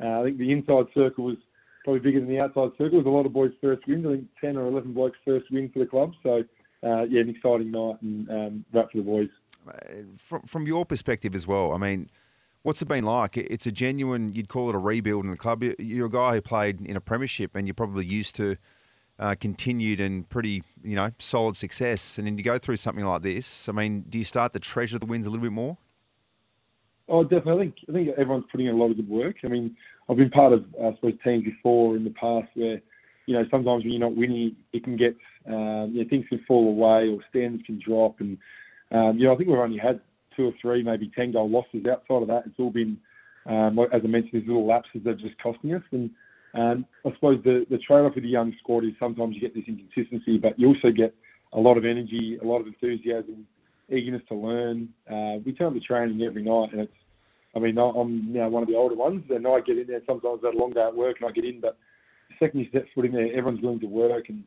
Uh, 0.00 0.20
I 0.20 0.24
think 0.24 0.38
the 0.38 0.52
inside 0.52 0.86
circle 0.94 1.24
was 1.24 1.36
probably 1.84 2.00
bigger 2.00 2.20
than 2.20 2.28
the 2.28 2.42
outside 2.42 2.70
circle. 2.78 2.98
It 2.98 3.04
was 3.04 3.06
a 3.06 3.10
lot 3.10 3.26
of 3.26 3.32
boys' 3.32 3.52
first 3.60 3.86
wins. 3.86 4.06
I 4.06 4.10
think 4.10 4.28
10 4.40 4.56
or 4.56 4.68
11 4.68 4.92
blokes' 4.92 5.18
first 5.24 5.46
win 5.50 5.70
for 5.72 5.80
the 5.80 5.86
club. 5.86 6.12
So, 6.22 6.44
uh, 6.84 7.02
yeah, 7.04 7.22
an 7.22 7.30
exciting 7.30 7.70
night 7.70 7.96
and 8.02 8.30
um, 8.30 8.64
wrap 8.72 8.92
for 8.92 8.98
the 8.98 9.04
boys. 9.04 9.28
Uh, 9.66 10.02
From, 10.18 10.42
from 10.42 10.66
your 10.66 10.84
perspective 10.84 11.34
as 11.34 11.46
well, 11.46 11.72
I 11.72 11.78
mean, 11.78 12.10
what's 12.62 12.82
it 12.82 12.88
been 12.88 13.04
like? 13.04 13.36
It's 13.36 13.66
a 13.66 13.72
genuine, 13.72 14.34
you'd 14.34 14.48
call 14.48 14.68
it 14.68 14.74
a 14.74 14.78
rebuild 14.78 15.24
in 15.24 15.30
the 15.30 15.36
club. 15.36 15.62
You- 15.62 15.76
You're 15.78 16.06
a 16.06 16.10
guy 16.10 16.34
who 16.34 16.40
played 16.40 16.80
in 16.80 16.96
a 16.96 17.00
premiership 17.00 17.54
and 17.54 17.66
you're 17.66 17.74
probably 17.74 18.06
used 18.06 18.34
to 18.36 18.56
uh, 19.18 19.34
continued 19.40 19.98
and 20.00 20.28
pretty, 20.28 20.62
you 20.84 20.94
know, 20.94 21.10
solid 21.18 21.56
success. 21.56 22.18
And 22.18 22.26
then 22.26 22.38
you 22.38 22.44
go 22.44 22.56
through 22.58 22.76
something 22.76 23.04
like 23.04 23.22
this. 23.22 23.68
I 23.68 23.72
mean, 23.72 24.04
do 24.08 24.16
you 24.18 24.24
start 24.24 24.52
to 24.52 24.60
treasure 24.60 24.98
the 24.98 25.06
wins 25.06 25.26
a 25.26 25.30
little 25.30 25.42
bit 25.42 25.52
more? 25.52 25.76
Oh, 27.08 27.24
definitely. 27.24 27.52
I 27.52 27.58
think 27.58 27.74
I 27.88 27.92
think 27.92 28.08
everyone's 28.18 28.44
putting 28.52 28.66
in 28.66 28.74
a 28.74 28.78
lot 28.78 28.90
of 28.90 28.96
good 28.96 29.08
work. 29.08 29.36
I 29.42 29.48
mean, 29.48 29.76
I've 30.08 30.16
been 30.18 30.30
part 30.30 30.52
of, 30.52 30.66
I 30.80 30.94
suppose, 30.94 31.14
teams 31.24 31.44
before 31.44 31.96
in 31.96 32.04
the 32.04 32.10
past 32.10 32.48
where, 32.54 32.80
you 33.26 33.34
know, 33.34 33.44
sometimes 33.50 33.82
when 33.82 33.92
you're 33.92 34.00
not 34.00 34.14
winning, 34.14 34.56
it 34.72 34.84
can 34.84 34.96
get, 34.96 35.16
um, 35.46 35.90
you 35.92 36.02
know, 36.02 36.08
things 36.08 36.26
can 36.28 36.44
fall 36.46 36.68
away 36.68 37.08
or 37.08 37.18
standards 37.30 37.64
can 37.66 37.80
drop. 37.84 38.20
And, 38.20 38.38
um, 38.92 39.18
you 39.18 39.24
know, 39.24 39.34
I 39.34 39.36
think 39.36 39.48
we've 39.48 39.58
only 39.58 39.78
had 39.78 40.00
two 40.38 40.46
or 40.46 40.52
three, 40.60 40.82
maybe 40.82 41.10
10 41.14 41.32
goal 41.32 41.50
losses. 41.50 41.86
Outside 41.88 42.22
of 42.22 42.28
that, 42.28 42.44
it's 42.46 42.58
all 42.58 42.70
been, 42.70 42.96
um, 43.46 43.78
as 43.92 44.00
I 44.04 44.06
mentioned, 44.06 44.40
these 44.40 44.48
little 44.48 44.66
lapses 44.66 45.02
that 45.04 45.10
are 45.10 45.14
just 45.16 45.40
costing 45.42 45.74
us. 45.74 45.82
And 45.90 46.10
um, 46.54 46.86
I 47.04 47.12
suppose 47.14 47.42
the, 47.44 47.66
the 47.68 47.78
trade 47.78 48.04
off 48.04 48.14
with 48.14 48.24
the 48.24 48.30
young 48.30 48.54
squad 48.60 48.84
is 48.84 48.92
sometimes 48.98 49.34
you 49.34 49.40
get 49.40 49.54
this 49.54 49.64
inconsistency, 49.66 50.38
but 50.38 50.58
you 50.58 50.68
also 50.68 50.90
get 50.90 51.14
a 51.52 51.60
lot 51.60 51.76
of 51.76 51.84
energy, 51.84 52.38
a 52.40 52.44
lot 52.46 52.60
of 52.60 52.66
enthusiasm, 52.66 53.46
eagerness 53.90 54.22
to 54.28 54.34
learn. 54.34 54.88
Uh, 55.10 55.42
we 55.44 55.52
turn 55.52 55.68
up 55.68 55.74
to 55.74 55.80
training 55.80 56.22
every 56.22 56.42
night, 56.42 56.72
and 56.72 56.82
it's 56.82 56.92
I 57.56 57.60
mean, 57.60 57.78
I'm 57.78 58.32
now 58.32 58.48
one 58.48 58.62
of 58.62 58.68
the 58.68 58.76
older 58.76 58.94
ones, 58.94 59.24
and 59.30 59.46
I 59.46 59.60
get 59.60 59.78
in 59.78 59.86
there. 59.86 60.02
Sometimes 60.06 60.40
had 60.44 60.54
a 60.54 60.58
long 60.58 60.72
day 60.72 60.82
at 60.82 60.94
work, 60.94 61.16
and 61.20 61.28
I 61.28 61.32
get 61.32 61.44
in. 61.44 61.60
But 61.60 61.78
the 62.28 62.34
second 62.38 62.60
you 62.60 62.68
step 62.68 62.86
foot 62.94 63.06
in 63.06 63.12
there, 63.12 63.26
everyone's 63.26 63.62
willing 63.62 63.80
to 63.80 63.86
work 63.86 64.28
and 64.28 64.44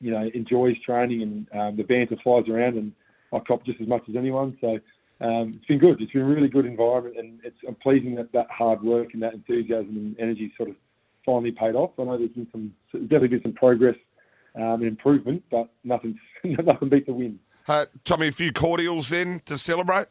you 0.00 0.10
know 0.10 0.28
enjoys 0.34 0.76
training, 0.84 1.22
and 1.22 1.46
um, 1.58 1.76
the 1.76 1.84
banter 1.84 2.16
flies 2.22 2.48
around, 2.48 2.76
and 2.76 2.92
I 3.32 3.38
cop 3.38 3.64
just 3.64 3.80
as 3.80 3.88
much 3.88 4.02
as 4.08 4.16
anyone. 4.16 4.58
So 4.60 4.78
um, 5.20 5.52
it's 5.54 5.64
been 5.66 5.78
good. 5.78 6.00
It's 6.00 6.12
been 6.12 6.22
a 6.22 6.26
really 6.26 6.48
good 6.48 6.66
environment, 6.66 7.16
and 7.18 7.40
it's 7.44 7.56
I'm 7.66 7.76
pleasing 7.76 8.14
that 8.16 8.32
that 8.32 8.50
hard 8.50 8.82
work 8.82 9.14
and 9.14 9.22
that 9.22 9.34
enthusiasm 9.34 9.96
and 9.96 10.16
energy 10.18 10.52
sort 10.56 10.70
of 10.70 10.76
finally 11.24 11.52
paid 11.52 11.74
off. 11.74 11.92
I 11.98 12.04
know 12.04 12.18
there's 12.18 12.30
been 12.30 12.48
some 12.52 12.74
definitely 12.92 13.28
been 13.28 13.42
some 13.42 13.52
progress 13.52 13.96
um, 14.56 14.74
and 14.74 14.84
improvement, 14.84 15.44
but 15.50 15.68
nothing 15.84 16.18
nothing 16.44 16.88
beats 16.88 17.08
a 17.08 17.12
win. 17.12 17.38
Uh, 17.66 17.86
Tommy, 18.04 18.28
a 18.28 18.32
few 18.32 18.52
cordials 18.52 19.08
then 19.08 19.40
to 19.46 19.56
celebrate. 19.56 20.08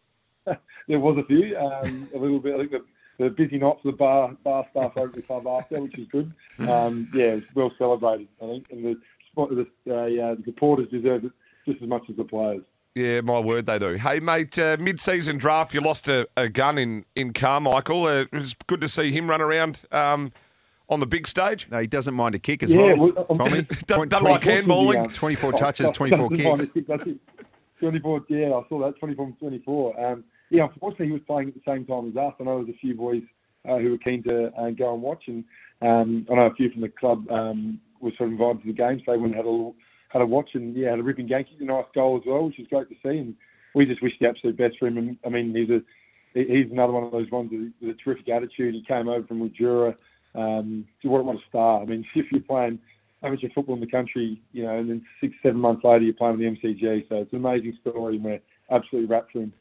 there 0.88 1.00
was 1.00 1.18
a 1.18 1.24
few, 1.26 1.56
um, 1.58 2.08
a 2.14 2.18
little 2.18 2.38
bit. 2.38 2.54
I 2.54 2.58
think 2.58 2.70
the, 2.70 2.84
the 3.24 3.30
busy 3.30 3.58
night 3.58 3.76
for 3.82 3.90
the 3.90 3.96
bar 3.96 4.36
bar 4.44 4.66
staff 4.70 4.92
over 4.96 5.12
the 5.14 5.22
club 5.22 5.46
after, 5.46 5.82
which 5.82 5.98
is 5.98 6.08
good. 6.08 6.32
Um, 6.60 7.10
yeah, 7.14 7.24
it 7.24 7.34
was 7.34 7.42
well 7.54 7.72
celebrated, 7.76 8.28
I 8.42 8.46
think, 8.46 8.66
and 8.70 8.84
the 8.84 8.94
spot 9.30 9.50
the, 9.50 9.66
uh, 9.94 10.06
yeah, 10.06 10.34
the 10.34 10.42
supporters 10.44 10.88
deserved 10.90 11.26
it 11.26 11.32
just 11.66 11.82
as 11.82 11.88
much 11.88 12.02
as 12.08 12.16
the 12.16 12.24
players. 12.24 12.62
Yeah, 12.94 13.22
my 13.22 13.40
word, 13.40 13.66
they 13.66 13.80
do. 13.80 13.94
Hey, 13.94 14.20
mate, 14.20 14.56
uh, 14.56 14.76
mid-season 14.78 15.36
draft, 15.36 15.74
you 15.74 15.80
lost 15.80 16.06
a, 16.06 16.28
a 16.36 16.48
gun 16.48 16.78
in 16.78 17.04
in 17.16 17.32
Carmichael. 17.32 18.04
Uh, 18.06 18.20
it 18.20 18.32
was 18.32 18.54
good 18.68 18.80
to 18.82 18.88
see 18.88 19.10
him 19.10 19.28
run 19.28 19.40
around 19.40 19.80
um, 19.90 20.30
on 20.88 21.00
the 21.00 21.06
big 21.06 21.26
stage. 21.26 21.66
No, 21.72 21.78
he 21.80 21.88
doesn't 21.88 22.14
mind 22.14 22.36
a 22.36 22.38
kick 22.38 22.62
as 22.62 22.72
Yeah, 22.72 22.92
well. 22.94 23.12
well, 23.12 23.26
I'm- 23.30 23.38
Tommy, 23.38 23.62
Don't- 23.88 24.08
don't 24.08 24.22
like 24.22 24.42
24 24.42 24.52
handballing. 24.52 25.12
24 25.14 25.52
Oh, 25.52 25.56
touches, 25.56 25.90
24 25.90 26.28
kicks. 26.30 26.42
fine. 26.44 26.84
That's 26.86 27.02
it. 27.08 27.16
24, 27.80 28.24
yeah, 28.28 28.46
I 28.54 28.62
saw 28.68 28.78
that, 28.84 28.96
24 29.00 29.26
from 29.26 29.32
24. 29.40 30.00
Um, 30.12 30.24
yeah, 30.50 30.68
unfortunately, 30.72 31.06
he 31.06 31.12
was 31.12 31.22
playing 31.26 31.48
at 31.48 31.54
the 31.54 31.60
same 31.66 31.84
time 31.86 32.08
as 32.10 32.16
us. 32.16 32.32
I 32.40 32.44
know 32.44 32.58
there 32.58 32.66
was 32.66 32.68
a 32.68 32.78
few 32.78 32.94
boys 32.94 33.22
uh, 33.68 33.78
who 33.78 33.90
were 33.90 33.98
keen 33.98 34.22
to 34.28 34.52
uh, 34.56 34.70
go 34.70 34.94
and 34.94 35.02
watch, 35.02 35.24
and 35.26 35.42
um, 35.82 36.26
I 36.30 36.34
know 36.36 36.46
a 36.46 36.54
few 36.54 36.70
from 36.70 36.82
the 36.82 36.88
club 36.90 37.28
um, 37.28 37.80
were 38.00 38.12
sort 38.16 38.28
of 38.28 38.34
invited 38.34 38.60
to 38.62 38.66
the 38.68 38.72
game, 38.72 39.02
so 39.04 39.10
they 39.12 39.18
went 39.18 39.32
and 39.32 39.34
had 39.34 39.46
a 39.46 39.50
little, 39.50 39.74
had 40.14 40.22
a 40.22 40.26
watch, 40.26 40.50
and 40.54 40.74
yeah, 40.74 40.90
had 40.90 41.00
a 41.00 41.02
ripping 41.02 41.28
kicked 41.28 41.60
a 41.60 41.64
nice 41.64 41.84
goal 41.94 42.16
as 42.16 42.22
well, 42.26 42.46
which 42.46 42.56
was 42.58 42.68
great 42.68 42.88
to 42.88 42.94
see, 43.02 43.18
and 43.18 43.34
we 43.74 43.84
just 43.84 44.00
wish 44.00 44.12
the 44.20 44.28
absolute 44.28 44.56
best 44.56 44.78
for 44.78 44.86
him. 44.86 44.96
And 44.96 45.18
I 45.26 45.28
mean, 45.28 45.54
he's 45.54 45.68
a 45.68 45.82
he's 46.32 46.70
another 46.70 46.92
one 46.92 47.02
of 47.02 47.12
those 47.12 47.30
ones 47.30 47.50
with, 47.52 47.90
a 47.90 47.94
terrific 47.94 48.28
attitude. 48.28 48.74
He 48.74 48.82
came 48.82 49.08
over 49.08 49.26
from 49.26 49.40
Mildura. 49.40 49.96
Um, 50.34 50.86
what, 51.02 51.24
what 51.24 51.36
a 51.36 51.40
star! 51.48 51.82
I 51.82 51.84
mean, 51.84 52.06
if 52.14 52.26
you're 52.32 52.42
playing 52.42 52.78
amateur 53.22 53.48
football 53.54 53.74
in 53.74 53.80
the 53.80 53.86
country, 53.88 54.40
you 54.52 54.64
know, 54.64 54.78
and 54.78 54.88
then 54.88 55.04
six, 55.20 55.34
seven 55.42 55.60
months 55.60 55.84
later 55.84 56.04
you're 56.04 56.14
playing 56.14 56.38
with 56.38 56.60
the 56.62 56.68
MCG. 56.68 57.08
So 57.08 57.16
it's 57.16 57.32
an 57.32 57.38
amazing 57.38 57.76
story, 57.80 58.16
and 58.16 58.24
we're 58.24 58.40
absolutely 58.70 59.08
wrapped 59.08 59.32
for 59.32 59.40
him. 59.40 59.52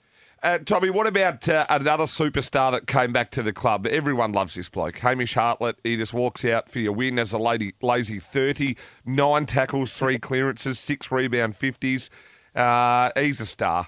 Uh, 0.44 0.58
Tommy, 0.58 0.90
what 0.90 1.08
about 1.08 1.48
uh, 1.48 1.66
another 1.70 2.04
superstar 2.04 2.70
that 2.74 2.86
came 2.86 3.14
back 3.14 3.32
to 3.32 3.42
the 3.42 3.54
club? 3.54 3.88
Everyone 3.88 4.34
loves 4.34 4.56
this 4.56 4.68
bloke. 4.68 4.98
Hamish 4.98 5.36
Hartlett, 5.36 5.80
he 5.86 5.96
just 5.96 6.14
walks 6.14 6.44
out 6.44 6.70
for 6.70 6.80
your 6.80 6.92
win 6.92 7.18
as 7.18 7.32
a 7.32 7.38
lady, 7.38 7.76
lazy 7.82 8.20
30, 8.20 8.76
nine 9.06 9.46
tackles, 9.46 9.98
three 9.98 10.20
clearances, 10.20 10.80
six 10.80 11.10
rebound 11.10 11.54
50s. 11.54 12.10
Uh, 12.54 13.12
he's 13.18 13.40
a 13.40 13.46
star. 13.46 13.88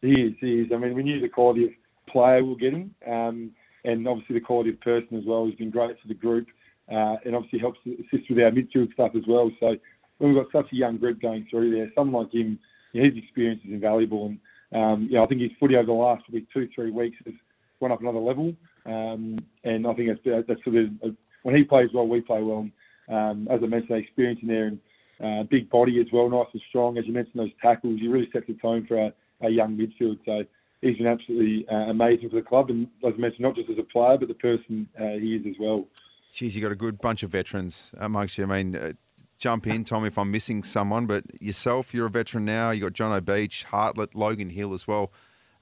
He 0.00 0.12
is, 0.12 0.32
he 0.40 0.60
is. 0.60 0.72
I 0.72 0.78
mean, 0.78 0.94
we 0.94 1.02
knew 1.02 1.20
the 1.20 1.28
quality 1.28 1.64
of 1.64 1.70
player 2.08 2.42
we 2.42 2.48
were 2.48 2.56
getting, 2.56 2.94
um, 3.06 3.50
and 3.84 4.08
obviously 4.08 4.36
the 4.36 4.44
quality 4.44 4.70
of 4.70 4.80
person 4.80 5.18
as 5.18 5.24
well. 5.26 5.44
He's 5.44 5.56
been 5.56 5.70
great 5.70 6.00
for 6.00 6.08
the 6.08 6.14
group, 6.14 6.46
uh, 6.90 7.16
and 7.26 7.36
obviously 7.36 7.58
helps 7.58 7.80
assist 7.84 8.30
with 8.30 8.38
our 8.38 8.50
midfield 8.50 8.94
stuff 8.94 9.12
as 9.14 9.24
well. 9.28 9.50
So 9.60 9.76
when 10.16 10.34
we've 10.34 10.42
got 10.42 10.52
such 10.52 10.72
a 10.72 10.76
young 10.76 10.96
group 10.96 11.20
going 11.20 11.46
through 11.50 11.70
there, 11.74 11.92
someone 11.94 12.24
like 12.24 12.32
him, 12.32 12.58
you 12.94 13.02
know, 13.02 13.10
his 13.10 13.22
experience 13.22 13.60
is 13.66 13.74
invaluable. 13.74 14.24
And 14.24 14.38
um, 14.74 15.08
know, 15.10 15.22
I 15.22 15.26
think 15.26 15.40
his 15.40 15.52
footy 15.58 15.76
over 15.76 15.86
the 15.86 15.92
last 15.92 16.24
week, 16.30 16.46
two, 16.52 16.68
three 16.74 16.90
weeks 16.90 17.16
has 17.24 17.34
gone 17.80 17.92
up 17.92 18.00
another 18.00 18.18
level. 18.18 18.54
Um, 18.86 19.38
and 19.62 19.86
I 19.86 19.94
think 19.94 20.08
that's, 20.08 20.46
that's 20.46 20.64
sort 20.64 20.76
of 20.76 20.86
uh, 21.02 21.08
when 21.42 21.54
he 21.54 21.64
plays 21.64 21.90
well, 21.94 22.06
we 22.06 22.20
play 22.20 22.42
well. 22.42 22.68
Um, 23.08 23.48
as 23.50 23.60
I 23.62 23.66
mentioned, 23.66 23.98
experience 23.98 24.40
in 24.42 24.48
there 24.48 24.66
and 24.66 24.78
uh, 25.22 25.42
big 25.44 25.70
body 25.70 26.00
as 26.00 26.06
well, 26.12 26.28
nice 26.28 26.46
and 26.52 26.62
strong. 26.68 26.98
As 26.98 27.06
you 27.06 27.12
mentioned, 27.12 27.40
those 27.40 27.50
tackles, 27.62 28.00
he 28.00 28.08
really 28.08 28.28
sets 28.32 28.46
the 28.46 28.54
tone 28.54 28.86
for 28.86 28.98
our, 28.98 29.12
our 29.42 29.50
young 29.50 29.76
midfield. 29.76 30.18
So 30.24 30.44
he's 30.80 30.96
been 30.96 31.06
absolutely 31.06 31.66
uh, 31.70 31.90
amazing 31.90 32.30
for 32.30 32.36
the 32.36 32.42
club. 32.42 32.70
And 32.70 32.88
as 33.06 33.12
I 33.16 33.20
mentioned, 33.20 33.40
not 33.40 33.54
just 33.54 33.70
as 33.70 33.78
a 33.78 33.82
player, 33.82 34.18
but 34.18 34.28
the 34.28 34.34
person 34.34 34.88
uh, 34.98 35.18
he 35.20 35.36
is 35.36 35.46
as 35.46 35.54
well. 35.60 35.86
Geez, 36.32 36.56
you 36.56 36.62
got 36.62 36.72
a 36.72 36.76
good 36.76 37.00
bunch 37.00 37.22
of 37.22 37.30
veterans 37.30 37.92
amongst 37.98 38.38
you. 38.38 38.44
I 38.44 38.62
mean, 38.62 38.74
uh, 38.74 38.92
jump 39.38 39.66
in, 39.66 39.84
Tommy, 39.84 40.08
if 40.08 40.18
I'm 40.18 40.30
missing 40.30 40.62
someone, 40.62 41.06
but 41.06 41.24
yourself, 41.40 41.92
you're 41.92 42.06
a 42.06 42.10
veteran 42.10 42.44
now. 42.44 42.70
You 42.70 42.82
got 42.82 42.92
Jono 42.92 43.24
Beech, 43.24 43.64
Hartlett, 43.64 44.14
Logan 44.14 44.50
Hill 44.50 44.74
as 44.74 44.86
well. 44.86 45.12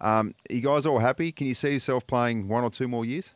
Um, 0.01 0.35
are 0.51 0.55
you 0.55 0.61
guys 0.61 0.87
all 0.87 0.99
happy? 0.99 1.33
Can 1.33 1.47
you 1.47 1.55
see 1.55 1.73
yourself 1.73 2.07
playing 2.07 2.49
one 2.49 2.65
or 2.65 2.71
two 2.71 2.89
more 2.89 3.05
years? 3.05 3.35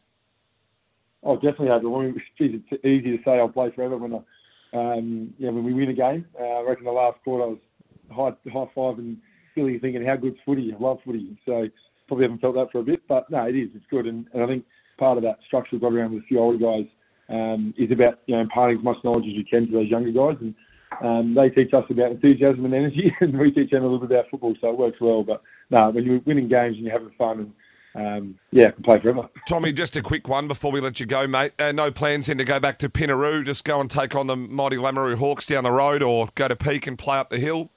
Oh, 1.22 1.34
definitely 1.36 1.68
have. 1.68 1.84
I 1.84 1.88
mean, 1.88 2.22
geez, 2.38 2.60
it's 2.70 2.84
easy 2.84 3.16
to 3.16 3.22
say 3.24 3.38
I'll 3.38 3.48
play 3.48 3.70
forever 3.70 3.96
when 3.96 4.14
I, 4.14 4.18
um, 4.76 5.34
yeah, 5.38 5.50
when 5.50 5.64
we 5.64 5.72
win 5.72 5.90
a 5.90 5.94
game. 5.94 6.26
Uh, 6.38 6.44
I 6.44 6.62
reckon 6.62 6.84
the 6.84 6.92
last 6.92 7.18
quarter 7.24 7.44
I 7.44 7.46
was 7.46 7.58
high, 8.10 8.50
high 8.50 8.70
five 8.74 8.98
and 8.98 9.18
Billy 9.54 9.78
thinking 9.78 10.04
how 10.04 10.16
good's 10.16 10.38
footy. 10.44 10.72
I 10.72 10.82
love 10.82 10.98
footy. 11.04 11.36
So 11.46 11.68
probably 12.06 12.24
haven't 12.24 12.40
felt 12.40 12.54
that 12.54 12.70
for 12.70 12.78
a 12.78 12.84
bit, 12.84 13.02
but 13.08 13.28
no, 13.30 13.44
it 13.44 13.56
is. 13.56 13.70
It's 13.74 13.86
good, 13.90 14.06
and, 14.06 14.26
and 14.32 14.42
I 14.42 14.46
think 14.46 14.64
part 14.98 15.18
of 15.18 15.24
that 15.24 15.38
structure 15.46 15.78
got 15.78 15.92
around 15.92 16.14
with 16.14 16.22
a 16.22 16.26
few 16.26 16.38
older 16.38 16.58
guys 16.58 16.86
um, 17.28 17.74
is 17.76 17.90
about 17.90 18.20
you 18.26 18.34
know 18.34 18.42
imparting 18.42 18.78
as 18.78 18.84
much 18.84 18.96
knowledge 19.04 19.26
as 19.26 19.32
you 19.32 19.44
can 19.44 19.66
to 19.66 19.72
those 19.72 19.88
younger 19.88 20.12
guys, 20.12 20.36
and 20.40 20.54
um, 21.02 21.34
they 21.34 21.50
teach 21.50 21.72
us 21.74 21.84
about 21.90 22.12
enthusiasm 22.12 22.64
and 22.64 22.74
energy, 22.74 23.14
and 23.20 23.38
we 23.38 23.50
teach 23.50 23.70
them 23.70 23.82
a 23.82 23.86
little 23.86 24.06
bit 24.06 24.12
about 24.12 24.30
football, 24.30 24.54
so 24.60 24.70
it 24.70 24.78
works 24.78 25.00
well. 25.00 25.22
But 25.22 25.42
no, 25.70 25.90
when 25.90 26.04
you're 26.04 26.20
winning 26.20 26.48
games 26.48 26.76
and 26.76 26.84
you're 26.84 26.92
having 26.92 27.12
fun, 27.18 27.40
and 27.40 27.52
um, 27.96 28.38
yeah, 28.52 28.70
can 28.70 28.82
play 28.82 29.00
forever. 29.00 29.28
Tommy, 29.48 29.72
just 29.72 29.96
a 29.96 30.02
quick 30.02 30.28
one 30.28 30.48
before 30.48 30.70
we 30.70 30.80
let 30.80 31.00
you 31.00 31.06
go, 31.06 31.26
mate. 31.26 31.52
Uh, 31.58 31.72
no 31.72 31.90
plans 31.90 32.28
in 32.28 32.38
to 32.38 32.44
go 32.44 32.60
back 32.60 32.78
to 32.80 32.88
Pinnaroo, 32.88 33.44
just 33.44 33.64
go 33.64 33.80
and 33.80 33.90
take 33.90 34.14
on 34.14 34.26
the 34.26 34.36
mighty 34.36 34.76
Lameroo 34.76 35.16
Hawks 35.16 35.46
down 35.46 35.64
the 35.64 35.72
road 35.72 36.02
or 36.02 36.28
go 36.34 36.46
to 36.46 36.56
Peak 36.56 36.86
and 36.86 36.98
play 36.98 37.16
up 37.16 37.30
the 37.30 37.38
hill? 37.38 37.70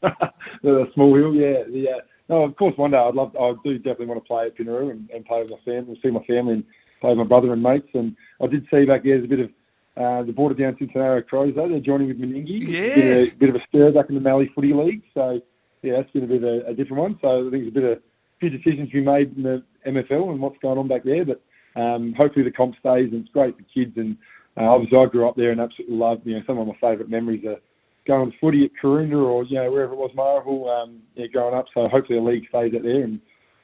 the 0.02 0.88
small 0.94 1.16
hill, 1.16 1.34
yeah, 1.34 1.64
yeah. 1.70 1.98
No, 2.28 2.42
of 2.42 2.54
course, 2.56 2.76
one 2.76 2.90
day 2.90 2.98
I'd 2.98 3.14
love. 3.14 3.34
I 3.36 3.54
do 3.64 3.78
definitely 3.78 4.06
want 4.06 4.22
to 4.22 4.28
play 4.28 4.46
at 4.46 4.58
Pinnaroo 4.58 4.90
and, 4.90 5.08
and 5.10 5.24
play 5.24 5.40
with 5.40 5.50
my 5.50 5.56
family, 5.64 5.98
see 6.02 6.10
my 6.10 6.22
family, 6.24 6.54
and 6.54 6.64
play 7.00 7.10
with 7.10 7.18
my 7.18 7.24
brother 7.24 7.52
and 7.52 7.62
mates. 7.62 7.88
And 7.94 8.16
I 8.42 8.46
did 8.46 8.66
see 8.70 8.84
back 8.84 9.04
there, 9.04 9.18
there's 9.18 9.24
a 9.24 9.28
bit 9.28 9.40
of 9.40 9.50
uh, 9.96 10.22
the 10.22 10.32
border 10.32 10.54
down 10.54 10.76
Cincinnati 10.78 11.22
Crows. 11.22 11.54
Though 11.56 11.68
they're 11.68 11.80
joining 11.80 12.08
with 12.08 12.20
Meningie. 12.20 12.68
Yeah. 12.68 12.94
bit, 12.94 13.34
a, 13.34 13.36
bit 13.36 13.48
of 13.50 13.56
a 13.56 13.60
stir 13.68 13.92
back 13.92 14.08
in 14.08 14.14
the 14.14 14.20
Mallee 14.20 14.50
Footy 14.54 14.72
League. 14.72 15.02
So 15.14 15.40
yeah, 15.82 15.96
that's 15.96 16.10
been 16.12 16.24
a 16.24 16.26
bit 16.26 16.42
of 16.42 16.44
a, 16.44 16.70
a 16.70 16.74
different 16.74 17.02
one. 17.02 17.18
So 17.20 17.48
I 17.48 17.50
think 17.50 17.64
there's 17.64 17.68
a 17.68 17.80
bit 17.80 17.84
of 17.84 18.02
few 18.40 18.50
decisions 18.50 18.90
to 18.90 18.94
be 18.94 19.04
made 19.04 19.36
in 19.36 19.42
the 19.42 19.62
MFL 19.86 20.30
and 20.30 20.40
what's 20.40 20.58
going 20.62 20.78
on 20.78 20.88
back 20.88 21.04
there. 21.04 21.24
But 21.24 21.42
um, 21.80 22.14
hopefully 22.16 22.44
the 22.44 22.52
comp 22.52 22.74
stays 22.78 23.10
and 23.12 23.22
it's 23.22 23.32
great 23.32 23.56
for 23.56 23.64
kids. 23.74 23.96
And 23.96 24.16
uh, 24.56 24.64
obviously 24.64 24.98
I 24.98 25.06
grew 25.06 25.28
up 25.28 25.36
there 25.36 25.50
and 25.50 25.60
absolutely 25.60 25.96
loved. 25.96 26.26
You 26.26 26.36
know, 26.36 26.42
some 26.46 26.58
of 26.58 26.66
my 26.66 26.74
favourite 26.80 27.10
memories 27.10 27.44
are 27.44 27.58
going 28.06 28.30
to 28.30 28.38
footy 28.38 28.64
at 28.64 28.70
Karoonda 28.82 29.22
or 29.22 29.44
you 29.44 29.56
know 29.56 29.70
wherever 29.70 29.92
it 29.92 29.98
was, 29.98 30.10
Marvel, 30.14 30.68
um, 30.70 31.00
yeah, 31.14 31.26
growing 31.26 31.54
up. 31.54 31.66
So 31.74 31.88
hopefully 31.88 32.18
the 32.18 32.24
league 32.24 32.48
stays 32.48 32.72
out 32.74 32.82
there 32.82 33.02
and 33.02 33.20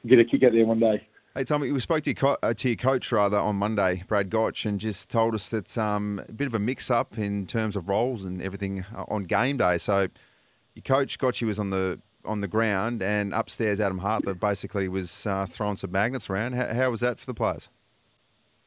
get 0.07 0.19
a 0.19 0.25
kick 0.25 0.43
out 0.43 0.51
there 0.51 0.65
one 0.65 0.79
day. 0.79 1.05
Hey, 1.37 1.43
Tommy, 1.43 1.69
we 1.69 1.81
spoke 1.81 2.01
to 2.03 2.11
your, 2.11 2.15
co- 2.15 2.37
uh, 2.43 2.53
to 2.53 2.69
your 2.69 2.77
coach 2.77 3.11
rather 3.11 3.37
on 3.37 3.57
Monday, 3.57 4.05
Brad 4.07 4.29
Gotch, 4.29 4.65
and 4.65 4.79
just 4.79 5.09
told 5.09 5.35
us 5.35 5.49
that 5.49 5.77
um, 5.77 6.23
a 6.29 6.31
bit 6.31 6.47
of 6.47 6.53
a 6.53 6.59
mix-up 6.59 7.17
in 7.17 7.45
terms 7.45 7.75
of 7.75 7.89
roles 7.89 8.23
and 8.23 8.41
everything 8.41 8.85
uh, 8.95 9.03
on 9.09 9.25
game 9.25 9.57
day. 9.57 9.77
So 9.77 10.07
your 10.75 10.83
coach 10.83 11.19
Gotchi 11.19 11.45
was 11.45 11.59
on 11.59 11.71
the 11.71 11.99
on 12.23 12.39
the 12.39 12.47
ground, 12.47 13.01
and 13.01 13.33
upstairs 13.33 13.81
Adam 13.81 13.97
Hartlett 13.97 14.39
basically 14.39 14.87
was 14.87 15.25
uh, 15.27 15.45
throwing 15.45 15.75
some 15.75 15.91
magnets 15.91 16.29
around. 16.29 16.53
How, 16.53 16.73
how 16.73 16.89
was 16.89 17.01
that 17.01 17.19
for 17.19 17.25
the 17.25 17.33
players? 17.33 17.67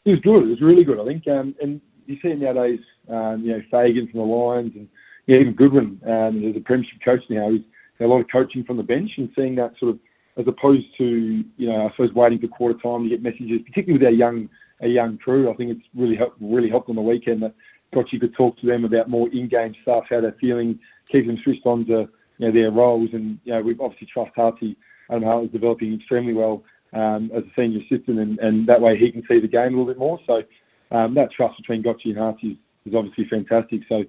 It 0.05 0.11
was 0.11 0.21
good. 0.21 0.43
It 0.43 0.51
was 0.51 0.61
really 0.61 0.85
good, 0.85 1.01
I 1.01 1.07
think. 1.07 1.27
Um, 1.27 1.55
and 1.63 1.81
you 2.05 2.19
see 2.21 2.35
nowadays, 2.35 2.81
um, 3.09 3.45
you 3.45 3.53
know, 3.53 3.63
Fagan 3.71 4.09
from 4.09 4.21
the 4.21 4.27
Lions 4.27 4.73
and 4.75 4.89
even 5.27 5.55
Goodwin, 5.55 6.03
um, 6.07 6.45
as 6.47 6.55
a 6.55 6.61
premiership 6.61 7.01
coach 7.03 7.23
now, 7.31 7.51
he's 7.51 7.63
a 8.01 8.05
lot 8.05 8.21
of 8.21 8.27
coaching 8.31 8.63
from 8.63 8.77
the 8.77 8.83
bench 8.83 9.13
and 9.17 9.31
seeing 9.35 9.55
that 9.55 9.73
sort 9.81 9.93
of 9.93 10.01
as 10.39 10.47
opposed 10.47 10.87
to 10.99 11.45
you 11.57 11.69
know 11.69 11.87
I 11.87 11.91
suppose 11.91 12.13
waiting 12.15 12.39
for 12.39 12.49
quarter 12.49 12.79
time 12.79 13.05
to 13.05 13.09
get 13.09 13.23
messages, 13.23 13.61
particularly 13.67 13.99
with 13.99 14.07
our 14.07 14.13
young 14.13 14.49
our 14.81 14.89
young 14.89 15.19
crew. 15.19 15.51
I 15.51 15.55
think 15.55 15.73
it's 15.73 15.87
really 15.95 16.17
helped 16.17 16.39
really 16.41 16.71
helped 16.71 16.89
on 16.89 16.97
the 16.97 17.03
weekend 17.03 17.43
that 17.43 17.55
Gotchi 17.95 18.21
could 18.21 18.35
talk 18.35 18.59
to 18.59 18.67
them 18.67 18.85
about 18.85 19.09
more 19.09 19.29
in-game 19.31 19.75
stuff, 19.83 20.05
how 20.11 20.21
they're 20.21 20.37
feeling, 20.41 20.79
keep 21.11 21.27
them 21.27 21.39
switched 21.43 21.67
on 21.67 21.85
to 21.87 22.09
you 22.39 22.47
know 22.47 22.53
their 22.53 22.71
roles, 22.71 23.11
and 23.13 23.39
you 23.45 23.53
know 23.53 23.61
we've 23.61 23.81
obviously 23.81 24.09
trust 24.13 24.33
Harty. 24.37 24.77
Adam 25.11 25.25
Hartley's 25.25 25.53
developing 25.53 25.95
extremely 25.95 26.35
well 26.35 26.63
um, 26.93 27.31
as 27.35 27.43
a 27.43 27.51
senior 27.57 27.81
assistant, 27.81 28.19
and, 28.19 28.39
and 28.41 28.67
that 28.69 28.81
way 28.81 28.97
he 28.97 29.11
can 29.11 29.23
see 29.29 29.41
the 29.41 29.49
game 29.49 29.75
a 29.75 29.79
little 29.79 29.87
bit 29.87 29.99
more. 29.99 30.21
So 30.27 30.43
um, 30.91 31.15
that 31.15 31.33
trust 31.33 31.57
between 31.57 31.83
Gotchi 31.83 32.11
and 32.11 32.19
Harty 32.19 32.49
is, 32.49 32.57
is 32.85 32.95
obviously 32.95 33.27
fantastic. 33.29 33.81
So 33.89 34.05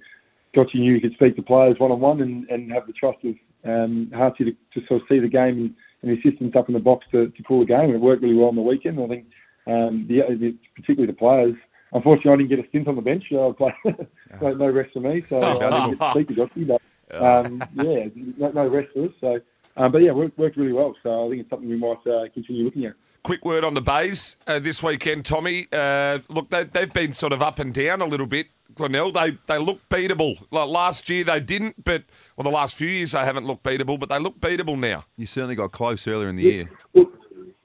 Gotchi 0.55 0.75
knew 0.75 0.95
he 0.95 1.01
could 1.01 1.13
speak 1.13 1.37
to 1.37 1.41
players 1.41 1.79
one 1.79 1.91
on 1.91 1.99
one 1.99 2.21
and 2.21 2.49
and 2.49 2.71
have 2.71 2.85
the 2.85 2.93
trust 2.93 3.23
of 3.23 3.35
um, 3.65 4.11
Harty 4.13 4.45
to, 4.45 4.51
to 4.51 4.87
sort 4.87 5.01
of 5.01 5.07
see 5.07 5.19
the 5.19 5.27
game 5.27 5.57
and, 5.57 5.75
and 6.01 6.11
the 6.11 6.19
assistants 6.19 6.55
up 6.55 6.69
in 6.69 6.73
the 6.73 6.79
box 6.79 7.05
to, 7.11 7.29
to 7.29 7.43
call 7.43 7.59
the 7.59 7.65
game. 7.65 7.85
And 7.85 7.95
it 7.95 8.01
worked 8.01 8.21
really 8.21 8.35
well 8.35 8.49
on 8.49 8.55
the 8.55 8.61
weekend. 8.61 8.99
I 8.99 9.07
think 9.07 9.25
um, 9.67 10.05
the, 10.07 10.21
the 10.39 10.55
particularly 10.75 11.11
the 11.11 11.17
players. 11.17 11.55
Unfortunately, 11.91 12.31
I 12.31 12.35
didn't 12.37 12.49
get 12.49 12.65
a 12.65 12.69
stint 12.69 12.87
on 12.87 12.95
the 12.95 13.01
bench. 13.01 13.23
So 13.29 13.49
I 13.49 13.53
play, 13.53 13.73
no, 14.41 14.53
no 14.53 14.69
rest 14.69 14.93
for 14.93 14.99
me, 14.99 15.25
so 15.27 15.39
I 15.41 15.53
didn't 15.53 15.97
get 15.97 15.99
to 15.99 16.11
speak 16.11 16.27
to 16.27 16.33
Gotchi. 16.47 16.67
But 16.67 16.81
um, 17.15 17.63
yeah, 17.73 18.05
no, 18.37 18.51
no 18.51 18.67
rest 18.67 18.89
for 18.93 19.05
us. 19.05 19.11
So, 19.19 19.39
um, 19.77 19.91
but 19.91 19.99
yeah, 19.99 20.11
worked, 20.11 20.37
worked 20.37 20.57
really 20.57 20.73
well. 20.73 20.95
So 21.01 21.25
I 21.25 21.29
think 21.29 21.41
it's 21.41 21.49
something 21.49 21.69
we 21.69 21.77
might 21.77 22.05
uh, 22.05 22.25
continue 22.33 22.63
looking 22.63 22.85
at. 22.85 22.93
Quick 23.23 23.43
word 23.45 23.63
on 23.63 23.73
the 23.73 23.81
Bays 23.81 24.37
uh, 24.47 24.59
this 24.59 24.81
weekend, 24.81 25.25
Tommy. 25.25 25.67
Uh, 25.71 26.19
look, 26.29 26.49
they, 26.49 26.63
they've 26.63 26.91
been 26.91 27.13
sort 27.13 27.33
of 27.33 27.41
up 27.41 27.59
and 27.59 27.73
down 27.73 28.01
a 28.01 28.05
little 28.05 28.25
bit. 28.25 28.47
Glenelg, 28.75 29.13
they 29.13 29.37
they 29.47 29.57
look 29.57 29.79
beatable. 29.89 30.41
Like 30.51 30.69
last 30.69 31.09
year 31.09 31.23
they 31.23 31.39
didn't, 31.39 31.83
but 31.83 32.03
well, 32.37 32.43
the 32.43 32.49
last 32.49 32.75
few 32.75 32.87
years 32.87 33.11
they 33.11 33.19
haven't 33.19 33.45
looked 33.45 33.63
beatable, 33.63 33.99
but 33.99 34.09
they 34.09 34.19
look 34.19 34.39
beatable 34.39 34.79
now. 34.79 35.05
You 35.17 35.25
certainly 35.25 35.55
got 35.55 35.71
close 35.71 36.07
earlier 36.07 36.29
in 36.29 36.37
the 36.37 36.43
year. 36.43 36.69
Well, 36.93 37.07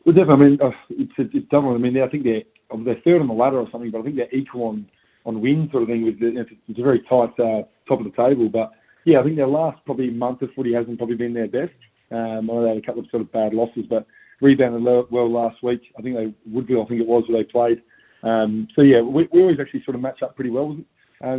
well, 0.04 0.14
definitely. 0.14 0.46
I 0.46 0.48
mean, 0.48 0.58
uh, 0.60 0.70
it's 0.90 1.12
it's 1.18 1.48
double. 1.50 1.74
I 1.74 1.78
mean, 1.78 2.00
I 2.00 2.08
think 2.08 2.24
they're 2.24 2.42
they're 2.84 3.00
third 3.04 3.20
on 3.20 3.28
the 3.28 3.34
ladder 3.34 3.58
or 3.58 3.68
something, 3.70 3.90
but 3.90 4.00
I 4.00 4.02
think 4.02 4.16
they're 4.16 4.34
equal 4.34 4.64
on 4.64 4.86
on 5.24 5.40
wins 5.40 5.70
sort 5.70 5.84
of 5.84 5.88
thing. 5.88 6.04
With 6.04 6.18
the, 6.20 6.46
it's 6.68 6.78
a 6.78 6.82
very 6.82 7.00
tight 7.00 7.38
uh, 7.38 7.62
top 7.86 8.00
of 8.00 8.04
the 8.04 8.12
table, 8.16 8.48
but 8.48 8.72
yeah, 9.04 9.20
I 9.20 9.22
think 9.22 9.36
their 9.36 9.46
last 9.46 9.84
probably 9.84 10.10
month 10.10 10.42
of 10.42 10.50
footy 10.54 10.74
hasn't 10.74 10.98
probably 10.98 11.16
been 11.16 11.34
their 11.34 11.48
best. 11.48 11.74
Um, 12.10 12.50
I 12.50 12.54
know 12.54 12.62
they 12.62 12.68
had 12.68 12.78
a 12.78 12.82
couple 12.82 13.02
of 13.02 13.10
sort 13.10 13.22
of 13.22 13.32
bad 13.32 13.54
losses, 13.54 13.84
but 13.88 14.06
rebounded 14.44 14.82
well 15.10 15.30
last 15.30 15.62
week. 15.62 15.80
I 15.98 16.02
think 16.02 16.16
they 16.16 16.34
Woodville, 16.46 16.82
I 16.82 16.86
think 16.86 17.00
it 17.00 17.06
was, 17.06 17.24
where 17.26 17.42
they 17.42 17.50
played. 17.50 17.82
Um, 18.22 18.68
so 18.76 18.82
yeah, 18.82 19.00
we, 19.00 19.28
we 19.32 19.40
always 19.40 19.58
actually 19.60 19.82
sort 19.84 19.94
of 19.94 20.02
match 20.02 20.22
up 20.22 20.34
pretty 20.36 20.50
well. 20.50 20.76
Uh, 21.24 21.38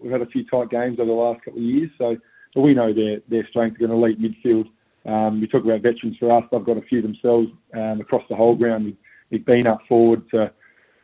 we've 0.00 0.12
had 0.12 0.22
a 0.22 0.26
few 0.26 0.44
tight 0.46 0.70
games 0.70 0.98
over 0.98 1.10
the 1.10 1.12
last 1.12 1.44
couple 1.44 1.60
of 1.60 1.64
years, 1.64 1.90
so 1.98 2.16
we 2.56 2.72
know 2.72 2.92
their 2.92 3.18
their 3.28 3.46
strength 3.48 3.76
is 3.80 3.84
an 3.84 3.90
elite 3.90 4.20
midfield. 4.20 4.66
Um, 5.06 5.40
we 5.40 5.46
talk 5.46 5.64
about 5.64 5.82
veterans 5.82 6.16
for 6.18 6.32
us. 6.36 6.44
They've 6.50 6.64
got 6.64 6.78
a 6.78 6.82
few 6.82 7.00
themselves 7.00 7.48
um, 7.74 8.00
across 8.00 8.22
the 8.28 8.34
whole 8.34 8.56
ground. 8.56 8.96
We've, 9.30 9.44
been 9.44 9.66
up 9.66 9.80
forward 9.88 10.28
to, 10.30 10.50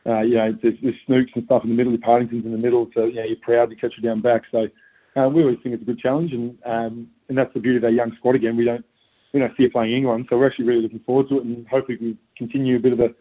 uh, 0.06 0.20
you 0.22 0.36
know, 0.36 0.56
there's, 0.60 0.74
there's 0.82 0.94
Snooks 1.06 1.30
and 1.34 1.44
stuff 1.44 1.62
in 1.64 1.70
the 1.70 1.76
middle, 1.76 1.92
the 1.92 1.98
Partingtons 1.98 2.44
in 2.44 2.52
the 2.52 2.58
middle. 2.58 2.88
So, 2.94 3.04
you 3.04 3.16
know, 3.16 3.24
you're 3.24 3.36
proud 3.42 3.70
to 3.70 3.76
catch 3.76 3.92
you 3.96 4.02
down 4.02 4.20
back. 4.20 4.42
So 4.50 4.66
uh, 5.16 5.28
we 5.28 5.42
always 5.42 5.58
think 5.62 5.74
it's 5.74 5.82
a 5.82 5.86
good 5.86 6.00
challenge. 6.00 6.32
And 6.32 6.58
um, 6.64 7.08
and 7.28 7.38
that's 7.38 7.52
the 7.54 7.60
beauty 7.60 7.78
of 7.78 7.84
our 7.84 7.90
young 7.90 8.12
squad 8.18 8.34
again. 8.34 8.56
We 8.56 8.64
don't 8.64 8.84
we 9.32 9.40
don't 9.40 9.56
see 9.56 9.64
it 9.64 9.72
playing 9.72 10.02
Glenelg. 10.02 10.26
So 10.28 10.38
we're 10.38 10.46
actually 10.48 10.66
really 10.66 10.82
looking 10.82 11.00
forward 11.00 11.28
to 11.30 11.38
it. 11.38 11.44
And 11.44 11.66
hopefully 11.68 11.98
we 12.00 12.16
continue 12.36 12.76
a 12.76 12.80
bit 12.80 12.92
of 12.92 12.98
the 12.98 13.14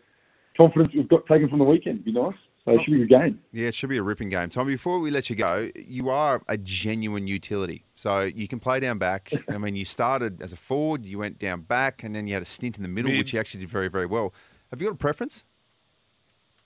confidence 0.57 0.93
we've 0.93 1.07
got 1.07 1.25
taken 1.25 1.49
from 1.49 1.59
the 1.59 1.65
weekend. 1.65 1.95
It'd 2.01 2.05
be 2.05 2.11
nice. 2.11 2.35
So 2.65 2.73
it 2.73 2.83
should 2.83 2.93
be 2.93 3.01
a 3.01 3.05
game. 3.07 3.39
Yeah, 3.51 3.69
it 3.69 3.73
should 3.75 3.89
be 3.89 3.97
a 3.97 4.03
ripping 4.03 4.29
game. 4.29 4.49
Tom, 4.51 4.67
before 4.67 4.99
we 4.99 5.09
let 5.09 5.31
you 5.31 5.35
go, 5.35 5.69
you 5.75 6.09
are 6.09 6.43
a 6.47 6.57
genuine 6.57 7.25
utility. 7.25 7.85
So 7.95 8.21
you 8.21 8.47
can 8.47 8.59
play 8.59 8.79
down 8.79 8.99
back. 8.99 9.31
I 9.49 9.57
mean, 9.57 9.75
you 9.75 9.83
started 9.83 10.43
as 10.43 10.53
a 10.53 10.55
forward, 10.57 11.03
you 11.05 11.17
went 11.17 11.39
down 11.39 11.61
back, 11.61 12.03
and 12.03 12.13
then 12.15 12.27
you 12.27 12.35
had 12.35 12.43
a 12.43 12.45
stint 12.45 12.77
in 12.77 12.83
the 12.83 12.89
middle, 12.89 13.09
Mid. 13.09 13.17
which 13.19 13.33
you 13.33 13.39
actually 13.39 13.61
did 13.61 13.69
very, 13.69 13.87
very 13.87 14.05
well. 14.05 14.31
Have 14.69 14.79
you 14.79 14.87
got 14.89 14.93
a 14.93 14.97
preference? 14.97 15.43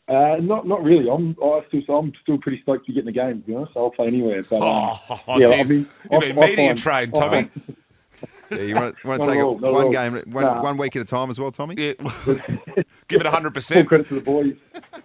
Uh, 0.08 0.36
not 0.40 0.68
not 0.68 0.84
really. 0.84 1.10
I'm 1.10 1.36
I 1.42 1.62
still 1.70 1.82
so 1.88 1.96
I'm 1.98 2.12
still 2.22 2.38
pretty 2.38 2.62
stoked 2.62 2.86
to 2.88 2.92
get 2.94 3.00
in 3.00 3.06
the 3.06 3.12
game. 3.12 3.42
To 3.42 3.48
be 3.48 3.56
honest, 3.56 3.72
I'll 3.76 3.90
play 3.90 4.06
anywhere. 4.08 4.44
But 4.44 4.58
um, 4.62 5.00
Oh, 5.28 5.40
yeah, 5.40 5.48
geez. 5.48 5.56
I 5.60 5.64
mean, 5.64 5.78
You've 5.80 5.88
I- 6.12 6.20
been 6.20 6.38
I 6.38 6.42
media 6.48 6.68
find- 6.68 6.78
trained, 6.78 7.14
I 7.16 7.20
Tommy. 7.20 7.50
Find- 8.50 8.62
Yeah, 8.62 8.68
you 8.68 8.76
want 8.76 8.98
to, 8.98 9.08
want 9.08 9.22
to 9.22 9.28
take 9.28 9.36
at 9.36 9.40
it 9.40 9.44
all, 9.44 9.60
not 9.60 9.68
at 9.68 9.74
one 9.74 9.86
all. 9.86 9.92
game, 9.92 10.14
one, 10.32 10.44
Nah. 10.44 10.64
one 10.64 10.78
week 10.78 10.96
at 10.96 11.02
a 11.02 11.06
time 11.06 11.30
as 11.30 11.40
well, 11.40 11.52
Tommy? 11.52 11.76
Yeah. 11.78 11.94
Give 13.08 13.22
it 13.22 13.28
100%. 13.28 13.74
full 13.74 13.86
credit 13.86 14.08
to 14.08 14.16
the 14.16 14.22
boys. 14.22 14.54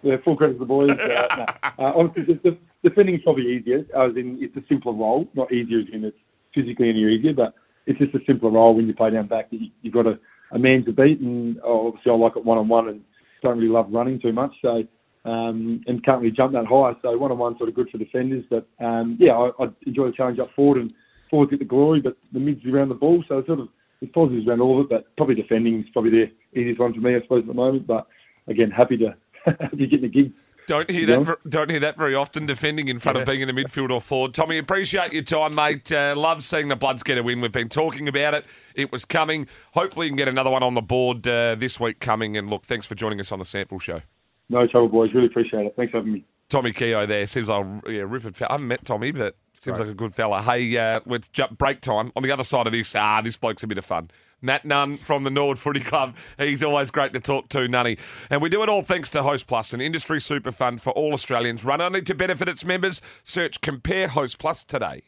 Yeah, 0.02 0.16
full 0.24 0.36
credit 0.36 0.54
to 0.54 0.58
the 0.60 0.64
boys. 0.64 0.90
Uh, 0.90 0.96
no. 1.36 1.44
uh, 1.84 1.92
honestly, 1.96 2.22
the, 2.24 2.34
the, 2.42 2.58
defending 2.88 3.16
is 3.16 3.22
probably 3.22 3.52
easier. 3.56 3.80
As 3.96 4.16
in, 4.16 4.38
it's 4.40 4.56
a 4.56 4.62
simpler 4.68 4.92
role. 4.92 5.28
Not 5.34 5.52
easier 5.52 5.80
as 5.80 5.86
in 5.92 6.04
it's 6.04 6.16
physically 6.54 6.88
any 6.88 7.00
easier, 7.04 7.34
but 7.34 7.54
it's 7.86 7.98
just 7.98 8.14
a 8.14 8.20
simpler 8.26 8.50
role 8.50 8.74
when 8.74 8.86
you 8.86 8.94
play 8.94 9.10
down 9.10 9.26
back. 9.26 9.48
You, 9.50 9.68
you've 9.82 9.94
got 9.94 10.06
a, 10.06 10.18
a 10.52 10.58
man 10.58 10.84
to 10.86 10.92
beat, 10.92 11.20
and 11.20 11.58
oh, 11.64 11.88
obviously 11.88 12.12
I 12.12 12.16
like 12.16 12.36
it 12.36 12.44
one 12.44 12.58
on 12.58 12.68
one, 12.68 12.88
and 12.88 13.02
don't 13.42 13.58
really 13.58 13.70
love 13.70 13.86
running 13.90 14.20
too 14.20 14.32
much. 14.32 14.52
So. 14.62 14.84
Um, 15.22 15.82
and 15.86 16.02
can't 16.02 16.22
really 16.22 16.34
jump 16.34 16.54
that 16.54 16.64
high, 16.64 16.94
so 17.02 17.14
one 17.18 17.30
on 17.30 17.36
one 17.36 17.54
sort 17.58 17.68
of 17.68 17.74
good 17.74 17.90
for 17.90 17.98
defenders. 17.98 18.42
But 18.48 18.66
um, 18.82 19.18
yeah, 19.20 19.32
I, 19.32 19.50
I 19.62 19.68
enjoy 19.86 20.06
the 20.06 20.12
challenge 20.12 20.38
up 20.38 20.50
forward, 20.54 20.80
and 20.80 20.94
forwards 21.30 21.50
get 21.50 21.60
the 21.60 21.64
glory, 21.64 22.00
but 22.00 22.16
the 22.32 22.40
mids 22.40 22.64
around 22.66 22.88
the 22.88 22.94
ball. 22.94 23.24
So 23.28 23.38
it's 23.38 23.46
sort 23.46 23.60
of 23.60 23.68
it's 24.00 24.12
positives 24.12 24.46
around 24.46 24.60
all 24.60 24.80
of 24.80 24.86
it, 24.86 24.90
but 24.90 25.16
probably 25.16 25.34
defending 25.34 25.80
is 25.80 25.86
probably 25.92 26.10
the 26.10 26.58
easiest 26.58 26.80
one 26.80 26.94
for 26.94 27.00
me, 27.00 27.16
I 27.16 27.20
suppose, 27.22 27.42
at 27.42 27.46
the 27.46 27.54
moment. 27.54 27.86
But 27.86 28.06
again, 28.48 28.70
happy 28.70 28.96
to 28.98 29.14
happy 29.60 29.76
to 29.76 29.86
get 29.86 30.02
the 30.02 30.08
gig. 30.08 30.32
Don't 30.66 30.88
hear 30.88 31.06
that. 31.06 31.36
Don't 31.48 31.68
hear 31.68 31.80
that 31.80 31.98
very 31.98 32.14
often. 32.14 32.46
Defending 32.46 32.86
in 32.86 33.00
front 33.00 33.18
of 33.18 33.26
being 33.26 33.40
in 33.40 33.48
the 33.48 33.54
midfield 33.54 33.90
or 33.90 34.00
forward. 34.00 34.34
Tommy, 34.34 34.56
appreciate 34.56 35.12
your 35.12 35.22
time, 35.22 35.54
mate. 35.54 35.90
Uh, 35.90 36.14
love 36.16 36.44
seeing 36.44 36.68
the 36.68 36.76
Bloods 36.76 37.02
get 37.02 37.18
a 37.18 37.22
win. 37.24 37.40
We've 37.40 37.50
been 37.50 37.68
talking 37.68 38.06
about 38.06 38.34
it. 38.34 38.44
It 38.76 38.92
was 38.92 39.04
coming. 39.04 39.48
Hopefully, 39.72 40.06
you 40.06 40.10
can 40.10 40.16
get 40.16 40.28
another 40.28 40.50
one 40.50 40.62
on 40.62 40.74
the 40.74 40.82
board 40.82 41.26
uh, 41.26 41.56
this 41.56 41.80
week 41.80 41.98
coming. 41.98 42.36
And 42.36 42.48
look, 42.48 42.64
thanks 42.64 42.86
for 42.86 42.94
joining 42.94 43.18
us 43.18 43.32
on 43.32 43.40
the 43.40 43.44
SANFL 43.44 43.80
Show. 43.80 44.02
No 44.48 44.66
trouble, 44.68 44.88
boys. 44.88 45.10
Really 45.12 45.26
appreciate 45.26 45.66
it. 45.66 45.74
Thanks 45.76 45.90
for 45.90 45.98
having 45.98 46.12
me. 46.12 46.24
Tommy 46.50 46.72
Keogh 46.72 47.06
there 47.06 47.26
says, 47.26 47.48
"I'll 47.48 47.80
yeah, 47.86 48.02
rip 48.06 48.24
it." 48.26 48.42
I 48.42 48.52
haven't 48.52 48.68
met 48.68 48.84
Tommy, 48.84 49.12
but 49.12 49.36
seems 49.58 49.76
Great. 49.76 49.86
like 49.86 49.94
a 49.94 49.96
good 49.96 50.14
fella. 50.14 50.42
Hey, 50.42 50.76
uh, 50.76 51.00
with 51.06 51.32
ju- 51.32 51.48
break 51.56 51.80
time 51.80 52.12
on 52.16 52.22
the 52.22 52.30
other 52.32 52.44
side 52.44 52.66
of 52.66 52.72
this, 52.72 52.94
ah, 52.94 53.20
this 53.22 53.36
bloke's 53.36 53.62
a 53.62 53.66
bit 53.66 53.78
of 53.78 53.84
fun. 53.84 54.10
Matt 54.42 54.64
Nunn 54.64 54.96
from 54.96 55.24
the 55.24 55.30
Norwood 55.30 55.58
Footy 55.58 55.80
Club. 55.80 56.16
He's 56.38 56.62
always 56.62 56.90
great 56.90 57.12
to 57.12 57.20
talk 57.20 57.48
to, 57.50 57.68
Nunny. 57.68 57.98
And 58.30 58.40
we 58.40 58.48
do 58.48 58.62
it 58.62 58.68
all 58.68 58.82
thanks 58.82 59.10
to 59.10 59.22
Host 59.22 59.46
Plus, 59.46 59.72
an 59.72 59.80
industry 59.80 60.20
super 60.20 60.50
fund 60.50 60.80
for 60.80 60.90
all 60.90 61.12
Australians, 61.12 61.62
run 61.64 61.80
only 61.80 62.02
to 62.02 62.14
benefit 62.14 62.48
its 62.48 62.64
members. 62.64 63.02
Search 63.24 63.60
Compare 63.60 64.08
Host 64.08 64.38
Plus 64.38 64.64
today. 64.64 65.02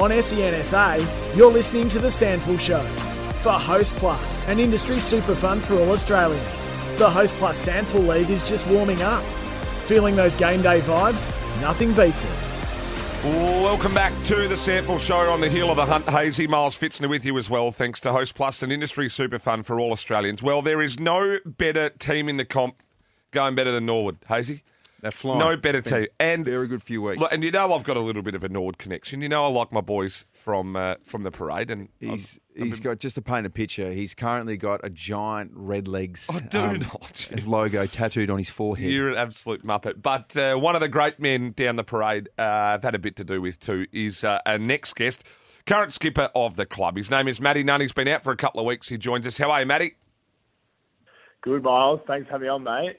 On 0.00 0.12
E 0.12 0.18
SENSA, 0.18 1.36
you're 1.36 1.52
listening 1.52 1.88
to 1.90 1.98
The 1.98 2.08
SANFL 2.08 2.60
Show. 2.60 2.82
For 3.42 3.52
Host 3.52 3.94
Plus, 3.96 4.42
an 4.48 4.58
industry 4.58 4.98
super 5.00 5.34
fund 5.34 5.62
for 5.62 5.74
all 5.74 5.90
Australians. 5.92 6.70
The 6.96 7.10
Host 7.10 7.34
Plus 7.34 7.68
SANFL 7.68 8.08
League 8.08 8.30
is 8.30 8.42
just 8.42 8.66
warming 8.68 9.02
up. 9.02 9.22
Feeling 9.82 10.16
those 10.16 10.34
game 10.34 10.62
day 10.62 10.80
vibes? 10.80 11.30
Nothing 11.60 11.92
beats 11.92 12.24
it. 12.24 12.30
Welcome 13.22 13.92
back 13.92 14.14
to 14.24 14.48
the 14.48 14.54
SANFL 14.54 14.98
Show 14.98 15.30
on 15.30 15.42
the 15.42 15.50
heel 15.50 15.68
of 15.68 15.76
the 15.76 15.84
hunt. 15.84 16.08
Hazy 16.08 16.46
Miles 16.46 16.78
Pfitzner 16.78 17.10
with 17.10 17.26
you 17.26 17.36
as 17.36 17.50
well, 17.50 17.70
thanks 17.70 18.00
to 18.00 18.12
Host 18.12 18.34
Plus, 18.34 18.62
an 18.62 18.72
industry 18.72 19.10
super 19.10 19.38
fund 19.38 19.66
for 19.66 19.78
all 19.78 19.92
Australians. 19.92 20.42
Well, 20.42 20.62
there 20.62 20.80
is 20.80 20.98
no 20.98 21.38
better 21.44 21.90
team 21.90 22.30
in 22.30 22.38
the 22.38 22.46
comp 22.46 22.82
going 23.30 23.54
better 23.54 23.72
than 23.72 23.84
Norwood, 23.84 24.16
Hazy. 24.28 24.62
They're 25.06 25.12
flying. 25.12 25.38
No 25.38 25.56
better 25.56 25.80
team. 25.80 26.08
And 26.18 26.44
very 26.44 26.66
good 26.66 26.82
few 26.82 27.00
weeks. 27.00 27.20
Look, 27.20 27.32
and 27.32 27.44
you 27.44 27.52
know 27.52 27.72
I've 27.72 27.84
got 27.84 27.96
a 27.96 28.00
little 28.00 28.22
bit 28.22 28.34
of 28.34 28.42
a 28.42 28.48
Nord 28.48 28.76
connection. 28.76 29.20
You 29.22 29.28
know 29.28 29.44
I 29.44 29.48
like 29.48 29.70
my 29.70 29.80
boys 29.80 30.24
from 30.32 30.74
uh, 30.74 30.96
from 31.04 31.22
the 31.22 31.30
parade, 31.30 31.70
and 31.70 31.88
He's 32.00 32.10
I've- 32.10 32.40
I've 32.58 32.64
he's 32.68 32.80
been- 32.80 32.82
got 32.90 32.98
just 32.98 33.14
to 33.14 33.22
paint 33.22 33.46
a 33.46 33.50
picture. 33.50 33.92
He's 33.92 34.14
currently 34.16 34.56
got 34.56 34.80
a 34.82 34.90
giant 34.90 35.52
red 35.54 35.86
legs 35.86 36.28
um, 36.28 36.36
I 36.36 36.40
do 36.48 36.78
not. 36.78 37.28
logo 37.46 37.86
tattooed 37.86 38.30
on 38.30 38.38
his 38.38 38.50
forehead. 38.50 38.90
You're 38.90 39.10
an 39.10 39.16
absolute 39.16 39.64
muppet. 39.64 40.02
But 40.02 40.36
uh, 40.36 40.56
one 40.56 40.74
of 40.74 40.80
the 40.80 40.88
great 40.88 41.20
men 41.20 41.52
down 41.52 41.76
the 41.76 41.84
parade 41.84 42.28
uh, 42.38 42.42
I've 42.42 42.82
had 42.82 42.96
a 42.96 42.98
bit 42.98 43.14
to 43.16 43.24
do 43.24 43.40
with 43.40 43.60
too 43.60 43.86
is 43.92 44.24
uh, 44.24 44.40
our 44.44 44.58
next 44.58 44.94
guest, 44.96 45.22
current 45.66 45.92
skipper 45.92 46.30
of 46.34 46.56
the 46.56 46.66
club. 46.66 46.96
His 46.96 47.10
name 47.12 47.28
is 47.28 47.40
Matty 47.40 47.62
Nunn. 47.62 47.80
He's 47.80 47.92
been 47.92 48.08
out 48.08 48.24
for 48.24 48.32
a 48.32 48.36
couple 48.36 48.58
of 48.58 48.66
weeks. 48.66 48.88
He 48.88 48.98
joins 48.98 49.24
us. 49.26 49.38
How 49.38 49.50
are 49.52 49.60
you, 49.60 49.66
Matty? 49.66 49.94
Good, 51.42 51.62
Miles. 51.62 52.00
Thanks 52.08 52.26
for 52.26 52.32
having 52.32 52.46
me 52.46 52.50
on, 52.50 52.64
mate. 52.64 52.96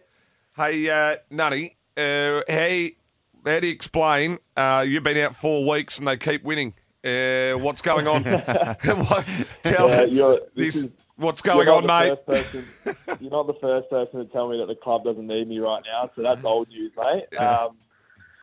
Hey, 0.55 0.89
uh, 0.89 1.17
Nunny, 1.29 1.75
uh, 1.97 2.41
how, 2.49 3.51
how 3.51 3.59
do 3.59 3.67
you 3.67 3.73
explain 3.73 4.39
uh, 4.55 4.83
you've 4.87 5.03
been 5.03 5.17
out 5.17 5.35
four 5.35 5.67
weeks 5.67 5.97
and 5.99 6.07
they 6.07 6.17
keep 6.17 6.43
winning? 6.43 6.73
Uh, 7.03 7.53
what's 7.59 7.81
going 7.81 8.07
on? 8.07 8.23
Tell 8.83 9.89
Yeah, 9.89 10.03
you're- 10.03 10.39
this, 10.55 10.75
this 10.75 10.75
is- 10.75 10.91
what's 11.15 11.41
going 11.41 11.67
on, 11.67 11.85
mate? 11.85 12.25
person- 12.25 12.67
you're 13.19 13.31
not 13.31 13.47
the 13.47 13.53
first 13.61 13.89
person 13.89 14.19
to 14.19 14.25
tell 14.31 14.49
me 14.49 14.57
that 14.57 14.67
the 14.67 14.75
club 14.75 15.03
doesn't 15.03 15.25
need 15.27 15.47
me 15.47 15.59
right 15.59 15.81
now, 15.85 16.09
so 16.15 16.21
that's 16.21 16.43
old 16.43 16.67
news, 16.69 16.91
mate. 16.97 17.25
Um, 17.39 17.77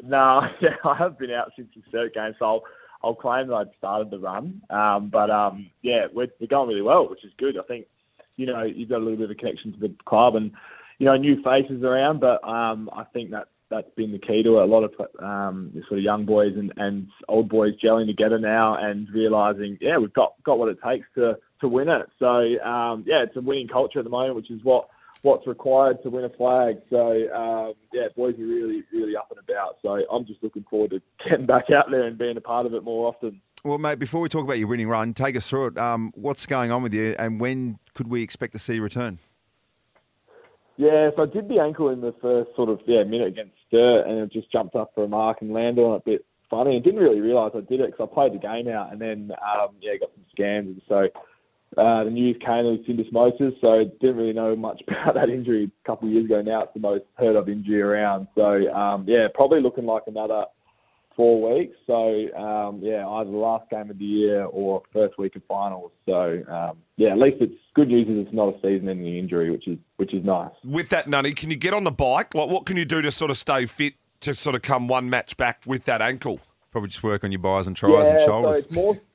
no, 0.03 0.43
yeah, 0.61 0.75
I 0.85 0.95
have 0.97 1.19
been 1.19 1.31
out 1.31 1.53
since 1.57 1.69
the 1.75 1.83
third 1.91 2.13
game, 2.15 2.35
so 2.39 2.45
I'll, 2.45 2.63
I'll 3.03 3.15
claim 3.15 3.47
that 3.49 3.55
I've 3.55 3.69
started 3.79 4.11
the 4.11 4.19
run. 4.19 4.61
Um, 4.69 5.09
but 5.09 5.31
um, 5.31 5.71
yeah, 5.83 6.09
we're, 6.13 6.27
we're 6.41 6.47
going 6.49 6.69
really 6.69 6.83
well, 6.83 7.09
which 7.09 7.25
is 7.25 7.33
good. 7.39 7.57
I 7.57 7.63
think 7.63 7.87
you 8.37 8.45
know 8.47 8.63
you've 8.65 8.89
got 8.89 8.97
a 8.99 9.05
little 9.05 9.17
bit 9.17 9.25
of 9.27 9.31
a 9.31 9.35
connection 9.35 9.73
to 9.73 9.79
the 9.79 9.95
club, 10.05 10.35
and 10.37 10.51
you 10.99 11.07
know 11.07 11.17
new 11.17 11.43
faces 11.43 11.83
around, 11.83 12.21
but 12.21 12.43
um, 12.47 12.91
I 12.93 13.05
think 13.05 13.31
that 13.31 13.49
that's 13.71 13.91
been 13.97 14.13
the 14.13 14.19
key 14.19 14.43
to 14.43 14.59
it. 14.59 14.63
A 14.63 14.67
lot 14.67 14.85
of 14.85 14.93
um, 15.23 15.73
sort 15.89 15.99
of 15.99 16.05
young 16.05 16.25
boys 16.25 16.53
and, 16.57 16.73
and 16.77 17.09
old 17.29 17.49
boys 17.49 17.73
gelling 17.83 18.07
together 18.07 18.39
now 18.39 18.77
and 18.77 19.09
realising, 19.13 19.79
yeah, 19.81 19.99
we've 19.99 20.13
got, 20.13 20.35
got 20.45 20.59
what 20.59 20.69
it 20.69 20.79
takes 20.87 21.07
to, 21.17 21.37
to 21.61 21.69
win 21.69 21.89
it. 21.89 22.07
So 22.19 22.27
um, 22.27 23.05
yeah, 23.07 23.25
it's 23.25 23.37
a 23.37 23.41
winning 23.41 23.69
culture 23.69 23.99
at 23.99 24.05
the 24.05 24.11
moment, 24.11 24.37
which 24.37 24.51
is 24.51 24.63
what 24.63 24.89
what's 25.23 25.47
required 25.47 26.03
to 26.03 26.11
win 26.11 26.25
a 26.25 26.29
flag. 26.29 26.77
So 26.91 27.13
um, 27.35 27.75
yeah, 27.93 28.09
boys 28.17 28.39
are 28.39 28.47
really 28.47 28.85
really 28.93 29.17
up 29.17 29.31
and 29.31 29.41
about. 29.41 29.79
So 29.83 30.03
I'm 30.13 30.27
just 30.27 30.43
looking 30.43 30.65
forward 30.69 30.91
to 30.91 31.03
getting 31.29 31.47
back 31.47 31.71
out 31.71 31.87
there 31.91 32.05
and 32.05 32.19
being 32.19 32.37
a 32.37 32.43
part 32.43 32.67
of 32.67 32.75
it 32.75 32.85
more 32.85 33.09
often. 33.09 33.41
Well, 33.65 33.79
mate, 33.79 33.99
before 33.99 34.21
we 34.21 34.29
talk 34.29 34.45
about 34.45 34.59
your 34.59 34.69
winning 34.69 34.89
run, 34.89 35.15
take 35.15 35.37
us 35.37 35.49
through 35.49 35.69
it. 35.69 35.79
Um, 35.79 36.13
what's 36.15 36.45
going 36.45 36.71
on 36.71 36.83
with 36.83 36.93
you, 36.93 37.17
and 37.19 37.41
when 37.41 37.79
could 37.95 38.09
we 38.09 38.23
expect 38.23 38.53
to 38.53 38.59
see 38.59 38.75
you 38.75 38.83
return? 38.83 39.19
Yeah, 40.77 41.11
so 41.15 41.23
I 41.23 41.27
did 41.27 41.49
the 41.49 41.61
ankle 41.61 41.91
in 41.91 42.01
the 42.01 42.15
first 42.21 42.51
sort 42.57 42.69
of 42.69 42.81
yeah 42.87 43.05
minute 43.05 43.29
against 43.29 43.55
Sturt, 43.69 44.07
and 44.07 44.19
it 44.19 44.33
just 44.33 44.51
jumped 44.51 44.75
up 44.75 44.91
for 44.95 45.05
a 45.05 45.09
mark 45.09 45.39
and 45.41 45.53
landed 45.53 45.83
on 45.83 45.95
it 45.95 46.03
a 46.07 46.11
bit 46.11 46.27
funny, 46.51 46.75
and 46.75 46.85
didn't 46.85 47.01
really 47.01 47.21
realise 47.21 47.53
I 47.55 47.61
did 47.61 47.81
it 47.81 47.93
because 47.93 48.09
I 48.11 48.15
played 48.15 48.35
the 48.35 48.39
game 48.39 48.69
out, 48.69 48.93
and 48.93 49.01
then 49.01 49.31
um, 49.33 49.77
yeah 49.81 49.97
got 50.01 50.11
some 50.15 50.25
scans, 50.33 50.67
and 50.69 50.83
so 50.89 51.09
uh, 51.81 52.05
the 52.05 52.11
news 52.11 52.37
came 52.41 52.65
was 52.65 52.81
syndesmosis, 52.89 53.61
so 53.61 53.85
didn't 54.01 54.17
really 54.17 54.33
know 54.33 54.57
much 54.57 54.83
about 54.89 55.15
that 55.15 55.29
injury 55.29 55.71
a 55.71 55.87
couple 55.87 56.09
of 56.09 56.15
years 56.15 56.25
ago. 56.25 56.43
Now 56.43 56.63
it's 56.65 56.75
the 56.75 56.81
most 56.81 57.05
heard 57.15 57.37
of 57.37 57.49
injury 57.49 57.81
around, 57.81 58.27
so 58.35 58.69
um, 58.73 59.05
yeah, 59.07 59.29
probably 59.33 59.61
looking 59.61 59.87
like 59.87 60.03
another 60.09 60.45
four 61.17 61.57
weeks. 61.57 61.77
So 61.87 62.29
um, 62.37 62.81
yeah, 62.83 63.07
either 63.07 63.31
the 63.31 63.37
last 63.37 63.69
game 63.71 63.91
of 63.91 63.99
the 63.99 64.05
year 64.05 64.45
or 64.45 64.83
first 64.93 65.19
week 65.19 65.37
of 65.37 65.43
finals. 65.49 65.93
So 66.07 66.43
um, 66.49 66.79
yeah, 66.97 67.11
at 67.11 67.19
least 67.19 67.37
it's 67.41 67.55
good 67.75 67.89
news 67.89 68.09
is 68.09 68.27
it's 68.27 68.35
not 68.35 68.55
a 68.55 68.61
season-ending 68.61 69.17
injury, 69.17 69.51
which 69.51 69.69
is 69.69 69.79
which 69.97 70.15
is 70.15 70.25
nice. 70.25 70.53
With 70.65 70.89
that, 70.91 71.09
Nunny, 71.09 71.33
can 71.33 71.51
you 71.51 71.57
get 71.57 71.75
on 71.75 71.85
the 71.85 71.91
bike? 71.91 72.35
Like, 72.35 72.49
what 72.49 72.67
can 72.67 72.77
you 72.77 72.85
do 72.85 73.03
to 73.03 73.13
sort 73.13 73.31
of 73.31 73.39
stay 73.39 73.67
fit 73.67 73.95
to 74.21 74.35
sort 74.35 74.57
of 74.57 74.63
come 74.63 74.89
one 74.89 75.11
match 75.11 75.37
back 75.37 75.63
with 75.67 75.85
that 75.85 76.03
ankle? 76.03 76.41
Probably 76.71 76.89
just 76.89 77.03
work 77.03 77.25
on 77.25 77.33
your 77.33 77.41
buys 77.41 77.67
and 77.67 77.77
tries 77.77 78.09
and 78.09 78.21
so 78.21 78.27
shoulders. 78.27 78.65
it's 78.65 78.73
more. 78.73 78.99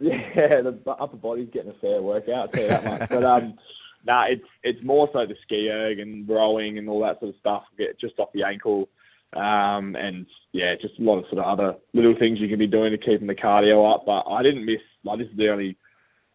Yeah, 0.00 0.62
the 0.62 0.76
upper 0.90 1.16
body's 1.16 1.48
getting 1.52 1.70
a 1.70 1.74
fair 1.74 2.02
workout. 2.02 2.34
I'll 2.34 2.48
tell 2.48 2.62
you 2.64 2.68
that 2.70 2.84
much. 2.84 3.08
But 3.08 3.24
um, 3.24 3.54
nah, 4.04 4.24
it's 4.24 4.42
it's 4.64 4.82
more 4.82 5.08
so 5.12 5.26
the 5.26 5.36
ski 5.42 5.70
erg 5.70 6.00
and 6.00 6.28
rowing 6.28 6.76
and 6.76 6.88
all 6.88 7.00
that 7.02 7.20
sort 7.20 7.28
of 7.28 7.38
stuff. 7.38 7.62
Get 7.78 8.00
just 8.00 8.18
off 8.18 8.30
the 8.34 8.42
ankle, 8.42 8.88
um, 9.34 9.96
and 9.96 10.26
yeah, 10.52 10.74
just 10.80 10.98
a 10.98 11.02
lot 11.02 11.18
of 11.18 11.24
sort 11.30 11.38
of 11.38 11.46
other 11.46 11.74
little 11.94 12.14
things 12.18 12.38
you 12.38 12.48
can 12.48 12.58
be 12.58 12.66
doing 12.66 12.92
to 12.92 12.98
keeping 12.98 13.26
the 13.26 13.34
cardio 13.34 13.92
up. 13.92 14.04
But 14.04 14.24
I 14.30 14.42
didn't 14.42 14.66
miss. 14.66 14.80
Like 15.04 15.18
this 15.18 15.28
is 15.28 15.36
the 15.36 15.50
only 15.50 15.76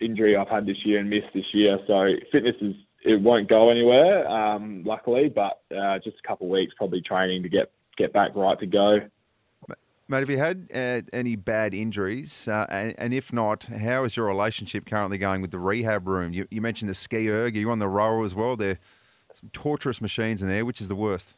injury 0.01 0.35
I've 0.35 0.49
had 0.49 0.65
this 0.65 0.77
year 0.83 0.99
and 0.99 1.09
missed 1.09 1.33
this 1.33 1.45
year. 1.53 1.77
So 1.87 2.07
fitness 2.31 2.55
is 2.61 2.75
it 3.03 3.21
won't 3.21 3.47
go 3.47 3.69
anywhere, 3.69 4.27
um, 4.27 4.83
luckily. 4.85 5.29
But 5.33 5.61
uh, 5.75 5.99
just 6.03 6.17
a 6.23 6.27
couple 6.27 6.47
of 6.47 6.51
weeks 6.51 6.73
probably 6.77 7.01
training 7.01 7.43
to 7.43 7.49
get 7.49 7.71
get 7.97 8.13
back 8.13 8.31
right 8.35 8.59
to 8.59 8.65
go. 8.65 8.99
Mate, 10.09 10.19
have 10.19 10.29
you 10.29 10.37
had 10.37 10.69
uh, 10.73 11.01
any 11.11 11.35
bad 11.35 11.73
injuries? 11.73 12.47
Uh, 12.47 12.65
and, 12.69 12.95
and, 12.97 13.13
if 13.13 13.33
not, 13.33 13.65
how 13.65 14.05
is 14.05 14.15
your 14.15 14.25
relationship 14.25 14.85
currently 14.85 15.17
going 15.17 15.41
with 15.41 15.51
the 15.51 15.59
rehab 15.59 16.07
room? 16.07 16.31
You, 16.31 16.47
you 16.49 16.61
mentioned 16.61 16.89
the 16.89 16.95
ski 16.95 17.29
erg. 17.29 17.57
Are 17.57 17.59
you 17.59 17.69
on 17.71 17.79
the 17.79 17.89
rower 17.89 18.23
as 18.23 18.33
well? 18.33 18.55
There 18.55 18.71
are 18.71 18.77
some 19.33 19.49
torturous 19.51 19.99
machines 19.99 20.41
in 20.41 20.47
there. 20.47 20.63
Which 20.63 20.79
is 20.79 20.87
the 20.87 20.95
worst? 20.95 21.33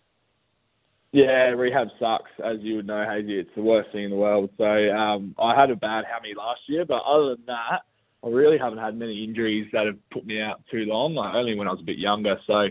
Yeah, 1.12 1.49
rehab 1.57 1.88
sucks, 1.99 2.30
as 2.43 2.57
you 2.62 2.76
would 2.78 2.88
know, 2.88 3.03
Hazy. 3.10 3.39
It's 3.39 3.49
the 3.55 3.64
worst 3.64 3.91
thing 3.91 4.03
in 4.03 4.12
the 4.12 4.16
world. 4.16 4.51
So 4.57 4.66
um, 4.66 5.34
I 5.39 5.60
had 5.60 5.72
a 5.72 5.76
bad 5.76 6.05
hammy 6.05 6.36
last 6.38 6.62
year, 6.68 6.86
but 6.86 7.01
other 7.03 7.36
than 7.36 7.45
that, 7.47 7.82
I 8.24 8.28
really 8.30 8.57
haven't 8.60 8.80
had 8.80 8.95
many 8.95 9.24
injuries 9.24 9.68
that 9.74 9.88
have 9.88 9.97
put 10.12 10.26
me 10.26 10.39
out 10.41 10.62
too 10.70 10.86
long. 10.86 11.16
Like 11.16 11.34
only 11.34 11.55
when 11.55 11.68
I 11.68 11.72
was 11.72 11.80
a 11.82 11.86
bit 11.86 11.97
younger. 11.97 12.36
So 12.45 12.68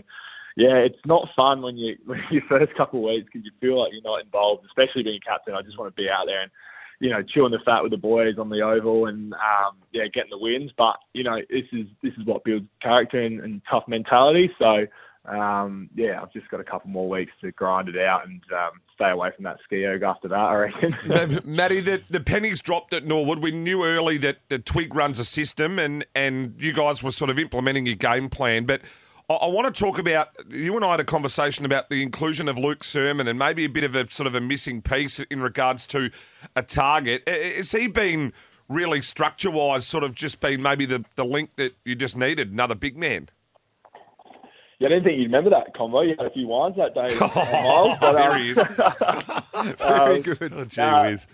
yeah, 0.55 0.75
it's 0.75 0.99
not 1.05 1.27
fun 1.35 1.61
when 1.61 1.77
you 1.77 1.95
when 2.05 2.21
your 2.31 2.43
first 2.47 2.73
couple 2.77 2.99
of 2.99 3.11
weeks 3.13 3.29
because 3.31 3.45
you 3.45 3.51
feel 3.59 3.81
like 3.81 3.91
you're 3.91 4.03
not 4.03 4.23
involved, 4.23 4.65
especially 4.65 5.03
being 5.03 5.19
captain. 5.25 5.55
I 5.55 5.61
just 5.61 5.77
want 5.77 5.93
to 5.93 6.01
be 6.01 6.09
out 6.09 6.25
there 6.25 6.43
and 6.43 6.51
you 7.01 7.09
know 7.09 7.23
chewing 7.23 7.51
the 7.51 7.59
fat 7.65 7.81
with 7.81 7.91
the 7.91 7.97
boys 7.97 8.35
on 8.37 8.49
the 8.49 8.61
oval 8.61 9.07
and 9.07 9.33
um, 9.33 9.77
yeah 9.91 10.05
getting 10.13 10.31
the 10.31 10.37
wins. 10.37 10.71
But 10.77 10.95
you 11.13 11.23
know 11.23 11.37
this 11.49 11.65
is 11.73 11.87
this 12.03 12.13
is 12.13 12.25
what 12.25 12.43
builds 12.43 12.67
character 12.81 13.21
and, 13.21 13.39
and 13.41 13.61
tough 13.69 13.83
mentality. 13.87 14.49
So 14.59 14.85
um, 15.25 15.89
yeah, 15.95 16.21
I've 16.21 16.31
just 16.31 16.49
got 16.49 16.59
a 16.59 16.63
couple 16.63 16.89
more 16.89 17.09
weeks 17.09 17.31
to 17.41 17.51
grind 17.51 17.89
it 17.89 17.97
out 17.97 18.25
and 18.25 18.41
um, 18.53 18.79
stay 18.95 19.09
away 19.09 19.29
from 19.35 19.43
that 19.43 19.57
ski 19.63 19.85
erg 19.85 20.01
after 20.01 20.27
that, 20.29 20.35
I 20.35 20.55
reckon. 20.55 21.41
Matty, 21.45 21.81
the, 21.81 22.01
the 22.09 22.21
pennies 22.21 22.61
dropped 22.61 22.93
at 22.93 23.05
Norwood. 23.05 23.39
We 23.39 23.51
knew 23.51 23.85
early 23.85 24.17
that 24.19 24.37
the 24.47 24.59
Twig 24.59 24.95
runs 24.95 25.19
a 25.19 25.25
system 25.25 25.77
and, 25.77 26.05
and 26.15 26.55
you 26.57 26.73
guys 26.73 27.03
were 27.03 27.11
sort 27.11 27.29
of 27.29 27.37
implementing 27.37 27.85
your 27.85 27.95
game 27.95 28.29
plan. 28.29 28.65
But 28.65 28.81
I, 29.29 29.33
I 29.35 29.47
want 29.47 29.73
to 29.73 29.77
talk 29.77 29.99
about, 29.99 30.29
you 30.49 30.75
and 30.75 30.85
I 30.85 30.91
had 30.91 30.99
a 30.99 31.05
conversation 31.05 31.65
about 31.65 31.89
the 31.89 32.01
inclusion 32.01 32.47
of 32.47 32.57
Luke 32.57 32.83
Sermon 32.83 33.27
and 33.27 33.37
maybe 33.37 33.65
a 33.65 33.69
bit 33.69 33.83
of 33.83 33.95
a 33.95 34.09
sort 34.09 34.25
of 34.25 34.35
a 34.35 34.41
missing 34.41 34.81
piece 34.81 35.19
in 35.19 35.41
regards 35.41 35.85
to 35.87 36.09
a 36.55 36.63
target. 36.63 37.27
Has 37.27 37.71
he 37.71 37.87
been 37.87 38.33
really 38.69 39.01
structure-wise 39.01 39.85
sort 39.85 40.03
of 40.03 40.15
just 40.15 40.39
been 40.39 40.61
maybe 40.61 40.85
the, 40.85 41.03
the 41.15 41.25
link 41.25 41.51
that 41.57 41.75
you 41.83 41.95
just 41.95 42.15
needed, 42.15 42.51
another 42.51 42.75
big 42.75 42.97
man? 42.97 43.29
Yeah, 44.79 44.87
I 44.87 44.89
didn't 44.91 45.03
think 45.03 45.17
you'd 45.17 45.25
remember 45.25 45.49
that 45.49 45.75
convo. 45.75 46.07
You 46.07 46.15
had 46.17 46.25
a 46.25 46.31
few 46.31 46.47
wines 46.47 46.77
that 46.77 46.93
day. 46.95 47.15
Oh, 47.21 47.97
but, 47.99 48.13
there 48.13 48.31
um, 48.31 48.41
he 48.41 48.51
is. 48.51 48.57
Very 49.77 50.15
um, 50.15 50.21
good. 50.21 50.53
Oh, 50.53 50.65
gee 50.65 50.81
uh, 50.81 51.03
whiz. 51.03 51.27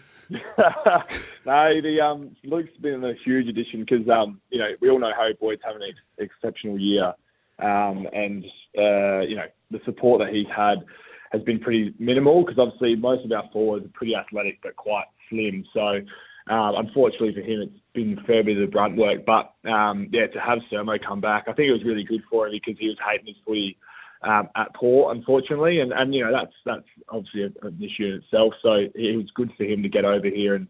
no, 1.46 1.82
the 1.82 2.02
um, 2.02 2.36
Luke's 2.44 2.76
been 2.82 3.04
a 3.04 3.14
huge 3.24 3.48
addition 3.48 3.82
because 3.82 4.10
um, 4.10 4.42
you 4.50 4.58
know 4.58 4.72
we 4.82 4.90
all 4.90 5.00
know 5.00 5.12
Harry 5.16 5.38
Boyd's 5.40 5.62
having 5.64 5.84
an 5.84 5.90
ex- 5.90 6.32
exceptional 6.32 6.80
year, 6.80 7.14
um, 7.60 8.08
and 8.12 8.44
uh, 8.76 9.20
you 9.20 9.36
know 9.36 9.46
the 9.70 9.80
support 9.86 10.22
that 10.22 10.34
he's 10.34 10.48
had 10.56 10.84
has 11.32 11.44
been 11.44 11.60
pretty 11.60 11.94
minimal 12.00 12.44
because 12.44 12.58
obviously 12.58 12.96
most 12.96 13.24
of 13.24 13.32
our 13.32 13.48
forwards 13.54 13.86
are 13.86 13.90
pretty 13.90 14.16
athletic 14.16 14.58
but 14.64 14.76
quite 14.76 15.06
slim. 15.30 15.64
So 15.72 16.00
um, 16.48 16.76
unfortunately 16.78 17.34
for 17.34 17.42
him, 17.42 17.62
it's 17.62 17.80
been 17.94 18.20
fair 18.28 18.44
bit 18.44 18.58
of 18.58 18.68
the 18.68 18.72
brunt 18.72 18.98
work. 18.98 19.26
But 19.26 19.54
um, 19.70 20.10
yeah, 20.12 20.28
to 20.28 20.40
have 20.40 20.60
Sermo 20.72 20.98
come 21.04 21.22
back, 21.22 21.46
I 21.48 21.54
think 21.54 21.70
it 21.70 21.74
was 21.74 21.84
really 21.84 22.04
good 22.04 22.22
for 22.30 22.48
him 22.48 22.54
because 22.54 22.80
he 22.80 22.88
was 22.88 22.98
hating 23.04 23.28
his 23.28 23.44
footy 23.46 23.78
um, 24.22 24.50
at 24.56 24.74
Port, 24.76 25.16
unfortunately, 25.16 25.80
and 25.80 25.92
and 25.92 26.14
you 26.14 26.24
know 26.24 26.32
that's 26.32 26.54
that's 26.66 26.88
obviously 27.10 27.44
an 27.44 27.78
issue 27.82 28.06
in 28.06 28.22
itself. 28.24 28.54
So 28.62 28.74
it 28.74 29.18
was 29.18 29.30
good 29.36 29.52
for 29.58 29.64
him 29.64 29.82
to 29.84 29.90
get 29.90 30.06
over 30.06 30.28
here 30.28 30.56
and 30.56 30.68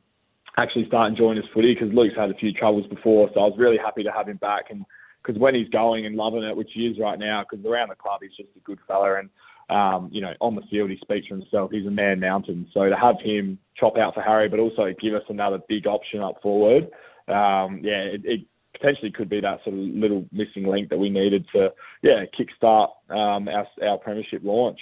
actually 0.57 0.87
start 0.87 1.11
enjoying 1.11 1.37
his 1.37 1.45
footy 1.53 1.73
because 1.73 1.93
Luke's 1.93 2.15
had 2.15 2.31
a 2.31 2.35
few 2.35 2.53
troubles 2.53 2.87
before. 2.87 3.29
So 3.33 3.41
I 3.41 3.43
was 3.43 3.55
really 3.57 3.77
happy 3.77 4.03
to 4.03 4.11
have 4.11 4.29
him 4.29 4.37
back 4.37 4.65
and 4.69 4.85
because 5.21 5.39
when 5.39 5.55
he's 5.55 5.69
going 5.69 6.05
and 6.05 6.15
loving 6.15 6.43
it, 6.43 6.55
which 6.55 6.69
he 6.73 6.85
is 6.85 6.99
right 6.99 7.17
now, 7.17 7.43
because 7.43 7.65
around 7.65 7.89
the 7.89 7.95
club 7.95 8.19
he's 8.21 8.35
just 8.37 8.55
a 8.55 8.59
good 8.59 8.77
fella 8.87 9.17
and 9.17 9.29
um, 9.69 10.09
you 10.11 10.21
know, 10.21 10.33
on 10.41 10.55
the 10.55 10.61
field, 10.69 10.89
he 10.89 10.97
speaks 10.97 11.27
for 11.27 11.35
himself. 11.35 11.71
He's 11.71 11.87
a 11.87 11.91
man 11.91 12.19
mountain. 12.19 12.67
So 12.73 12.89
to 12.89 12.95
have 12.95 13.15
him 13.23 13.57
chop 13.77 13.97
out 13.97 14.13
for 14.13 14.21
Harry, 14.21 14.47
but 14.47 14.59
also 14.59 14.93
give 15.01 15.13
us 15.13 15.23
another 15.29 15.59
big 15.67 15.87
option 15.87 16.21
up 16.21 16.41
forward, 16.41 16.83
um, 17.27 17.81
yeah, 17.83 18.03
it, 18.13 18.21
it, 18.23 18.41
potentially 18.77 19.09
could 19.09 19.29
be 19.29 19.39
that 19.39 19.57
sort 19.63 19.73
of 19.73 19.79
little 19.79 20.25
missing 20.33 20.67
link 20.67 20.89
that 20.89 20.97
we 20.97 21.09
needed 21.09 21.45
to, 21.55 21.69
yeah, 22.03 22.25
kickstart 22.37 22.89
um, 23.09 23.47
our, 23.47 23.65
our 23.81 23.97
premiership 23.97 24.41
launch. 24.43 24.81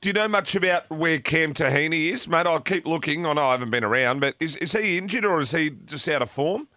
Do 0.00 0.08
you 0.08 0.12
know 0.12 0.28
much 0.28 0.54
about 0.54 0.88
where 0.90 1.18
Cam 1.18 1.52
Taheny 1.52 2.12
is, 2.12 2.28
mate? 2.28 2.46
I'll 2.46 2.60
keep 2.60 2.86
looking. 2.86 3.26
I 3.26 3.32
know 3.32 3.48
I 3.48 3.50
haven't 3.50 3.72
been 3.72 3.82
around, 3.82 4.20
but 4.20 4.36
is, 4.38 4.56
is 4.58 4.72
he 4.72 4.96
injured 4.96 5.24
or 5.24 5.40
is 5.40 5.50
he 5.50 5.70
just 5.86 6.06
out 6.08 6.22
of 6.22 6.30
form? 6.30 6.68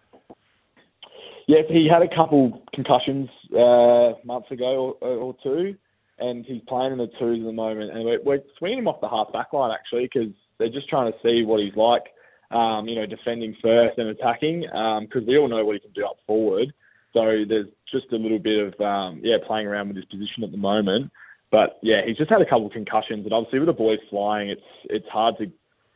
Yes, 1.47 1.66
he 1.70 1.88
had 1.88 2.01
a 2.01 2.16
couple 2.16 2.64
concussions 2.74 3.30
uh, 3.56 4.14
months 4.24 4.49
ago 4.49 4.97
or, 5.01 5.08
or 5.08 5.36
two 5.43 5.76
and 6.20 6.45
he's 6.45 6.61
playing 6.68 6.93
in 6.93 6.97
the 6.97 7.09
twos 7.20 7.39
at 7.39 7.45
the 7.45 7.51
moment. 7.51 7.91
And 7.91 8.05
we're, 8.05 8.22
we're 8.24 8.43
swinging 8.57 8.80
him 8.80 8.88
off 8.88 9.01
the 9.01 9.09
half 9.09 9.32
back 9.34 9.53
line 9.53 9.72
actually 9.72 10.09
because 10.11 10.34
they're 10.57 10.70
just 10.70 10.89
trying 10.89 11.11
to 11.11 11.18
see 11.22 11.43
what 11.43 11.61
he's 11.61 11.76
like, 11.76 12.03
um, 12.51 12.88
you 12.88 12.95
know, 12.95 13.05
defending 13.05 13.55
first 13.61 13.97
and 13.97 14.09
attacking 14.09 14.61
because 14.61 15.22
um, 15.22 15.28
we 15.28 15.38
all 15.38 15.47
know 15.47 15.66
what 15.66 15.74
he 15.74 15.80
can 15.80 15.91
do 15.91 16.05
up 16.05 16.18
forward. 16.26 16.74
So 17.13 17.45
there's 17.47 17.68
just 17.89 18.11
a 18.11 18.18
little 18.18 18.39
bit 18.39 18.59
of 18.59 18.82
um, 18.82 19.22
yeah 19.24 19.38
playing 19.47 19.68
around 19.68 19.88
with 19.88 19.97
his 19.97 20.05
position 20.05 20.43
at 20.43 20.51
the 20.51 20.57
moment. 20.57 21.11
But 21.49 21.80
yeah, 21.82 22.01
he's 22.05 22.18
just 22.18 22.30
had 22.30 22.41
a 22.41 22.45
couple 22.45 22.68
of 22.68 22.74
concussions, 22.74 23.24
and 23.24 23.34
obviously 23.34 23.59
with 23.59 23.68
the 23.68 23.74
boys 23.74 23.99
flying, 24.09 24.49
it's 24.49 24.61
it's 24.86 25.07
hard 25.07 25.36
to 25.38 25.45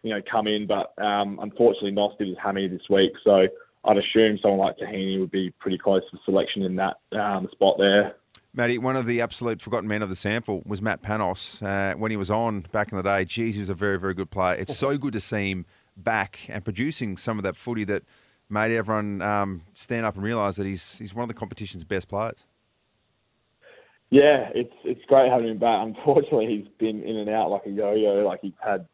you 0.01 0.11
know 0.11 0.21
come 0.31 0.47
in. 0.47 0.65
But 0.65 0.93
um, 1.03 1.37
unfortunately, 1.41 1.91
Nos 1.91 2.13
did 2.17 2.29
his 2.29 2.37
hammy 2.41 2.69
this 2.69 2.87
week, 2.89 3.11
so 3.25 3.47
I'd 3.83 3.97
assume 3.97 4.39
someone 4.41 4.59
like 4.59 4.77
Taheny 4.77 5.19
would 5.19 5.31
be 5.31 5.51
pretty 5.59 5.77
close 5.77 6.01
to 6.11 6.17
selection 6.23 6.63
in 6.63 6.77
that 6.77 6.97
um, 7.11 7.49
spot 7.51 7.75
there. 7.77 8.15
Matty, 8.53 8.79
one 8.79 8.95
of 8.95 9.05
the 9.05 9.21
absolute 9.21 9.61
forgotten 9.61 9.87
men 9.87 10.01
of 10.01 10.09
the 10.09 10.15
SANFL 10.15 10.65
was 10.65 10.81
Matt 10.81 11.03
Panos. 11.03 11.61
Uh, 11.61 11.95
when 11.97 12.09
he 12.09 12.17
was 12.17 12.31
on 12.31 12.61
back 12.71 12.91
in 12.91 12.97
the 12.97 13.03
day, 13.03 13.23
geez, 13.23 13.55
he 13.55 13.61
was 13.61 13.69
a 13.69 13.75
very, 13.75 13.99
very 13.99 14.15
good 14.15 14.31
player. 14.31 14.55
It's 14.55 14.75
so 14.75 14.97
good 14.97 15.13
to 15.13 15.19
see 15.19 15.51
him 15.51 15.65
back 15.97 16.39
and 16.49 16.63
producing 16.63 17.15
some 17.17 17.37
of 17.37 17.43
that 17.43 17.55
footy 17.55 17.83
that 17.83 18.03
made 18.49 18.75
everyone 18.75 19.21
um, 19.21 19.61
stand 19.75 20.05
up 20.05 20.15
and 20.15 20.23
realise 20.23 20.55
that 20.55 20.65
he's 20.65 20.97
he's 20.97 21.13
one 21.13 21.23
of 21.23 21.27
the 21.27 21.35
competition's 21.35 21.83
best 21.83 22.07
players. 22.07 22.45
Yeah, 24.09 24.49
it's 24.55 24.73
it's 24.83 25.05
great 25.05 25.31
having 25.31 25.49
him 25.49 25.59
back. 25.59 25.79
Unfortunately, 25.85 26.47
he's 26.47 26.67
been 26.79 27.03
in 27.03 27.17
and 27.17 27.29
out 27.29 27.51
like 27.51 27.67
a 27.67 27.69
yo-yo. 27.69 28.25
Like 28.25 28.39
he's 28.41 28.53
had, 28.63 28.87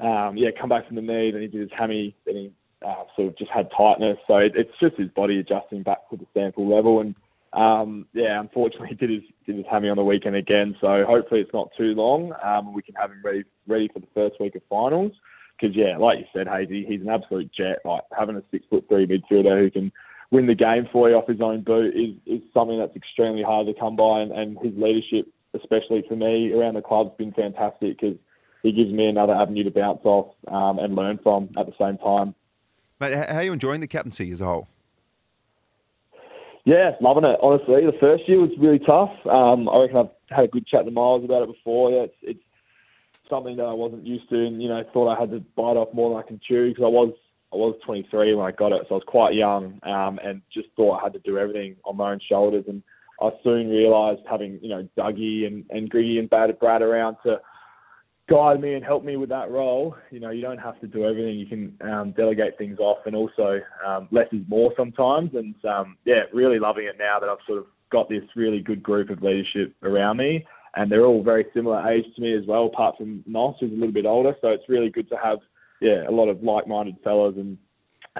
um, 0.00 0.36
yeah, 0.36 0.50
come 0.58 0.68
back 0.68 0.86
from 0.86 0.96
the 0.96 1.02
knee, 1.02 1.30
then 1.30 1.42
he 1.42 1.48
did 1.48 1.60
his 1.60 1.70
hammy, 1.78 2.16
then 2.26 2.34
he 2.34 2.52
uh, 2.84 3.04
sort 3.14 3.28
of 3.28 3.38
just 3.38 3.52
had 3.52 3.70
tightness. 3.76 4.18
So 4.26 4.38
it, 4.38 4.52
it's 4.56 4.76
just 4.80 4.96
his 4.96 5.10
body 5.10 5.38
adjusting 5.38 5.84
back 5.84 6.10
to 6.10 6.16
the 6.16 6.26
SANFL 6.34 6.68
level 6.68 7.00
and 7.00 7.14
um, 7.56 8.06
yeah, 8.12 8.38
unfortunately, 8.38 8.94
did 9.00 9.10
his 9.10 9.22
did 9.46 9.56
his 9.56 9.64
hammy 9.70 9.88
on 9.88 9.96
the 9.96 10.04
weekend 10.04 10.36
again. 10.36 10.76
So 10.80 11.04
hopefully, 11.06 11.40
it's 11.40 11.52
not 11.52 11.70
too 11.76 11.94
long. 11.94 12.32
Um, 12.44 12.72
we 12.72 12.82
can 12.82 12.94
have 12.94 13.10
him 13.10 13.22
ready 13.24 13.44
ready 13.66 13.88
for 13.92 14.00
the 14.00 14.08
first 14.14 14.40
week 14.40 14.54
of 14.54 14.62
finals. 14.68 15.12
Because 15.58 15.74
yeah, 15.74 15.96
like 15.96 16.18
you 16.18 16.26
said, 16.34 16.46
Hazy, 16.46 16.84
he's 16.86 17.00
an 17.00 17.08
absolute 17.08 17.50
jet. 17.52 17.78
Like 17.84 18.02
having 18.16 18.36
a 18.36 18.42
six 18.50 18.66
foot 18.68 18.84
three 18.88 19.06
midfielder 19.06 19.58
who 19.58 19.70
can 19.70 19.90
win 20.30 20.46
the 20.46 20.54
game 20.54 20.86
for 20.92 21.08
you 21.08 21.16
off 21.16 21.28
his 21.28 21.40
own 21.40 21.62
boot 21.62 21.94
is 21.94 22.14
is 22.26 22.42
something 22.52 22.78
that's 22.78 22.94
extremely 22.94 23.42
hard 23.42 23.66
to 23.66 23.74
come 23.74 23.96
by. 23.96 24.20
And, 24.20 24.32
and 24.32 24.58
his 24.58 24.74
leadership, 24.76 25.26
especially 25.54 26.04
for 26.06 26.14
me 26.14 26.52
around 26.52 26.74
the 26.74 26.82
club, 26.82 27.08
has 27.08 27.16
been 27.16 27.32
fantastic 27.32 27.98
because 27.98 28.18
he 28.62 28.72
gives 28.72 28.92
me 28.92 29.06
another 29.06 29.32
avenue 29.32 29.64
to 29.64 29.70
bounce 29.70 30.00
off 30.04 30.34
um, 30.48 30.78
and 30.78 30.94
learn 30.94 31.18
from 31.22 31.48
at 31.56 31.64
the 31.64 31.74
same 31.80 31.96
time. 31.98 32.34
Mate, 33.00 33.14
how 33.14 33.36
are 33.36 33.42
you 33.42 33.52
enjoying 33.52 33.80
the 33.80 33.86
captaincy 33.86 34.30
as 34.30 34.42
a 34.42 34.44
whole? 34.44 34.68
Yeah, 36.66 36.90
loving 37.00 37.24
it. 37.24 37.38
Honestly, 37.40 37.86
the 37.86 37.96
first 38.00 38.28
year 38.28 38.40
was 38.40 38.50
really 38.58 38.80
tough. 38.80 39.14
Um, 39.24 39.68
I 39.68 39.82
reckon 39.82 39.98
I've 39.98 40.36
had 40.36 40.44
a 40.46 40.48
good 40.48 40.66
chat 40.66 40.84
to 40.84 40.90
Miles 40.90 41.24
about 41.24 41.42
it 41.42 41.54
before. 41.54 41.92
Yeah, 41.92 42.02
it's, 42.02 42.16
it's 42.22 42.40
something 43.30 43.56
that 43.58 43.66
I 43.66 43.72
wasn't 43.72 44.04
used 44.04 44.28
to, 44.30 44.46
and 44.46 44.60
you 44.60 44.68
know, 44.68 44.82
thought 44.92 45.16
I 45.16 45.18
had 45.18 45.30
to 45.30 45.38
bite 45.54 45.78
off 45.78 45.94
more 45.94 46.10
than 46.10 46.18
I 46.18 46.26
can 46.26 46.40
chew 46.46 46.70
because 46.70 46.82
I 46.82 46.88
was 46.88 47.14
I 47.52 47.56
was 47.56 47.76
23 47.86 48.34
when 48.34 48.44
I 48.44 48.50
got 48.50 48.72
it, 48.72 48.82
so 48.88 48.96
I 48.96 48.98
was 48.98 49.04
quite 49.06 49.34
young, 49.34 49.78
um, 49.84 50.18
and 50.24 50.42
just 50.52 50.66
thought 50.74 50.98
I 50.98 51.04
had 51.04 51.12
to 51.12 51.20
do 51.20 51.38
everything 51.38 51.76
on 51.84 51.96
my 51.96 52.10
own 52.10 52.20
shoulders. 52.28 52.64
And 52.66 52.82
I 53.22 53.30
soon 53.44 53.70
realised 53.70 54.22
having 54.28 54.58
you 54.60 54.70
know 54.70 54.88
Dougie 54.98 55.46
and 55.46 55.64
and 55.70 55.88
Griggy 55.88 56.18
and 56.18 56.28
Bad 56.28 56.58
Brad 56.58 56.82
around 56.82 57.16
to 57.22 57.40
guide 58.28 58.60
me 58.60 58.74
and 58.74 58.84
help 58.84 59.04
me 59.04 59.16
with 59.16 59.28
that 59.28 59.50
role. 59.50 59.96
You 60.10 60.20
know, 60.20 60.30
you 60.30 60.42
don't 60.42 60.58
have 60.58 60.80
to 60.80 60.86
do 60.86 61.04
everything. 61.04 61.38
You 61.38 61.46
can 61.46 61.76
um, 61.80 62.12
delegate 62.16 62.58
things 62.58 62.78
off, 62.78 62.98
and 63.06 63.14
also 63.14 63.60
um, 63.86 64.08
less 64.10 64.26
is 64.32 64.42
more 64.48 64.72
sometimes. 64.76 65.30
And 65.34 65.54
um, 65.64 65.96
yeah, 66.04 66.22
really 66.32 66.58
loving 66.58 66.86
it 66.86 66.96
now 66.98 67.18
that 67.20 67.28
I've 67.28 67.38
sort 67.46 67.58
of 67.58 67.66
got 67.90 68.08
this 68.08 68.24
really 68.34 68.60
good 68.60 68.82
group 68.82 69.10
of 69.10 69.22
leadership 69.22 69.74
around 69.82 70.16
me, 70.16 70.44
and 70.74 70.90
they're 70.90 71.06
all 71.06 71.22
very 71.22 71.46
similar 71.54 71.88
age 71.88 72.04
to 72.16 72.22
me 72.22 72.36
as 72.36 72.44
well, 72.46 72.66
apart 72.66 72.96
from 72.98 73.22
Nos, 73.26 73.54
who's 73.60 73.70
a 73.70 73.74
little 73.74 73.92
bit 73.92 74.06
older. 74.06 74.34
So 74.40 74.48
it's 74.48 74.68
really 74.68 74.90
good 74.90 75.08
to 75.10 75.16
have 75.22 75.38
yeah 75.80 76.08
a 76.08 76.10
lot 76.10 76.28
of 76.28 76.42
like-minded 76.42 76.96
fellows 77.02 77.34
and. 77.36 77.58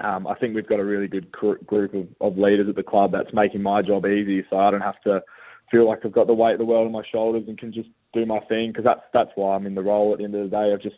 Um, 0.03 0.27
I 0.27 0.35
think 0.35 0.53
we've 0.53 0.67
got 0.67 0.79
a 0.79 0.85
really 0.85 1.07
good 1.07 1.31
group 1.31 1.95
of, 1.95 2.07
of 2.21 2.37
leaders 2.37 2.69
at 2.69 2.75
the 2.75 2.83
club 2.83 3.11
that's 3.11 3.33
making 3.33 3.63
my 3.63 3.81
job 3.81 4.05
easy, 4.05 4.45
so 4.47 4.59
I 4.59 4.69
don't 4.69 4.81
have 4.81 5.01
to 5.01 5.23
feel 5.71 5.87
like 5.87 6.05
I've 6.05 6.11
got 6.11 6.27
the 6.27 6.35
weight 6.35 6.53
of 6.53 6.59
the 6.59 6.65
world 6.65 6.85
on 6.85 6.91
my 6.91 7.01
shoulders 7.11 7.45
and 7.47 7.57
can 7.57 7.73
just 7.73 7.89
do 8.13 8.25
my 8.25 8.39
thing 8.41 8.71
because 8.71 8.85
that's 8.85 9.01
that's 9.13 9.31
why 9.35 9.55
I'm 9.55 9.65
in 9.65 9.75
the 9.75 9.83
role. 9.83 10.13
At 10.13 10.19
the 10.19 10.25
end 10.25 10.35
of 10.35 10.49
the 10.49 10.55
day, 10.55 10.73
I've 10.73 10.81
just 10.81 10.95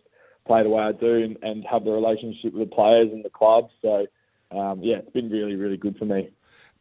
play 0.47 0.64
the 0.64 0.70
way 0.70 0.84
I 0.84 0.91
do 0.91 1.24
and, 1.24 1.38
and 1.41 1.66
have 1.70 1.84
the 1.84 1.91
relationship 1.91 2.53
with 2.53 2.70
the 2.70 2.76
players 2.76 3.10
and 3.12 3.24
the 3.24 3.30
club. 3.30 3.70
So 3.82 4.05
um, 4.51 4.82
yeah, 4.82 4.97
it's 4.97 5.12
been 5.12 5.30
really 5.30 5.55
really 5.55 5.78
good 5.78 5.97
for 5.97 6.05
me. 6.05 6.30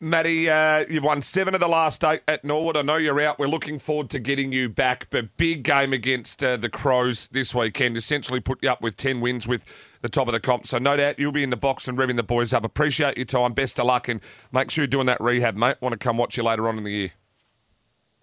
Matty, 0.00 0.48
uh, 0.48 0.84
you've 0.88 1.02
won 1.02 1.22
seven 1.22 1.54
of 1.54 1.60
the 1.60 1.66
last 1.66 2.04
eight 2.04 2.22
at 2.28 2.44
Norwood. 2.44 2.76
I 2.76 2.82
know 2.82 2.94
you're 2.94 3.20
out. 3.20 3.40
We're 3.40 3.48
looking 3.48 3.80
forward 3.80 4.10
to 4.10 4.20
getting 4.20 4.52
you 4.52 4.68
back. 4.68 5.08
But 5.10 5.36
big 5.36 5.64
game 5.64 5.92
against 5.92 6.44
uh, 6.44 6.56
the 6.56 6.68
Crows 6.68 7.26
this 7.32 7.52
weekend. 7.52 7.96
Essentially 7.96 8.38
put 8.38 8.62
you 8.62 8.70
up 8.70 8.80
with 8.80 8.96
10 8.96 9.20
wins 9.20 9.48
with 9.48 9.64
the 10.00 10.08
top 10.08 10.28
of 10.28 10.34
the 10.34 10.38
comp. 10.38 10.68
So 10.68 10.78
no 10.78 10.96
doubt 10.96 11.18
you'll 11.18 11.32
be 11.32 11.42
in 11.42 11.50
the 11.50 11.56
box 11.56 11.88
and 11.88 11.98
revving 11.98 12.14
the 12.14 12.22
boys 12.22 12.54
up. 12.54 12.62
Appreciate 12.62 13.16
your 13.16 13.26
time. 13.26 13.54
Best 13.54 13.80
of 13.80 13.86
luck. 13.86 14.06
And 14.06 14.20
make 14.52 14.70
sure 14.70 14.82
you're 14.82 14.86
doing 14.86 15.06
that 15.06 15.20
rehab, 15.20 15.56
mate. 15.56 15.78
Want 15.80 15.94
to 15.94 15.98
come 15.98 16.16
watch 16.16 16.36
you 16.36 16.44
later 16.44 16.68
on 16.68 16.78
in 16.78 16.84
the 16.84 16.92
year. 16.92 17.10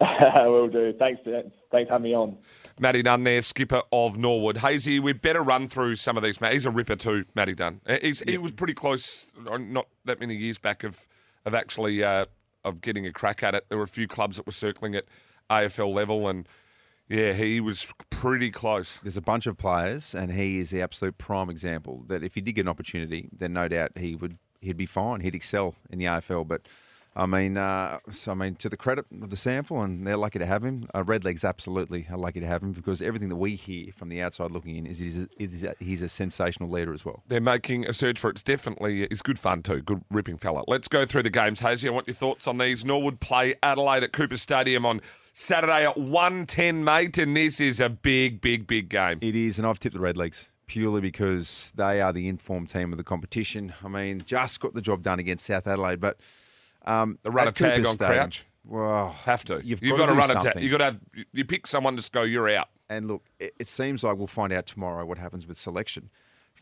Will 0.00 0.68
do. 0.68 0.92
Thanks. 0.98 1.22
Thanks 1.24 1.88
for 1.88 1.94
having 1.94 2.02
me 2.02 2.14
on. 2.14 2.36
Matty 2.78 3.02
Nunn 3.02 3.24
there, 3.24 3.40
skipper 3.40 3.82
of 3.90 4.18
Norwood. 4.18 4.58
Hazy, 4.58 5.00
we 5.00 5.14
better 5.14 5.42
run 5.42 5.68
through 5.68 5.96
some 5.96 6.18
of 6.18 6.22
these. 6.22 6.40
Matt, 6.42 6.52
he's 6.52 6.66
a 6.66 6.70
ripper 6.70 6.96
too, 6.96 7.24
Matty 7.34 7.54
Nunn. 7.54 7.80
Uh, 7.86 7.96
He's, 8.02 8.20
He 8.20 8.36
was 8.36 8.52
pretty 8.52 8.74
close, 8.74 9.26
uh, 9.50 9.56
not 9.56 9.86
that 10.04 10.20
many 10.20 10.36
years 10.36 10.58
back, 10.58 10.84
of 10.84 11.06
of 11.46 11.54
actually 11.54 12.02
uh, 12.04 12.26
of 12.64 12.80
getting 12.80 13.06
a 13.06 13.12
crack 13.12 13.42
at 13.42 13.54
it. 13.54 13.66
There 13.68 13.78
were 13.78 13.84
a 13.84 13.88
few 13.88 14.06
clubs 14.06 14.36
that 14.36 14.46
were 14.46 14.52
circling 14.52 14.94
at 14.94 15.04
AFL 15.48 15.94
level, 15.94 16.28
and 16.28 16.46
yeah, 17.08 17.32
he 17.32 17.60
was 17.60 17.86
pretty 18.10 18.50
close. 18.50 18.98
There's 19.02 19.16
a 19.16 19.22
bunch 19.22 19.46
of 19.46 19.56
players, 19.56 20.14
and 20.14 20.32
he 20.32 20.58
is 20.58 20.70
the 20.70 20.82
absolute 20.82 21.16
prime 21.16 21.48
example 21.48 22.04
that 22.08 22.22
if 22.22 22.34
he 22.34 22.40
did 22.42 22.52
get 22.52 22.62
an 22.62 22.68
opportunity, 22.68 23.28
then 23.32 23.52
no 23.52 23.68
doubt 23.68 23.92
he 23.96 24.14
would 24.14 24.36
he'd 24.60 24.76
be 24.76 24.86
fine. 24.86 25.20
He'd 25.20 25.34
excel 25.34 25.76
in 25.88 25.98
the 25.98 26.06
AFL. 26.06 26.46
But 26.46 26.62
I 27.16 27.24
mean, 27.24 27.56
uh, 27.56 27.98
so 28.12 28.32
I 28.32 28.34
mean, 28.34 28.56
to 28.56 28.68
the 28.68 28.76
credit 28.76 29.06
of 29.22 29.30
the 29.30 29.36
SANFL, 29.36 29.82
and 29.84 30.06
they're 30.06 30.18
lucky 30.18 30.38
to 30.38 30.44
have 30.44 30.62
him. 30.62 30.86
Uh, 30.92 31.02
Redlegs 31.02 31.48
absolutely 31.48 32.06
are 32.10 32.18
lucky 32.18 32.40
to 32.40 32.46
have 32.46 32.62
him 32.62 32.72
because 32.72 33.00
everything 33.00 33.30
that 33.30 33.36
we 33.36 33.56
hear 33.56 33.90
from 33.96 34.10
the 34.10 34.20
outside 34.20 34.50
looking 34.50 34.76
in 34.76 34.86
is 34.86 34.98
he's 34.98 35.18
a, 35.18 35.28
is 35.38 35.62
a, 35.62 35.74
he's 35.78 36.02
a 36.02 36.10
sensational 36.10 36.68
leader 36.68 36.92
as 36.92 37.06
well. 37.06 37.22
They're 37.26 37.40
making 37.40 37.86
a 37.86 37.94
surge 37.94 38.18
for 38.18 38.28
it. 38.28 38.32
It's 38.32 38.42
definitely 38.42 39.04
it's 39.04 39.22
good 39.22 39.38
fun 39.38 39.62
too. 39.62 39.80
Good 39.80 40.02
ripping 40.10 40.36
fella. 40.36 40.62
Let's 40.68 40.88
go 40.88 41.06
through 41.06 41.22
the 41.22 41.30
games, 41.30 41.60
Hazy. 41.60 41.88
I 41.88 41.92
want 41.92 42.06
your 42.06 42.14
thoughts 42.14 42.46
on 42.46 42.58
these. 42.58 42.84
Norwood 42.84 43.18
play 43.18 43.54
Adelaide 43.62 44.02
at 44.02 44.12
Cooper 44.12 44.36
Stadium 44.36 44.84
on 44.84 45.00
Saturday 45.32 45.86
at 45.86 45.96
110, 45.96 46.84
mate, 46.84 47.16
and 47.16 47.34
this 47.34 47.60
is 47.60 47.80
a 47.80 47.88
big, 47.88 48.42
big, 48.42 48.66
big 48.66 48.90
game. 48.90 49.18
It 49.22 49.34
is, 49.34 49.58
and 49.58 49.66
I've 49.66 49.78
tipped 49.78 49.94
the 49.94 50.00
Redlegs 50.00 50.50
purely 50.66 51.00
because 51.00 51.72
they 51.76 52.00
are 52.00 52.12
the 52.12 52.28
informed 52.28 52.68
team 52.68 52.92
of 52.92 52.98
the 52.98 53.04
competition. 53.04 53.72
I 53.82 53.88
mean, 53.88 54.20
just 54.26 54.60
got 54.60 54.74
the 54.74 54.82
job 54.82 55.02
done 55.02 55.18
against 55.18 55.46
South 55.46 55.66
Adelaide, 55.66 56.00
but 56.00 56.18
um, 56.86 57.18
The 57.22 57.30
run 57.30 57.48
a 57.48 57.52
tag 57.52 57.76
Cooper 57.84 57.88
on 57.88 57.96
Crouch. 57.96 58.44
Well, 58.64 59.10
Have 59.24 59.44
to. 59.46 59.60
You've, 59.64 59.82
You've 59.82 59.96
got, 59.96 60.06
got 60.08 60.12
to 60.12 60.18
run 60.18 60.30
a 60.36 60.40
tag. 60.40 60.62
You've 60.62 60.72
got 60.72 60.78
to 60.78 60.84
have. 60.84 61.00
You 61.32 61.44
pick 61.44 61.66
someone 61.66 61.96
to 61.96 62.10
go. 62.10 62.22
You're 62.22 62.48
out. 62.48 62.68
And 62.88 63.06
look, 63.08 63.22
it, 63.38 63.54
it 63.58 63.68
seems 63.68 64.02
like 64.02 64.16
we'll 64.16 64.26
find 64.26 64.52
out 64.52 64.66
tomorrow 64.66 65.04
what 65.04 65.18
happens 65.18 65.46
with 65.46 65.56
selection 65.56 66.10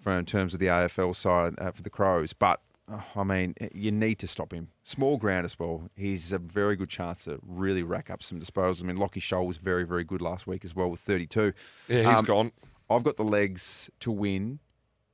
for 0.01 0.19
in 0.19 0.25
terms 0.27 0.53
of 0.55 0.61
the 0.61 0.67
AFL 0.67 1.17
side 1.17 1.55
uh, 1.59 1.71
for 1.71 1.83
the 1.83 1.91
Crows. 1.91 2.33
But 2.35 2.61
uh, 2.93 3.01
I 3.17 3.25
mean, 3.25 3.55
you 3.75 3.91
need 3.91 4.19
to 4.19 4.27
stop 4.29 4.53
him. 4.53 4.69
Small 4.83 5.17
ground 5.17 5.45
as 5.47 5.59
well. 5.59 5.89
He's 5.97 6.33
a 6.33 6.39
very 6.39 6.77
good 6.77 6.91
chance 6.91 7.25
to 7.25 7.39
really 7.47 7.83
rack 7.83 8.11
up 8.11 8.23
some 8.23 8.39
disposals. 8.39 8.83
I 8.83 8.87
mean, 8.87 8.97
Lockie 8.97 9.21
Sholl 9.21 9.47
was 9.47 9.57
very, 9.57 9.85
very 9.85 10.05
good 10.05 10.21
last 10.21 10.47
week 10.47 10.65
as 10.65 10.75
well 10.75 10.91
with 10.91 11.01
32. 11.01 11.53
Yeah, 11.89 12.11
he's 12.11 12.19
Um, 12.19 12.25
gone. 12.25 12.53
I've 12.91 13.03
got 13.03 13.17
the 13.17 13.25
legs 13.25 13.91
to 14.01 14.11
win 14.11 14.59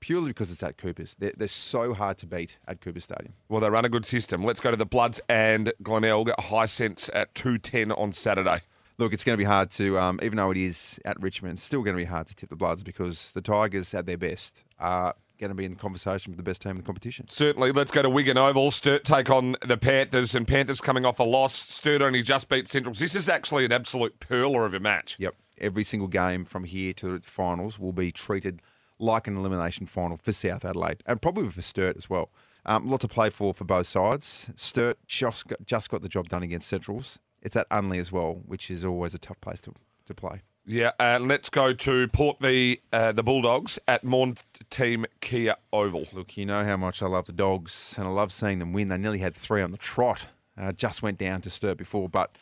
purely 0.01 0.29
because 0.29 0.53
it's 0.53 0.63
at 0.63 0.79
Cooper's. 0.79 1.17
They're, 1.19 1.33
they're 1.37 1.49
so 1.49 1.95
hard 1.95 2.19
to 2.19 2.27
beat 2.27 2.59
at 2.67 2.81
Cooper 2.81 3.01
Stadium. 3.01 3.35
Well, 3.49 3.61
they 3.61 3.71
run 3.71 3.85
a 3.85 3.89
good 3.89 4.07
system. 4.07 4.45
Let's 4.45 4.61
go 4.61 4.71
to 4.71 4.77
the 4.77 4.87
Bloods 4.87 5.21
and 5.29 5.73
Glenelg 5.83 6.31
at 6.31 6.39
Hisense 6.39 7.09
at 7.15 7.35
210 7.35 7.93
on 7.93 8.13
Saturday. 8.13 8.63
Look, 8.99 9.13
it's 9.15 9.25
going 9.25 9.35
to 9.35 9.39
be 9.39 9.45
hard 9.45 9.71
to, 9.73 9.99
um, 9.99 10.21
even 10.23 10.37
though 10.37 10.51
it 10.51 10.59
is 10.59 11.01
at 11.05 11.21
Richmond, 11.23 11.55
it's 11.55 11.63
still 11.63 11.83
going 11.83 11.97
to 11.97 12.03
be 12.03 12.05
hard 12.05 12.27
to 12.27 12.35
tip 12.35 12.51
the 12.51 12.57
Bloods 12.57 12.83
because 12.83 13.33
the 13.33 13.41
Tigers, 13.41 13.95
at 13.95 14.05
their 14.05 14.19
best, 14.19 14.65
are 14.79 15.15
going 15.39 15.49
to 15.49 15.55
be 15.55 15.65
in 15.65 15.73
the 15.73 15.79
conversation 15.79 16.31
with 16.31 16.37
the 16.37 16.43
best 16.43 16.61
team 16.61 16.73
in 16.73 16.77
the 16.77 16.83
competition. 16.83 17.27
Certainly. 17.29 17.73
Let's 17.73 17.91
go 17.91 18.03
to 18.03 18.11
Wigan 18.11 18.37
Oval. 18.37 18.71
Sturt 18.71 19.05
take 19.05 19.31
on 19.31 19.57
the 19.67 19.79
Panthers, 19.79 20.35
and 20.35 20.47
Panthers 20.47 20.81
coming 20.81 21.07
off 21.07 21.19
a 21.19 21.25
loss. 21.25 21.55
Sturt 21.55 22.03
only 22.03 22.23
just 22.23 22.49
beat 22.49 22.69
Centrals. 22.69 22.99
This 22.99 23.17
is 23.17 23.29
actually 23.29 23.65
an 23.65 23.73
absolute 23.73 24.21
pearler 24.21 24.67
of 24.67 24.75
a 24.75 24.81
match. 24.81 25.17
Yep. 25.19 25.35
Every 25.59 25.85
single 25.85 26.09
game 26.09 26.45
from 26.45 26.65
here 26.65 26.93
to 26.95 27.19
the 27.19 27.27
finals 27.27 27.79
will 27.79 27.93
be 27.93 28.13
treated 28.13 28.61
like 29.01 29.27
an 29.27 29.37
elimination 29.37 29.87
final 29.87 30.17
for 30.17 30.33
South 30.33 30.65
Adelaide 30.65 31.03
and 31.07 31.21
probably 31.21 31.49
for 31.49 31.63
Sturt 31.63 31.97
as 31.97 32.09
well. 32.09 32.31
Um, 32.67 32.89
lot 32.89 33.01
to 33.01 33.09
play 33.09 33.31
for 33.31 33.55
for 33.55 33.65
both 33.65 33.87
sides. 33.87 34.51
Sturt 34.57 34.99
just 35.07 35.49
got, 35.49 35.65
just 35.67 35.91
got 35.91 36.03
the 36.03 36.09
job 36.09 36.29
done 36.29 36.43
against 36.43 36.69
Centrals. 36.69 37.19
It's 37.43 37.57
at 37.57 37.69
Unley 37.71 37.99
as 37.99 38.13
well, 38.13 38.43
which 38.47 38.71
is 38.71 38.85
always 38.85 39.15
a 39.15 39.19
tough 39.19 39.41
place 39.41 39.61
to, 39.63 39.73
to 40.07 40.15
play. 40.15 40.43
Yeah, 40.67 40.93
uh, 41.01 41.19
let's 41.21 41.49
go 41.49 41.73
to 41.73 42.09
Port 42.09 42.39
v 42.41 42.81
uh, 42.93 43.13
the 43.13 43.23
Bulldogs 43.23 43.79
at 43.89 44.05
Maughan 44.05 44.37
Thiem 44.71 45.07
Kia 45.21 45.57
Oval. 45.73 46.07
Look, 46.13 46.37
you 46.37 46.45
know 46.45 46.65
how 46.65 46.77
much 46.77 47.03
I 47.03 47.07
love 47.07 47.25
the 47.25 47.33
Dogs 47.33 47.95
and 47.97 48.07
I 48.07 48.11
love 48.11 48.31
seeing 48.33 48.59
them 48.59 48.73
win. 48.73 48.89
They 48.89 48.99
nearly 48.99 49.19
had 49.19 49.35
three 49.35 49.63
on 49.63 49.73
the 49.73 49.79
trot. 49.79 50.21
Uh, 50.61 50.73
just 50.73 51.03
went 51.03 51.17
down 51.17 51.41
to 51.43 51.51
Sturt 51.51 51.79
before, 51.79 52.09
but 52.09 52.37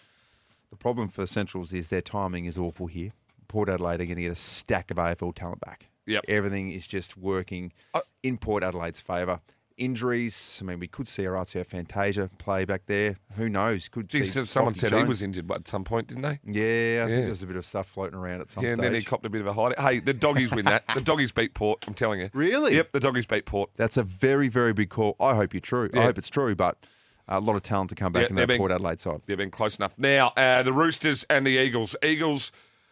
the 0.70 0.76
problem 0.76 1.08
for 1.08 1.24
Centrals 1.26 1.72
is 1.72 1.88
their 1.88 2.02
timing 2.02 2.46
is 2.46 2.58
awful 2.58 2.88
here. 2.88 3.12
Port 3.46 3.68
Adelaide 3.68 4.00
are 4.00 4.06
going 4.06 4.16
to 4.16 4.22
get 4.22 4.32
a 4.32 4.36
stack 4.36 4.90
of 4.90 4.96
AFL 4.98 5.34
talent 5.34 5.60
back. 5.60 5.86
Yep. 6.08 6.24
Everything 6.28 6.72
is 6.72 6.86
just 6.86 7.16
working 7.16 7.72
Uh, 7.94 8.00
in 8.22 8.36
Port 8.38 8.62
Adelaide's 8.64 9.00
favour. 9.00 9.40
Injuries, 9.76 10.58
I 10.60 10.64
mean, 10.64 10.80
we 10.80 10.88
could 10.88 11.08
see 11.08 11.24
Orazio 11.24 11.62
Fantasia 11.64 12.28
play 12.38 12.64
back 12.64 12.82
there. 12.86 13.16
Who 13.36 13.48
knows? 13.48 13.88
Could 13.88 14.10
see 14.10 14.24
so 14.24 14.44
someone 14.44 14.74
said 14.74 14.92
he 14.92 15.04
was 15.04 15.22
injured 15.22 15.48
at 15.52 15.68
some 15.68 15.84
point, 15.84 16.08
didn't 16.08 16.22
they? 16.24 16.40
Yeah, 16.44 17.04
I 17.04 17.06
think 17.06 17.10
Yeah. 17.10 17.20
there 17.20 17.28
was 17.30 17.42
a 17.44 17.46
bit 17.46 17.54
of 17.56 17.64
stuff 17.64 17.86
floating 17.88 18.18
around 18.18 18.40
at 18.40 18.50
some 18.50 18.64
Yeah, 18.64 18.70
and 18.72 18.80
then 18.82 18.92
he 18.92 19.02
copped 19.02 19.24
a 19.24 19.28
bit 19.30 19.40
of 19.40 19.46
a 19.46 19.52
hiding. 19.52 19.78
Hey, 19.80 20.00
the 20.00 20.12
doggies 20.12 20.50
win 20.50 20.64
that. 20.64 20.82
The 20.96 21.00
doggies 21.00 21.30
beat 21.30 21.54
Port, 21.54 21.84
I'm 21.86 21.94
telling 21.94 22.18
you. 22.18 22.28
Really? 22.34 22.74
Yep, 22.74 22.90
the 22.90 22.98
doggies 23.00 23.26
beat 23.26 23.46
Port. 23.46 23.70
That's 23.76 23.96
a 23.96 24.02
very, 24.02 24.48
very 24.48 24.72
big 24.72 24.90
call. 24.90 25.14
I 25.20 25.36
hope 25.36 25.54
you're 25.54 25.60
true. 25.60 25.88
Yeah. 25.94 26.00
I 26.00 26.04
hope 26.06 26.18
it's 26.18 26.28
true, 26.28 26.56
but 26.56 26.84
a 27.28 27.38
lot 27.38 27.54
of 27.54 27.62
talent 27.62 27.90
to 27.90 27.94
come 27.94 28.12
back 28.12 28.24
Yeah, 28.24 28.28
in 28.30 28.34
that 28.34 28.48
being- 28.48 28.58
Port 28.58 28.72
Adelaide 28.72 29.00
side. 29.00 29.20
They've 29.26 29.36
been 29.36 29.50
close 29.52 29.76
enough. 29.78 29.96
Now, 29.96 30.28
uh, 30.36 30.64
the 30.64 30.72
Roosters 30.72 31.24
and 31.30 31.46
the 31.46 31.56
Eagles. 31.56 31.94
Eagles, 32.02 32.50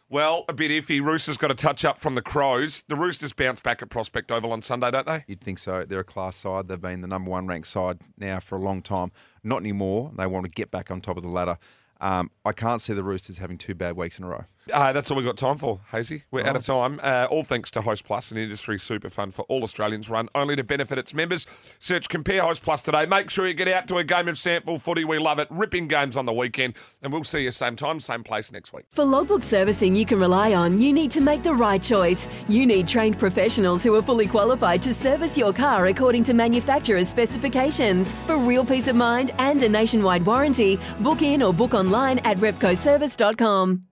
well, 0.09 0.45
a 0.49 0.53
bit 0.53 0.71
iffy. 0.71 1.03
Roosters 1.03 1.37
got 1.37 1.51
a 1.51 1.55
touch 1.55 1.85
up 1.85 1.99
from 1.99 2.15
the 2.15 2.23
Crows. 2.23 2.85
The 2.89 2.97
Roosters 2.97 3.33
bounce 3.33 3.61
back 3.61 3.83
at 3.83 3.91
Prospect 3.91 4.31
Oval 4.31 4.53
on 4.53 4.63
Sunday, 4.63 4.91
don't 4.91 5.07
they? 5.07 5.25
You'd 5.27 5.41
think 5.41 5.59
so. 5.59 5.85
They're 5.85 6.01
a 6.01 6.05
class 6.05 6.37
side. 6.37 6.69
They've 6.69 6.81
been 6.81 7.01
the 7.01 7.09
number 7.09 7.31
one 7.31 7.47
ranked 7.47 7.69
side 7.69 7.99
now 8.19 8.41
for 8.41 8.57
a 8.57 8.61
long 8.61 8.83
time. 8.83 9.11
Not 9.43 9.59
anymore. 9.59 10.13
They 10.17 10.27
want 10.27 10.45
to 10.45 10.51
get 10.51 10.71
back 10.71 10.91
on 10.91 11.01
top 11.01 11.17
of 11.17 11.23
the 11.23 11.29
ladder. 11.29 11.59
Um, 12.01 12.31
I 12.45 12.53
can't 12.53 12.81
see 12.83 12.93
the 12.93 13.03
Roosters 13.03 13.39
having 13.39 13.59
two 13.59 13.75
bad 13.75 13.97
weeks 13.97 14.19
in 14.19 14.25
a 14.25 14.29
row. 14.29 14.45
Uh, 14.73 14.93
that's 14.93 15.11
all 15.11 15.17
we've 15.17 15.27
got 15.27 15.37
time 15.37 15.59
for, 15.59 15.81
Hazy. 15.93 16.25
We're 16.31 16.45
out 16.45 16.57
of 16.57 16.65
time. 16.65 16.99
Uh, 17.03 17.29
all 17.31 17.45
thanks 17.45 17.71
to 17.73 17.83
Host 17.83 18.05
Plus, 18.05 18.33
an 18.33 18.37
industry 18.37 18.79
super 18.81 19.09
fund 19.09 19.33
for 19.33 19.43
all 19.43 19.63
Australians, 19.63 20.11
run 20.11 20.29
only 20.35 20.57
to 20.57 20.65
benefit 20.65 20.99
its 20.99 21.15
members. 21.15 21.47
Search 21.79 22.09
Compare 22.09 22.43
Host 22.43 22.65
Plus 22.65 22.83
today. 22.83 23.07
Make 23.07 23.31
sure 23.31 23.47
you 23.47 23.55
get 23.55 23.69
out 23.69 23.87
to 23.89 23.99
a 23.99 24.05
game 24.05 24.27
of 24.27 24.35
SANFL 24.35 24.81
footy. 24.81 25.05
We 25.05 25.19
love 25.19 25.39
it. 25.39 25.47
Ripping 25.51 25.87
games 25.87 26.17
on 26.17 26.27
the 26.27 26.33
weekend. 26.33 26.75
And 27.03 27.13
we'll 27.13 27.23
see 27.23 27.45
you 27.45 27.53
same 27.53 27.77
time, 27.77 28.01
same 28.01 28.25
place 28.25 28.51
next 28.51 28.73
week. 28.73 28.87
For 28.91 29.05
logbook 29.05 29.45
servicing 29.45 29.95
you 29.95 30.05
can 30.05 30.19
rely 30.19 30.55
on, 30.55 30.81
you 30.81 30.93
need 30.93 31.13
to 31.13 31.21
make 31.21 31.45
the 31.45 31.55
right 31.55 31.83
choice. 31.83 32.27
You 32.49 32.67
need 32.67 32.89
trained 32.89 33.19
professionals 33.19 33.85
who 33.85 33.95
are 33.95 34.03
fully 34.03 34.27
qualified 34.27 34.83
to 34.83 34.93
service 34.93 35.39
your 35.39 35.53
car 35.53 35.87
according 35.87 36.25
to 36.25 36.35
manufacturer's 36.35 37.09
specifications. 37.09 38.13
For 38.27 38.37
real 38.37 38.65
peace 38.65 38.89
of 38.89 38.97
mind 38.97 39.31
and 39.39 39.63
a 39.63 39.69
nationwide 39.69 40.27
warranty, 40.27 40.81
book 41.01 41.23
in 41.23 41.43
or 41.43 41.53
book 41.53 41.75
online 41.75 42.19
at 42.21 42.37
repcoservice.com. 42.39 43.85